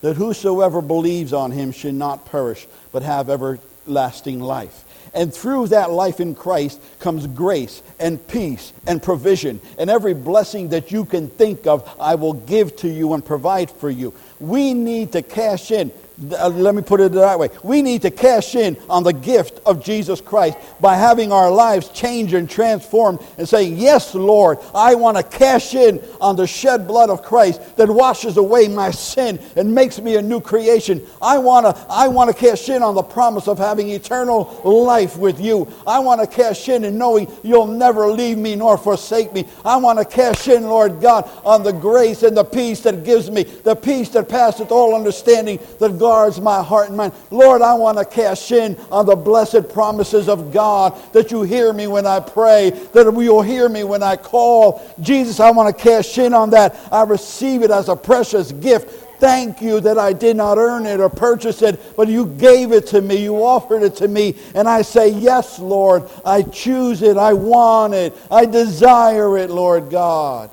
that 0.00 0.16
whosoever 0.16 0.80
believes 0.80 1.32
on 1.32 1.50
him 1.50 1.72
should 1.72 1.94
not 1.94 2.26
perish, 2.26 2.66
but 2.92 3.02
have 3.02 3.30
everlasting 3.30 4.40
life. 4.40 4.84
And 5.12 5.34
through 5.34 5.68
that 5.68 5.90
life 5.90 6.20
in 6.20 6.34
Christ 6.34 6.80
comes 7.00 7.26
grace 7.26 7.82
and 7.98 8.24
peace 8.28 8.72
and 8.86 9.02
provision. 9.02 9.60
And 9.78 9.90
every 9.90 10.14
blessing 10.14 10.68
that 10.68 10.92
you 10.92 11.04
can 11.04 11.28
think 11.28 11.66
of, 11.66 11.88
I 11.98 12.14
will 12.14 12.34
give 12.34 12.76
to 12.76 12.88
you 12.88 13.14
and 13.14 13.24
provide 13.24 13.70
for 13.70 13.90
you. 13.90 14.14
We 14.38 14.72
need 14.74 15.12
to 15.12 15.22
cash 15.22 15.70
in. 15.70 15.92
Uh, 16.20 16.48
let 16.48 16.74
me 16.74 16.82
put 16.82 17.00
it 17.00 17.12
that 17.12 17.38
way. 17.38 17.48
We 17.62 17.80
need 17.80 18.02
to 18.02 18.10
cash 18.10 18.54
in 18.54 18.76
on 18.90 19.04
the 19.04 19.12
gift 19.12 19.60
of 19.64 19.82
Jesus 19.82 20.20
Christ 20.20 20.58
by 20.78 20.96
having 20.96 21.32
our 21.32 21.50
lives 21.50 21.88
changed 21.88 22.34
and 22.34 22.48
transformed 22.48 23.20
and 23.38 23.48
saying, 23.48 23.78
Yes, 23.78 24.14
Lord, 24.14 24.58
I 24.74 24.94
want 24.96 25.16
to 25.16 25.22
cash 25.22 25.74
in 25.74 25.98
on 26.20 26.36
the 26.36 26.46
shed 26.46 26.86
blood 26.86 27.08
of 27.08 27.22
Christ 27.22 27.76
that 27.76 27.88
washes 27.88 28.36
away 28.36 28.68
my 28.68 28.90
sin 28.90 29.40
and 29.56 29.74
makes 29.74 29.98
me 29.98 30.16
a 30.16 30.22
new 30.22 30.42
creation. 30.42 31.00
I 31.22 31.38
want 31.38 31.64
to, 31.64 31.86
I 31.88 32.08
want 32.08 32.28
to 32.28 32.36
cash 32.36 32.68
in 32.68 32.82
on 32.82 32.94
the 32.94 33.02
promise 33.02 33.48
of 33.48 33.58
having 33.58 33.88
eternal 33.88 34.60
life 34.64 35.16
with 35.16 35.40
you. 35.40 35.72
I 35.86 36.00
want 36.00 36.20
to 36.20 36.26
cash 36.26 36.68
in 36.68 36.84
and 36.84 36.98
knowing 36.98 37.32
you'll 37.42 37.66
never 37.66 38.08
leave 38.08 38.36
me 38.36 38.56
nor 38.56 38.76
forsake 38.76 39.32
me. 39.32 39.46
I 39.64 39.78
want 39.78 39.98
to 39.98 40.04
cash 40.04 40.48
in, 40.48 40.64
Lord 40.64 41.00
God, 41.00 41.30
on 41.44 41.62
the 41.62 41.72
grace 41.72 42.22
and 42.22 42.36
the 42.36 42.44
peace 42.44 42.80
that 42.80 43.04
gives 43.04 43.30
me, 43.30 43.44
the 43.44 43.74
peace 43.74 44.10
that 44.10 44.28
passeth 44.28 44.70
all 44.70 44.94
understanding 44.94 45.58
that 45.78 45.98
God 45.98 46.09
guards 46.10 46.40
my 46.40 46.60
heart 46.60 46.88
and 46.88 46.96
mind. 46.96 47.12
Lord, 47.30 47.62
I 47.62 47.74
want 47.74 47.96
to 47.96 48.04
cash 48.04 48.50
in 48.50 48.76
on 48.90 49.06
the 49.06 49.14
blessed 49.14 49.68
promises 49.72 50.28
of 50.28 50.52
God 50.52 51.00
that 51.12 51.30
you 51.30 51.42
hear 51.42 51.72
me 51.72 51.86
when 51.86 52.04
I 52.04 52.18
pray, 52.18 52.70
that 52.70 53.04
you'll 53.16 53.42
hear 53.42 53.68
me 53.68 53.84
when 53.84 54.02
I 54.02 54.16
call. 54.16 54.82
Jesus, 54.98 55.38
I 55.38 55.52
want 55.52 55.76
to 55.76 55.80
cash 55.80 56.18
in 56.18 56.34
on 56.34 56.50
that. 56.50 56.76
I 56.90 57.04
receive 57.04 57.62
it 57.62 57.70
as 57.70 57.88
a 57.88 57.94
precious 57.94 58.50
gift 58.50 59.06
thank 59.20 59.60
you 59.60 59.78
that 59.80 59.98
I 59.98 60.12
did 60.14 60.34
not 60.36 60.58
earn 60.58 60.86
it 60.86 60.98
or 60.98 61.10
purchase 61.10 61.62
it, 61.62 61.78
but 61.94 62.08
you 62.08 62.26
gave 62.26 62.72
it 62.72 62.86
to 62.88 63.02
me. 63.02 63.22
You 63.22 63.36
offered 63.36 63.82
it 63.82 63.94
to 63.96 64.08
me. 64.08 64.34
And 64.54 64.66
I 64.66 64.80
say, 64.80 65.10
Yes, 65.10 65.58
Lord, 65.58 66.08
I 66.24 66.42
choose 66.42 67.02
it. 67.02 67.18
I 67.18 67.34
want 67.34 67.92
it. 67.92 68.16
I 68.30 68.46
desire 68.46 69.36
it, 69.36 69.50
Lord 69.50 69.90
God. 69.90 70.50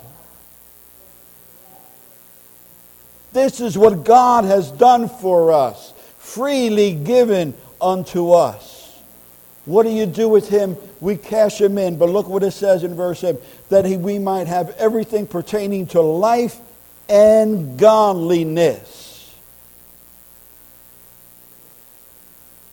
This 3.37 3.61
is 3.61 3.77
what 3.77 4.03
God 4.03 4.45
has 4.45 4.71
done 4.71 5.07
for 5.07 5.51
us, 5.51 5.93
freely 6.17 6.95
given 6.95 7.53
unto 7.79 8.31
us. 8.31 8.99
What 9.65 9.83
do 9.83 9.91
you 9.91 10.07
do 10.07 10.27
with 10.27 10.49
him? 10.49 10.75
We 10.99 11.17
cash 11.17 11.61
him 11.61 11.77
in. 11.77 11.99
But 11.99 12.09
look 12.09 12.27
what 12.27 12.41
it 12.41 12.49
says 12.49 12.83
in 12.83 12.95
verse 12.95 13.19
7 13.19 13.39
that 13.69 13.85
he, 13.85 13.95
we 13.95 14.17
might 14.17 14.47
have 14.47 14.71
everything 14.77 15.27
pertaining 15.27 15.85
to 15.87 16.01
life 16.01 16.57
and 17.07 17.77
godliness. 17.77 19.07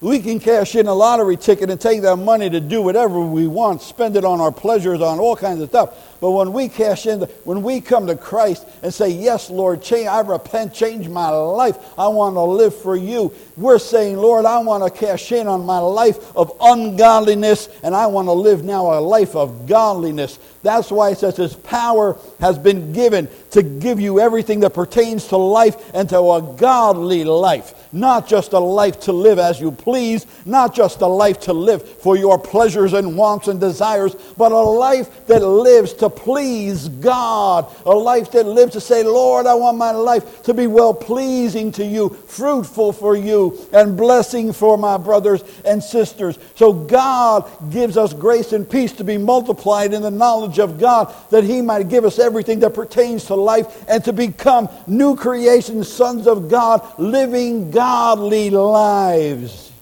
We 0.01 0.21
can 0.21 0.39
cash 0.39 0.77
in 0.77 0.87
a 0.87 0.95
lottery 0.95 1.37
ticket 1.37 1.69
and 1.69 1.79
take 1.79 2.01
that 2.03 2.17
money 2.17 2.49
to 2.49 2.61
do 2.61 2.81
whatever 2.81 3.21
we 3.21 3.47
want, 3.47 3.83
spend 3.83 4.17
it 4.17 4.25
on 4.25 4.41
our 4.41 4.53
pleasures, 4.53 5.03
on 5.03 5.19
all 5.19 5.37
kinds 5.37 5.61
of 5.61 5.69
stuff. 5.69 6.14
But 6.25 6.31
when 6.31 6.55
we 6.55 6.71
cash 6.71 7.05
in, 7.05 7.21
when 7.45 7.63
we 7.63 7.83
come 7.83 8.07
to 8.07 8.17
Christ 8.17 8.67
and 8.83 8.95
say, 8.95 9.11
Yes, 9.11 9.51
Lord, 9.51 9.83
change, 9.83 10.07
I 10.07 10.21
repent, 10.21 10.73
change 10.73 11.07
my 11.07 11.29
life, 11.29 11.77
I 11.99 12.09
want 12.09 12.37
to 12.37 12.41
live 12.41 12.75
for 12.75 12.97
you, 12.97 13.31
we're 13.59 13.79
saying, 13.79 14.17
Lord, 14.17 14.47
I 14.47 14.59
want 14.61 14.83
to 14.85 15.07
cash 15.07 15.33
in 15.33 15.47
on 15.47 15.67
my 15.67 15.81
life 15.81 16.35
of 16.35 16.57
ungodliness 16.63 17.69
and 17.83 17.95
I 17.95 18.07
want 18.07 18.29
to 18.29 18.33
live 18.33 18.65
now 18.65 18.99
a 18.99 19.01
life 19.01 19.37
of 19.37 19.67
godliness. 19.67 20.39
That's 20.63 20.91
why 20.91 21.11
it 21.11 21.19
says 21.19 21.37
His 21.37 21.55
power 21.55 22.17
has 22.41 22.59
been 22.59 22.95
given 22.95 23.29
to 23.51 23.63
give 23.63 24.01
you 24.01 24.19
everything 24.19 24.61
that 24.61 24.71
pertains 24.71 25.29
to 25.29 25.37
life 25.37 25.95
and 25.95 26.09
to 26.09 26.19
a 26.19 26.41
godly 26.57 27.25
life. 27.25 27.75
Not 27.93 28.27
just 28.27 28.55
a 28.55 28.59
life 28.59 28.99
to 29.01 29.13
live 29.13 29.39
as 29.39 29.61
you 29.61 29.71
please, 29.71 30.27
not 30.47 30.75
just 30.75 31.03
a 31.03 31.07
life 31.07 31.39
to 31.41 31.53
live 31.53 31.87
for 31.87 32.17
your 32.17 32.39
pleasures 32.39 32.95
and 32.95 33.17
wants 33.17 33.47
and 33.47 33.61
desires, 33.61 34.17
but 34.39 34.53
a 34.53 34.59
life 34.59 35.27
that 35.27 35.47
lives 35.47 35.93
to 35.95 36.11
please 36.17 36.89
God. 36.89 37.75
A 37.87 37.91
life 37.91 38.33
that 38.33 38.47
lives 38.47 38.73
to 38.73 38.81
say, 38.81 39.03
Lord, 39.03 39.47
I 39.47 39.55
want 39.55 39.79
my 39.79 39.91
life 39.91 40.43
to 40.45 40.55
be 40.55 40.67
well 40.67 40.95
pleasing 40.95 41.73
to 41.73 41.85
you, 41.85 42.11
fruitful 42.11 42.93
for 42.93 43.17
you, 43.17 43.59
and 43.73 43.97
blessing 43.97 44.53
for 44.53 44.77
my 44.77 44.97
brothers 44.97 45.43
and 45.65 45.83
sisters. 45.83 46.39
So 46.55 46.73
God 46.73 47.51
gives 47.71 47.97
us 47.97 48.13
grace 48.13 48.53
and 48.53 48.69
peace 48.69 48.93
to 48.95 49.05
be 49.05 49.19
multiplied 49.19 49.93
in 49.93 50.03
the 50.03 50.11
knowledge 50.11 50.59
of 50.59 50.79
God, 50.79 51.15
that 51.31 51.45
He 51.45 51.63
might 51.63 51.89
give 51.89 52.05
us 52.05 52.19
everything 52.19 52.61
that 52.61 52.75
pertains 52.75 53.25
to 53.27 53.35
life 53.35 53.85
and 53.89 54.05
to 54.05 54.13
become 54.13 54.69
new 54.87 55.17
creation 55.17 55.85
sons 55.85 56.27
of 56.27 56.49
God, 56.49 56.99
living 56.99 57.71
godly 57.71 58.51
lives. 58.51 59.73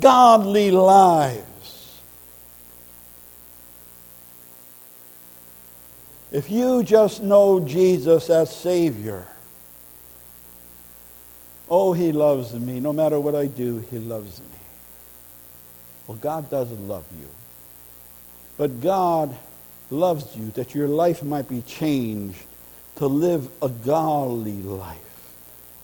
Godly 0.00 0.70
lives. 0.70 1.53
If 6.34 6.50
you 6.50 6.82
just 6.82 7.22
know 7.22 7.60
Jesus 7.60 8.28
as 8.28 8.50
Savior, 8.50 9.24
oh, 11.70 11.92
He 11.92 12.10
loves 12.10 12.52
me. 12.52 12.80
No 12.80 12.92
matter 12.92 13.20
what 13.20 13.36
I 13.36 13.46
do, 13.46 13.78
He 13.88 14.00
loves 14.00 14.40
me. 14.40 14.46
Well, 16.08 16.16
God 16.16 16.50
doesn't 16.50 16.88
love 16.88 17.04
you. 17.20 17.28
But 18.56 18.80
God 18.80 19.36
loves 19.90 20.36
you 20.36 20.50
that 20.56 20.74
your 20.74 20.88
life 20.88 21.22
might 21.22 21.48
be 21.48 21.62
changed 21.62 22.42
to 22.96 23.06
live 23.06 23.48
a 23.62 23.68
godly 23.68 24.60
life, 24.60 24.98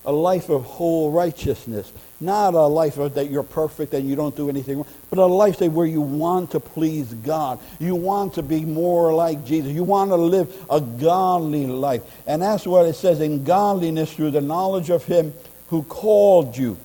a 0.05 0.13
life 0.13 0.49
of 0.49 0.65
whole 0.65 1.11
righteousness, 1.11 1.93
not 2.21 2.55
a 2.55 2.67
life 2.67 2.99
of 2.99 3.15
that 3.15 3.31
you're 3.31 3.43
perfect 3.43 3.93
and 3.95 4.09
you 4.09 4.17
don't 4.17 4.35
do 4.37 4.49
anything 4.49 4.77
wrong, 4.77 4.87
but 5.11 5.19
a 5.19 5.27
life 5.27 5.61
where 5.61 5.87
you 5.87 6.01
want 6.01 6.53
to 6.53 6.61
please 6.61 7.13
God. 7.13 7.59
You 7.79 7.95
want 7.95 8.35
to 8.35 8.43
be 8.43 8.65
more 8.65 9.13
like 9.13 9.45
Jesus. 9.45 9.73
You 9.73 9.85
want 9.85 10.11
to 10.11 10.17
live 10.17 10.55
a 10.71 10.81
godly 10.81 11.67
life. 11.67 12.03
And 12.27 12.41
that's 12.41 12.67
what 12.67 12.87
it 12.87 12.95
says 12.95 13.21
in 13.21 13.45
godliness 13.45 14.13
through 14.13 14.31
the 14.31 14.41
knowledge 14.41 14.91
of 14.91 15.05
him 15.05 15.35
who 15.69 15.83
called 15.83 16.57
you 16.57 16.79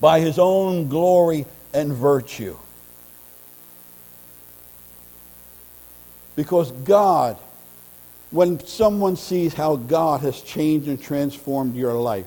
by 0.00 0.20
his 0.20 0.38
own 0.38 0.88
glory 0.88 1.46
and 1.74 1.92
virtue. 1.92 2.56
Because 6.36 6.72
God, 6.72 7.36
when 8.30 8.60
someone 8.60 9.16
sees 9.16 9.54
how 9.54 9.76
God 9.76 10.20
has 10.20 10.40
changed 10.40 10.88
and 10.88 11.00
transformed 11.00 11.74
your 11.74 11.94
life, 11.94 12.26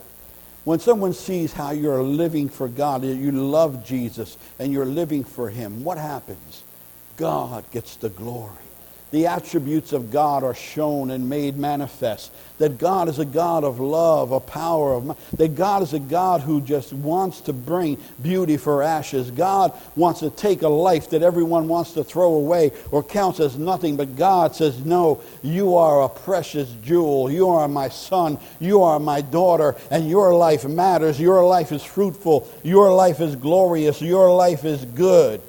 when 0.63 0.79
someone 0.79 1.13
sees 1.13 1.51
how 1.53 1.71
you're 1.71 2.03
living 2.03 2.49
for 2.49 2.67
God, 2.67 3.03
you 3.03 3.31
love 3.31 3.85
Jesus, 3.85 4.37
and 4.59 4.71
you're 4.71 4.85
living 4.85 5.23
for 5.23 5.49
him, 5.49 5.83
what 5.83 5.97
happens? 5.97 6.63
God 7.17 7.69
gets 7.71 7.95
the 7.97 8.09
glory 8.09 8.51
the 9.13 9.27
attributes 9.27 9.93
of 9.93 10.09
God 10.09 10.43
are 10.43 10.55
shown 10.55 11.11
and 11.11 11.29
made 11.29 11.55
manifest. 11.55 12.31
That 12.57 12.79
God 12.79 13.07
is 13.07 13.19
a 13.19 13.25
God 13.25 13.63
of 13.63 13.79
love, 13.79 14.31
a 14.31 14.39
power 14.39 14.95
of 14.95 15.15
that 15.37 15.53
God 15.53 15.83
is 15.83 15.93
a 15.93 15.99
God 15.99 16.41
who 16.41 16.59
just 16.59 16.91
wants 16.91 17.41
to 17.41 17.53
bring 17.53 17.99
beauty 18.23 18.57
for 18.57 18.81
ashes. 18.81 19.29
God 19.29 19.71
wants 19.95 20.21
to 20.21 20.31
take 20.31 20.63
a 20.63 20.67
life 20.67 21.11
that 21.11 21.21
everyone 21.21 21.67
wants 21.67 21.91
to 21.91 22.03
throw 22.03 22.33
away 22.33 22.71
or 22.89 23.03
counts 23.03 23.39
as 23.39 23.55
nothing, 23.55 23.97
but 23.97 24.15
God 24.15 24.55
says, 24.55 24.83
"No, 24.83 25.19
you 25.43 25.75
are 25.75 26.01
a 26.01 26.09
precious 26.09 26.69
jewel. 26.83 27.29
You 27.29 27.49
are 27.49 27.67
my 27.67 27.89
son. 27.89 28.39
You 28.59 28.81
are 28.81 28.99
my 28.99 29.21
daughter, 29.21 29.75
and 29.91 30.09
your 30.09 30.33
life 30.33 30.67
matters. 30.67 31.19
Your 31.19 31.45
life 31.45 31.71
is 31.71 31.83
fruitful. 31.83 32.47
Your 32.63 32.91
life 32.91 33.21
is 33.21 33.35
glorious. 33.35 34.01
Your 34.01 34.33
life 34.33 34.65
is 34.65 34.83
good." 34.85 35.39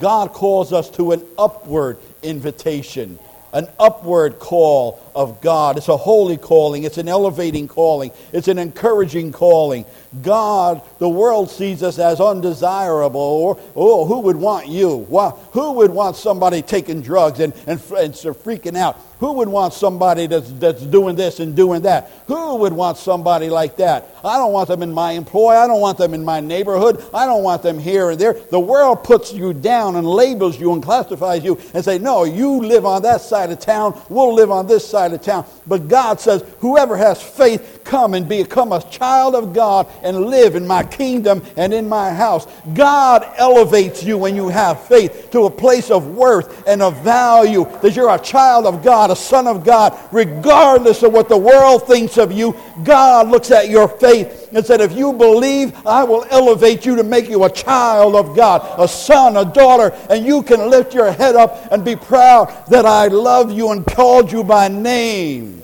God 0.00 0.32
calls 0.32 0.72
us 0.72 0.90
to 0.90 1.12
an 1.12 1.22
upward 1.36 1.98
invitation, 2.22 3.18
an 3.52 3.66
upward 3.78 4.38
call 4.38 5.00
of 5.14 5.40
God. 5.40 5.78
It's 5.78 5.88
a 5.88 5.96
holy 5.96 6.36
calling, 6.36 6.84
it's 6.84 6.98
an 6.98 7.08
elevating 7.08 7.68
calling, 7.68 8.10
it's 8.32 8.48
an 8.48 8.58
encouraging 8.58 9.32
calling. 9.32 9.84
God, 10.22 10.82
the 10.98 11.08
world 11.08 11.50
sees 11.50 11.82
us 11.82 11.98
as 11.98 12.20
undesirable, 12.20 13.20
or, 13.20 13.58
oh, 13.74 14.04
who 14.04 14.20
would 14.20 14.36
want 14.36 14.68
you? 14.68 14.96
Why, 14.96 15.30
who 15.52 15.72
would 15.74 15.90
want 15.90 16.16
somebody 16.16 16.62
taking 16.62 17.02
drugs 17.02 17.40
and, 17.40 17.52
and, 17.66 17.80
and 17.96 18.14
freaking 18.14 18.76
out? 18.76 19.00
Who 19.20 19.32
would 19.32 19.48
want 19.48 19.74
somebody 19.74 20.26
that's, 20.26 20.50
that's 20.52 20.82
doing 20.82 21.16
this 21.16 21.40
and 21.40 21.56
doing 21.56 21.82
that? 21.82 22.10
Who 22.28 22.56
would 22.56 22.72
want 22.72 22.98
somebody 22.98 23.48
like 23.48 23.76
that? 23.78 24.14
I 24.24 24.36
don't 24.36 24.52
want 24.52 24.68
them 24.68 24.82
in 24.82 24.92
my 24.92 25.12
employ. 25.12 25.56
I 25.56 25.66
don't 25.66 25.80
want 25.80 25.98
them 25.98 26.14
in 26.14 26.24
my 26.24 26.40
neighborhood. 26.40 27.04
I 27.12 27.26
don't 27.26 27.42
want 27.42 27.62
them 27.62 27.78
here 27.78 28.10
and 28.10 28.20
there. 28.20 28.34
The 28.34 28.60
world 28.60 29.02
puts 29.02 29.32
you 29.32 29.52
down 29.52 29.96
and 29.96 30.06
labels 30.06 30.60
you 30.60 30.72
and 30.72 30.82
classifies 30.82 31.42
you 31.42 31.58
and 31.74 31.84
say, 31.84 31.98
no, 31.98 32.24
you 32.24 32.60
live 32.60 32.86
on 32.86 33.02
that 33.02 33.20
side 33.20 33.50
of 33.50 33.58
town. 33.58 34.00
We'll 34.08 34.34
live 34.34 34.50
on 34.50 34.66
this 34.66 34.86
side 34.86 35.12
of 35.12 35.22
town. 35.22 35.46
But 35.66 35.88
God 35.88 36.20
says, 36.20 36.44
whoever 36.60 36.96
has 36.96 37.22
faith, 37.22 37.80
come 37.84 38.14
and 38.14 38.28
become 38.28 38.72
a 38.72 38.82
child 38.82 39.34
of 39.34 39.52
God 39.52 39.88
and 40.02 40.26
live 40.26 40.54
in 40.54 40.66
my 40.66 40.84
kingdom 40.84 41.42
and 41.56 41.72
in 41.74 41.88
my 41.88 42.10
house. 42.10 42.46
God 42.74 43.26
elevates 43.36 44.02
you 44.04 44.18
when 44.18 44.36
you 44.36 44.48
have 44.48 44.80
faith 44.86 45.30
to 45.32 45.46
a 45.46 45.50
place 45.50 45.90
of 45.90 46.14
worth 46.14 46.66
and 46.68 46.82
of 46.82 47.02
value 47.02 47.64
that 47.82 47.96
you're 47.96 48.14
a 48.14 48.18
child 48.18 48.66
of 48.66 48.84
God, 48.84 49.07
a 49.10 49.16
son 49.16 49.46
of 49.46 49.64
God, 49.64 49.98
regardless 50.12 51.02
of 51.02 51.12
what 51.12 51.28
the 51.28 51.36
world 51.36 51.86
thinks 51.86 52.18
of 52.18 52.32
you. 52.32 52.56
God 52.82 53.28
looks 53.28 53.50
at 53.50 53.68
your 53.68 53.88
faith 53.88 54.48
and 54.52 54.64
said, 54.64 54.80
if 54.80 54.92
you 54.92 55.12
believe, 55.12 55.74
I 55.86 56.04
will 56.04 56.26
elevate 56.30 56.86
you 56.86 56.96
to 56.96 57.02
make 57.02 57.28
you 57.28 57.44
a 57.44 57.50
child 57.50 58.14
of 58.16 58.36
God, 58.36 58.66
a 58.78 58.88
son, 58.88 59.36
a 59.36 59.44
daughter, 59.44 59.96
and 60.10 60.24
you 60.24 60.42
can 60.42 60.70
lift 60.70 60.94
your 60.94 61.10
head 61.12 61.36
up 61.36 61.70
and 61.70 61.84
be 61.84 61.96
proud 61.96 62.64
that 62.68 62.86
I 62.86 63.08
love 63.08 63.52
you 63.52 63.70
and 63.72 63.86
called 63.86 64.32
you 64.32 64.44
by 64.44 64.68
name. 64.68 65.62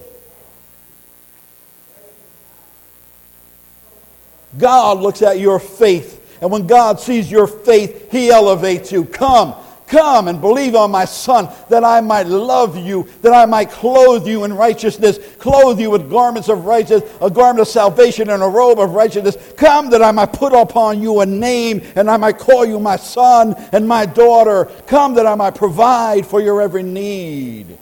God 4.59 5.01
looks 5.01 5.23
at 5.23 5.39
your 5.39 5.59
faith. 5.59 6.21
And 6.41 6.51
when 6.51 6.67
God 6.67 7.01
sees 7.01 7.31
your 7.31 7.47
faith, 7.47 8.11
He 8.11 8.31
elevates 8.31 8.93
you. 8.93 9.05
Come, 9.05 9.55
come 9.87 10.29
and 10.29 10.41
believe 10.41 10.75
on 10.75 10.91
my 10.91 11.05
Son, 11.05 11.49
that 11.69 11.85
I 11.85 12.01
might 12.01 12.27
love 12.27 12.77
you, 12.77 13.09
that 13.23 13.33
I 13.33 13.47
might 13.47 13.71
clothe 13.71 14.27
you 14.27 14.45
in 14.45 14.53
righteousness, 14.55 15.19
clothe 15.39 15.81
you 15.81 15.91
with 15.91 16.11
garments 16.11 16.49
of 16.49 16.65
righteousness, 16.65 17.11
a 17.21 17.31
garment 17.31 17.61
of 17.61 17.69
salvation 17.69 18.31
and 18.31 18.43
a 18.43 18.47
robe 18.47 18.79
of 18.79 18.93
righteousness. 18.93 19.37
Come 19.57 19.91
that 19.91 20.03
I 20.03 20.11
might 20.11 20.33
put 20.33 20.53
upon 20.53 21.01
you 21.01 21.21
a 21.21 21.27
name, 21.27 21.83
and 21.97 22.11
I 22.11 22.17
might 22.17 22.39
call 22.39 22.65
you 22.65 22.81
my 22.81 22.97
son 22.97 23.55
and 23.73 23.87
my 23.87 24.07
daughter. 24.07 24.67
Come 24.87 25.15
that 25.15 25.27
I 25.27 25.35
might 25.35 25.55
provide 25.55 26.27
for 26.27 26.41
your 26.41 26.61
every 26.63 26.83
need. 26.83 27.79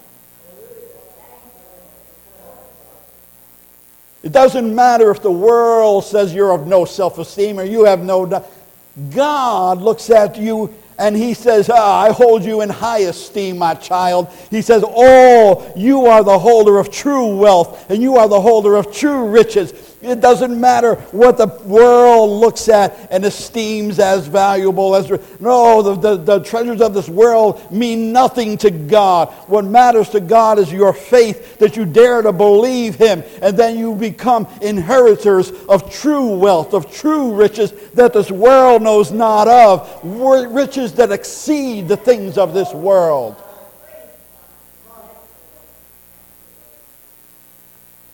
It 4.22 4.30
doesn't 4.30 4.72
matter 4.72 5.10
if 5.10 5.20
the 5.20 5.32
world 5.32 6.04
says 6.04 6.32
you're 6.32 6.52
of 6.52 6.66
no 6.66 6.84
self 6.84 7.18
esteem 7.18 7.58
or 7.58 7.64
you 7.64 7.84
have 7.84 8.04
no. 8.04 8.44
God 9.10 9.78
looks 9.80 10.10
at 10.10 10.36
you 10.36 10.72
and 10.98 11.16
he 11.16 11.34
says, 11.34 11.70
ah, 11.70 12.02
I 12.02 12.12
hold 12.12 12.44
you 12.44 12.60
in 12.60 12.68
high 12.68 13.00
esteem, 13.00 13.58
my 13.58 13.74
child. 13.74 14.28
He 14.50 14.62
says, 14.62 14.84
Oh, 14.86 15.72
you 15.76 16.06
are 16.06 16.22
the 16.22 16.38
holder 16.38 16.78
of 16.78 16.90
true 16.90 17.36
wealth, 17.36 17.90
and 17.90 18.02
you 18.02 18.16
are 18.16 18.28
the 18.28 18.40
holder 18.40 18.76
of 18.76 18.94
true 18.94 19.28
riches. 19.28 19.91
It 20.02 20.20
doesn't 20.20 20.60
matter 20.60 20.96
what 21.12 21.38
the 21.38 21.46
world 21.64 22.40
looks 22.40 22.68
at 22.68 23.08
and 23.12 23.24
esteems 23.24 24.00
as 24.00 24.26
valuable. 24.26 24.96
As 24.96 25.08
no, 25.38 25.80
the, 25.80 25.94
the, 25.94 26.16
the 26.16 26.38
treasures 26.40 26.80
of 26.80 26.92
this 26.92 27.08
world 27.08 27.70
mean 27.70 28.12
nothing 28.12 28.56
to 28.58 28.70
God. 28.70 29.28
What 29.46 29.64
matters 29.64 30.08
to 30.10 30.20
God 30.20 30.58
is 30.58 30.72
your 30.72 30.92
faith 30.92 31.58
that 31.58 31.76
you 31.76 31.84
dare 31.84 32.20
to 32.22 32.32
believe 32.32 32.96
Him, 32.96 33.22
and 33.40 33.56
then 33.56 33.78
you 33.78 33.94
become 33.94 34.48
inheritors 34.60 35.52
of 35.68 35.92
true 35.92 36.36
wealth, 36.36 36.74
of 36.74 36.92
true 36.92 37.34
riches 37.34 37.72
that 37.94 38.12
this 38.12 38.30
world 38.30 38.82
knows 38.82 39.12
not 39.12 39.46
of, 39.46 40.00
riches 40.02 40.94
that 40.94 41.12
exceed 41.12 41.86
the 41.86 41.96
things 41.96 42.38
of 42.38 42.54
this 42.54 42.72
world. 42.72 43.41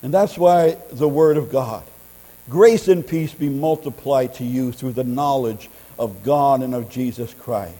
And 0.02 0.14
that's 0.14 0.38
why 0.38 0.76
the 0.92 1.08
Word 1.08 1.36
of 1.36 1.50
God. 1.50 1.84
Grace 2.48 2.88
and 2.88 3.06
peace 3.06 3.34
be 3.34 3.48
multiplied 3.48 4.34
to 4.34 4.44
you 4.44 4.72
through 4.72 4.92
the 4.92 5.04
knowledge 5.04 5.68
of 5.98 6.22
God 6.22 6.62
and 6.62 6.74
of 6.74 6.88
Jesus 6.88 7.34
Christ. 7.34 7.74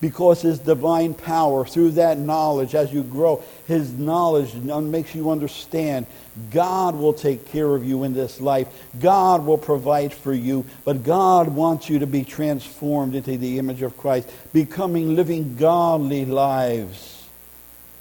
Because 0.00 0.42
his 0.42 0.58
divine 0.58 1.14
power, 1.14 1.64
through 1.64 1.92
that 1.92 2.18
knowledge, 2.18 2.74
as 2.74 2.92
you 2.92 3.02
grow, 3.02 3.42
his 3.66 3.92
knowledge 3.92 4.52
makes 4.54 5.14
you 5.14 5.30
understand 5.30 6.04
God 6.50 6.96
will 6.96 7.14
take 7.14 7.46
care 7.46 7.74
of 7.74 7.86
you 7.86 8.02
in 8.02 8.12
this 8.12 8.40
life. 8.40 8.68
God 9.00 9.46
will 9.46 9.56
provide 9.56 10.12
for 10.12 10.34
you. 10.34 10.66
But 10.84 11.04
God 11.04 11.48
wants 11.48 11.88
you 11.88 12.00
to 12.00 12.06
be 12.06 12.24
transformed 12.24 13.14
into 13.14 13.38
the 13.38 13.58
image 13.58 13.80
of 13.80 13.96
Christ, 13.96 14.28
becoming 14.52 15.14
living 15.14 15.56
godly 15.56 16.26
lives 16.26 17.24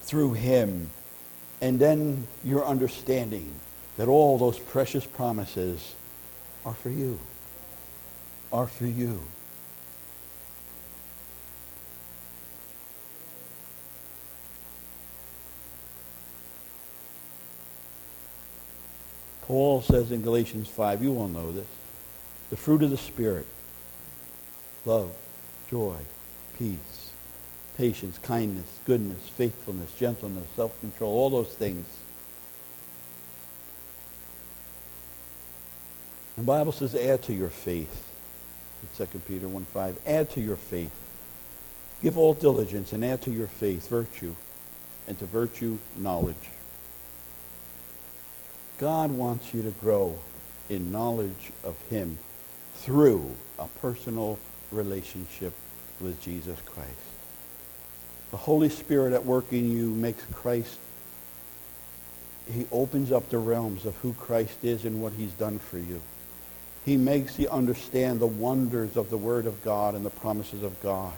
through 0.01 0.33
him 0.33 0.89
and 1.63 1.79
then 1.79 2.27
your 2.43 2.65
understanding 2.65 3.49
that 3.95 4.09
all 4.09 4.37
those 4.37 4.59
precious 4.59 5.05
promises 5.05 5.95
are 6.65 6.73
for 6.73 6.89
you. 6.89 7.17
Are 8.51 8.67
for 8.67 8.85
you. 8.85 9.23
Paul 19.43 19.81
says 19.81 20.11
in 20.11 20.21
Galatians 20.21 20.67
5, 20.67 21.01
you 21.01 21.17
all 21.17 21.29
know 21.29 21.53
this, 21.53 21.67
the 22.49 22.57
fruit 22.57 22.83
of 22.83 22.89
the 22.89 22.97
Spirit, 22.97 23.47
love, 24.83 25.13
joy, 25.69 25.95
peace, 26.59 26.92
patience, 27.77 28.17
kindness, 28.19 28.79
goodness, 28.85 29.29
faithfulness, 29.29 29.93
gentleness, 29.93 30.47
self-control, 30.55 31.11
all 31.11 31.29
those 31.29 31.53
things. 31.53 31.85
The 36.37 36.43
Bible 36.43 36.71
says 36.71 36.95
add 36.95 37.21
to 37.23 37.33
your 37.33 37.49
faith. 37.49 38.09
In 38.81 39.07
2 39.07 39.19
Peter 39.19 39.47
1 39.47 39.65
5. 39.65 39.99
Add 40.05 40.29
to 40.31 40.41
your 40.41 40.55
faith. 40.55 40.91
Give 42.01 42.17
all 42.17 42.33
diligence 42.33 42.91
and 42.91 43.05
add 43.05 43.21
to 43.21 43.31
your 43.31 43.47
faith 43.47 43.87
virtue, 43.87 44.35
and 45.07 45.17
to 45.19 45.25
virtue 45.25 45.77
knowledge. 45.95 46.49
God 48.77 49.11
wants 49.11 49.53
you 49.53 49.61
to 49.63 49.71
grow 49.71 50.19
in 50.69 50.91
knowledge 50.91 51.51
of 51.63 51.77
him 51.89 52.17
through 52.75 53.35
a 53.57 53.67
personal 53.79 54.39
relationship 54.71 55.53
with 56.01 56.21
Jesus 56.21 56.59
Christ. 56.65 57.12
The 58.33 58.37
Holy 58.37 58.69
Spirit 58.69 59.13
at 59.13 59.27
work 59.27 59.53
in 59.53 59.69
you 59.69 59.91
makes 59.91 60.23
Christ, 60.33 60.79
he 62.51 62.65
opens 62.71 63.11
up 63.11 63.29
the 63.29 63.37
realms 63.37 63.85
of 63.85 63.95
who 63.97 64.13
Christ 64.13 64.57
is 64.63 64.85
and 64.85 65.03
what 65.03 65.13
he's 65.13 65.33
done 65.33 65.59
for 65.59 65.77
you. 65.77 66.01
He 66.83 66.97
makes 66.97 67.37
you 67.37 67.47
understand 67.49 68.19
the 68.19 68.25
wonders 68.25 68.97
of 68.97 69.11
the 69.11 69.19
Word 69.19 69.45
of 69.45 69.63
God 69.63 69.93
and 69.93 70.03
the 70.03 70.09
promises 70.09 70.63
of 70.63 70.81
God. 70.81 71.13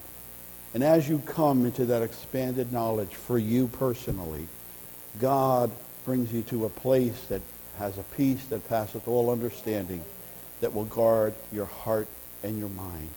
And 0.74 0.84
as 0.84 1.08
you 1.08 1.20
come 1.20 1.66
into 1.66 1.86
that 1.86 2.02
expanded 2.02 2.74
knowledge 2.74 3.16
for 3.16 3.40
you 3.40 3.68
personally, 3.68 4.50
God 5.22 5.72
brings 6.04 6.34
you 6.34 6.42
to 6.42 6.66
a 6.66 6.70
place 6.70 7.28
that 7.30 7.42
has 7.78 7.98
a 7.98 8.04
peace 8.04 8.44
that 8.48 8.68
passeth 8.68 9.08
all 9.08 9.30
understanding 9.30 10.04
that 10.60 10.74
will 10.74 10.84
guard 10.84 11.34
your 11.54 11.64
heart 11.64 12.10
and 12.44 12.60
your 12.60 12.68
mind 12.68 13.10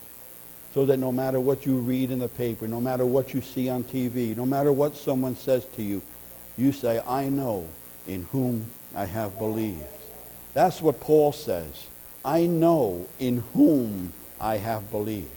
so 0.75 0.85
that 0.87 0.99
no 0.99 1.11
matter 1.11 1.41
what 1.41 1.67
you 1.67 1.79
read 1.79 2.11
in 2.11 2.19
the 2.19 2.29
paper, 2.29 2.69
no 2.69 2.81
matter 2.81 3.07
what 3.07 3.35
you 3.35 3.41
see 3.41 3.69
on 3.69 3.85
TV, 3.85 4.37
no 4.37 4.47
matter 4.47 4.73
what 4.73 4.97
someone 4.97 5.37
says 5.37 5.65
to 5.77 5.83
you, 5.83 6.03
you 6.57 6.73
say, 6.73 7.01
I 7.07 7.29
know 7.29 7.67
in 8.07 8.25
whom 8.33 8.67
I 8.95 9.05
have 9.05 9.39
believed. 9.39 9.83
That's 10.55 10.83
what 10.83 11.01
Paul 11.01 11.33
says. 11.33 11.87
I 12.25 12.47
know 12.47 13.07
in 13.19 13.39
whom 13.55 14.13
I 14.41 14.57
have 14.57 14.91
believed. 14.91 15.31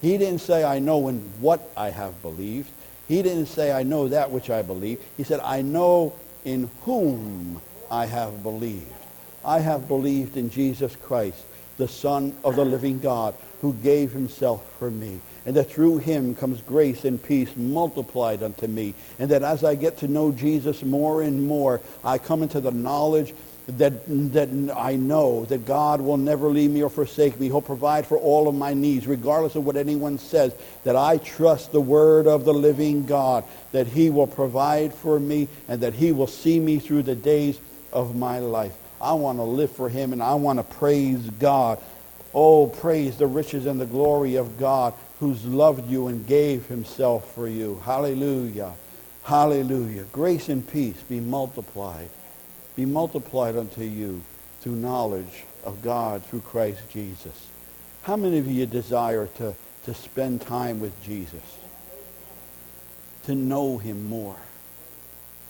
He 0.00 0.18
didn't 0.18 0.40
say, 0.40 0.64
I 0.64 0.78
know 0.78 1.08
in 1.08 1.20
what 1.40 1.70
I 1.76 1.90
have 1.90 2.20
believed. 2.22 2.70
He 3.06 3.22
didn't 3.22 3.46
say, 3.46 3.72
I 3.72 3.82
know 3.82 4.08
that 4.08 4.30
which 4.30 4.50
I 4.50 4.62
believe. 4.62 5.00
He 5.16 5.22
said, 5.24 5.40
I 5.40 5.62
know 5.62 6.14
in 6.44 6.70
whom 6.82 7.60
I 7.90 8.06
have 8.06 8.42
believed. 8.42 8.86
I 9.44 9.60
have 9.60 9.86
believed 9.88 10.36
in 10.36 10.50
Jesus 10.50 10.96
Christ, 10.96 11.44
the 11.76 11.88
Son 11.88 12.34
of 12.44 12.56
the 12.56 12.64
living 12.64 12.98
God, 12.98 13.34
who 13.62 13.72
gave 13.74 14.12
himself 14.12 14.62
for 14.78 14.90
me. 14.90 15.20
And 15.46 15.56
that 15.56 15.70
through 15.70 15.98
him 15.98 16.34
comes 16.34 16.60
grace 16.60 17.04
and 17.04 17.22
peace 17.22 17.48
multiplied 17.56 18.42
unto 18.42 18.66
me. 18.66 18.94
And 19.18 19.30
that 19.30 19.42
as 19.42 19.64
I 19.64 19.76
get 19.76 19.98
to 19.98 20.08
know 20.08 20.32
Jesus 20.32 20.82
more 20.82 21.22
and 21.22 21.46
more, 21.46 21.80
I 22.04 22.18
come 22.18 22.42
into 22.42 22.60
the 22.60 22.72
knowledge 22.72 23.32
that, 23.68 23.92
that 24.32 24.48
I 24.76 24.96
know 24.96 25.44
that 25.44 25.64
God 25.64 26.00
will 26.00 26.16
never 26.16 26.48
leave 26.48 26.72
me 26.72 26.82
or 26.82 26.90
forsake 26.90 27.38
me. 27.38 27.46
He'll 27.46 27.62
provide 27.62 28.04
for 28.04 28.18
all 28.18 28.48
of 28.48 28.54
my 28.56 28.74
needs, 28.74 29.06
regardless 29.06 29.54
of 29.54 29.64
what 29.64 29.76
anyone 29.76 30.18
says, 30.18 30.52
that 30.82 30.96
I 30.96 31.18
trust 31.18 31.70
the 31.70 31.80
word 31.80 32.26
of 32.26 32.44
the 32.44 32.54
living 32.54 33.06
God, 33.06 33.44
that 33.70 33.86
he 33.86 34.10
will 34.10 34.26
provide 34.26 34.92
for 34.92 35.20
me 35.20 35.46
and 35.68 35.80
that 35.82 35.94
he 35.94 36.10
will 36.10 36.26
see 36.26 36.58
me 36.58 36.80
through 36.80 37.04
the 37.04 37.14
days 37.14 37.60
of 37.92 38.16
my 38.16 38.40
life. 38.40 38.76
I 39.00 39.12
want 39.12 39.38
to 39.38 39.44
live 39.44 39.70
for 39.70 39.88
him 39.88 40.12
and 40.12 40.22
I 40.22 40.34
want 40.34 40.58
to 40.58 40.64
praise 40.64 41.20
God 41.38 41.80
Oh, 42.34 42.66
praise 42.66 43.16
the 43.16 43.26
riches 43.26 43.66
and 43.66 43.80
the 43.80 43.86
glory 43.86 44.36
of 44.36 44.58
God 44.58 44.94
who's 45.20 45.44
loved 45.44 45.90
you 45.90 46.08
and 46.08 46.26
gave 46.26 46.66
himself 46.66 47.32
for 47.34 47.46
you. 47.46 47.80
Hallelujah. 47.84 48.72
Hallelujah. 49.24 50.04
Grace 50.12 50.48
and 50.48 50.66
peace 50.66 51.00
be 51.08 51.20
multiplied. 51.20 52.08
Be 52.74 52.86
multiplied 52.86 53.56
unto 53.56 53.82
you 53.82 54.22
through 54.60 54.76
knowledge 54.76 55.44
of 55.64 55.82
God 55.82 56.24
through 56.24 56.40
Christ 56.40 56.80
Jesus. 56.90 57.48
How 58.02 58.16
many 58.16 58.38
of 58.38 58.50
you 58.50 58.66
desire 58.66 59.26
to, 59.36 59.54
to 59.84 59.94
spend 59.94 60.40
time 60.40 60.80
with 60.80 61.00
Jesus? 61.04 61.58
To 63.24 63.34
know 63.34 63.78
him 63.78 64.08
more? 64.08 64.36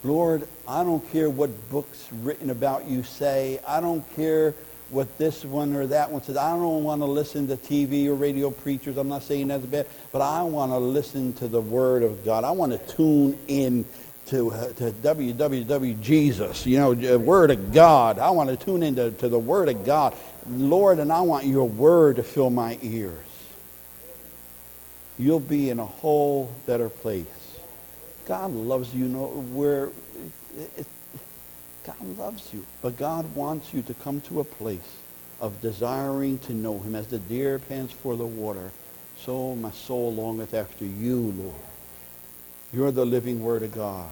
Lord, 0.05 0.47
I 0.67 0.83
don't 0.83 1.11
care 1.13 1.31
what 1.31 1.71
books 1.71 2.09
written 2.13 2.51
about 2.51 2.87
you 2.87 3.05
say. 3.05 3.61
I 3.67 3.81
don't 3.81 4.05
care 4.17 4.53
what 4.93 5.17
this 5.19 5.45
one 5.45 5.75
or 5.75 5.87
that 5.87 6.11
one 6.11 6.23
says. 6.23 6.37
I 6.37 6.51
don't 6.51 6.85
want 6.85 7.01
to 7.01 7.07
listen 7.07 7.49
to 7.49 7.57
TV 7.57 8.07
or 8.07 8.15
radio 8.15 8.51
preachers. 8.51 8.99
I'm 8.99 9.09
not 9.09 9.23
saying 9.23 9.49
that's 9.49 9.65
bad, 9.65 9.87
but 10.13 10.21
I 10.21 10.43
want 10.43 10.71
to 10.73 10.79
listen 10.79 11.33
to 11.35 11.49
the 11.49 11.61
Word 11.61 12.03
of 12.03 12.25
God. 12.25 12.45
I 12.45 12.51
want 12.51 12.73
to 12.73 12.95
tune 12.95 13.39
in 13.49 13.87
to, 14.27 14.53
uh, 14.53 14.73
to 14.75 14.93
www 14.93 16.01
Jesus, 16.01 16.67
you 16.67 16.79
know, 16.79 17.19
Word 17.19 17.51
of 17.51 17.73
God. 17.73 18.19
I 18.19 18.31
want 18.31 18.51
to 18.51 18.57
tune 18.57 18.83
into 18.83 19.11
to 19.11 19.29
the 19.29 19.39
Word 19.39 19.69
of 19.69 19.85
God. 19.85 20.15
Lord, 20.49 20.99
and 20.99 21.11
I 21.11 21.23
want 21.23 21.47
your 21.47 21.69
Word 21.69 22.17
to 22.17 22.23
fill 22.23 22.51
my 22.51 22.79
ears. 22.83 23.19
You'll 25.19 25.41
be 25.41 25.71
in 25.71 25.79
a 25.79 25.87
whole 25.87 26.53
better 26.67 26.89
place. 26.89 27.27
God 28.27 28.53
loves 28.53 28.95
you. 28.95 29.07
know 29.07 29.27
where 29.27 29.91
God 31.85 32.19
loves 32.19 32.53
you, 32.53 32.65
but 32.81 32.97
God 32.97 33.35
wants 33.35 33.75
you 33.75 33.83
to 33.83 33.95
come 33.95 34.21
to 34.23 34.41
a 34.41 34.45
place 34.45 34.81
of 35.41 35.61
desiring 35.61 36.39
to 36.41 36.55
know 36.55 36.79
him 36.79 36.95
as 36.95 37.09
the 37.09 37.19
deer 37.19 37.59
pants 37.59 37.93
for 37.93 38.17
the 38.17 38.27
water. 38.27 38.71
So 39.19 39.57
my 39.57 39.73
soul 39.73 40.15
longeth 40.15 40.55
after 40.55 40.85
you, 40.85 41.35
Lord. 41.37 41.55
You're 42.73 42.93
the 42.93 43.05
living 43.05 43.43
word 43.43 43.63
of 43.63 43.75
God. 43.75 44.11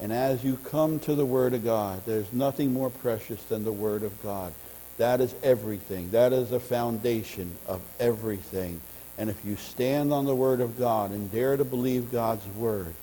And 0.00 0.12
as 0.12 0.42
you 0.42 0.56
come 0.56 0.98
to 1.00 1.14
the 1.14 1.26
word 1.26 1.54
of 1.54 1.62
God, 1.62 2.02
there's 2.06 2.32
nothing 2.32 2.72
more 2.72 2.90
precious 2.90 3.42
than 3.44 3.64
the 3.64 3.72
word 3.72 4.02
of 4.02 4.22
God. 4.22 4.52
That 4.98 5.20
is 5.20 5.34
everything. 5.42 6.10
That 6.10 6.32
is 6.32 6.50
the 6.50 6.60
foundation 6.60 7.56
of 7.66 7.80
everything. 7.98 8.80
And 9.18 9.30
if 9.30 9.44
you 9.44 9.56
stand 9.56 10.12
on 10.12 10.24
the 10.24 10.34
word 10.34 10.60
of 10.60 10.78
God 10.78 11.10
and 11.10 11.30
dare 11.30 11.56
to 11.56 11.64
believe 11.64 12.10
God's 12.10 12.46
word, 12.56 12.94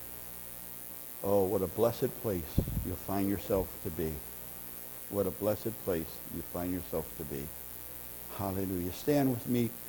Oh, 1.24 1.44
what 1.44 1.62
a 1.62 1.68
blessed 1.68 2.22
place 2.22 2.44
you'll 2.86 2.96
find 2.96 3.30
yourself 3.30 3.68
to 3.84 3.90
be. 3.90 4.14
What 5.10 5.26
a 5.26 5.32
blessed 5.32 5.74
place 5.84 6.06
you 6.36 6.42
find 6.54 6.72
yourself 6.72 7.06
to 7.18 7.24
be. 7.24 7.48
Hallelujah. 8.38 8.94
Stand 8.94 9.32
with 9.32 9.48
me. 9.48 9.70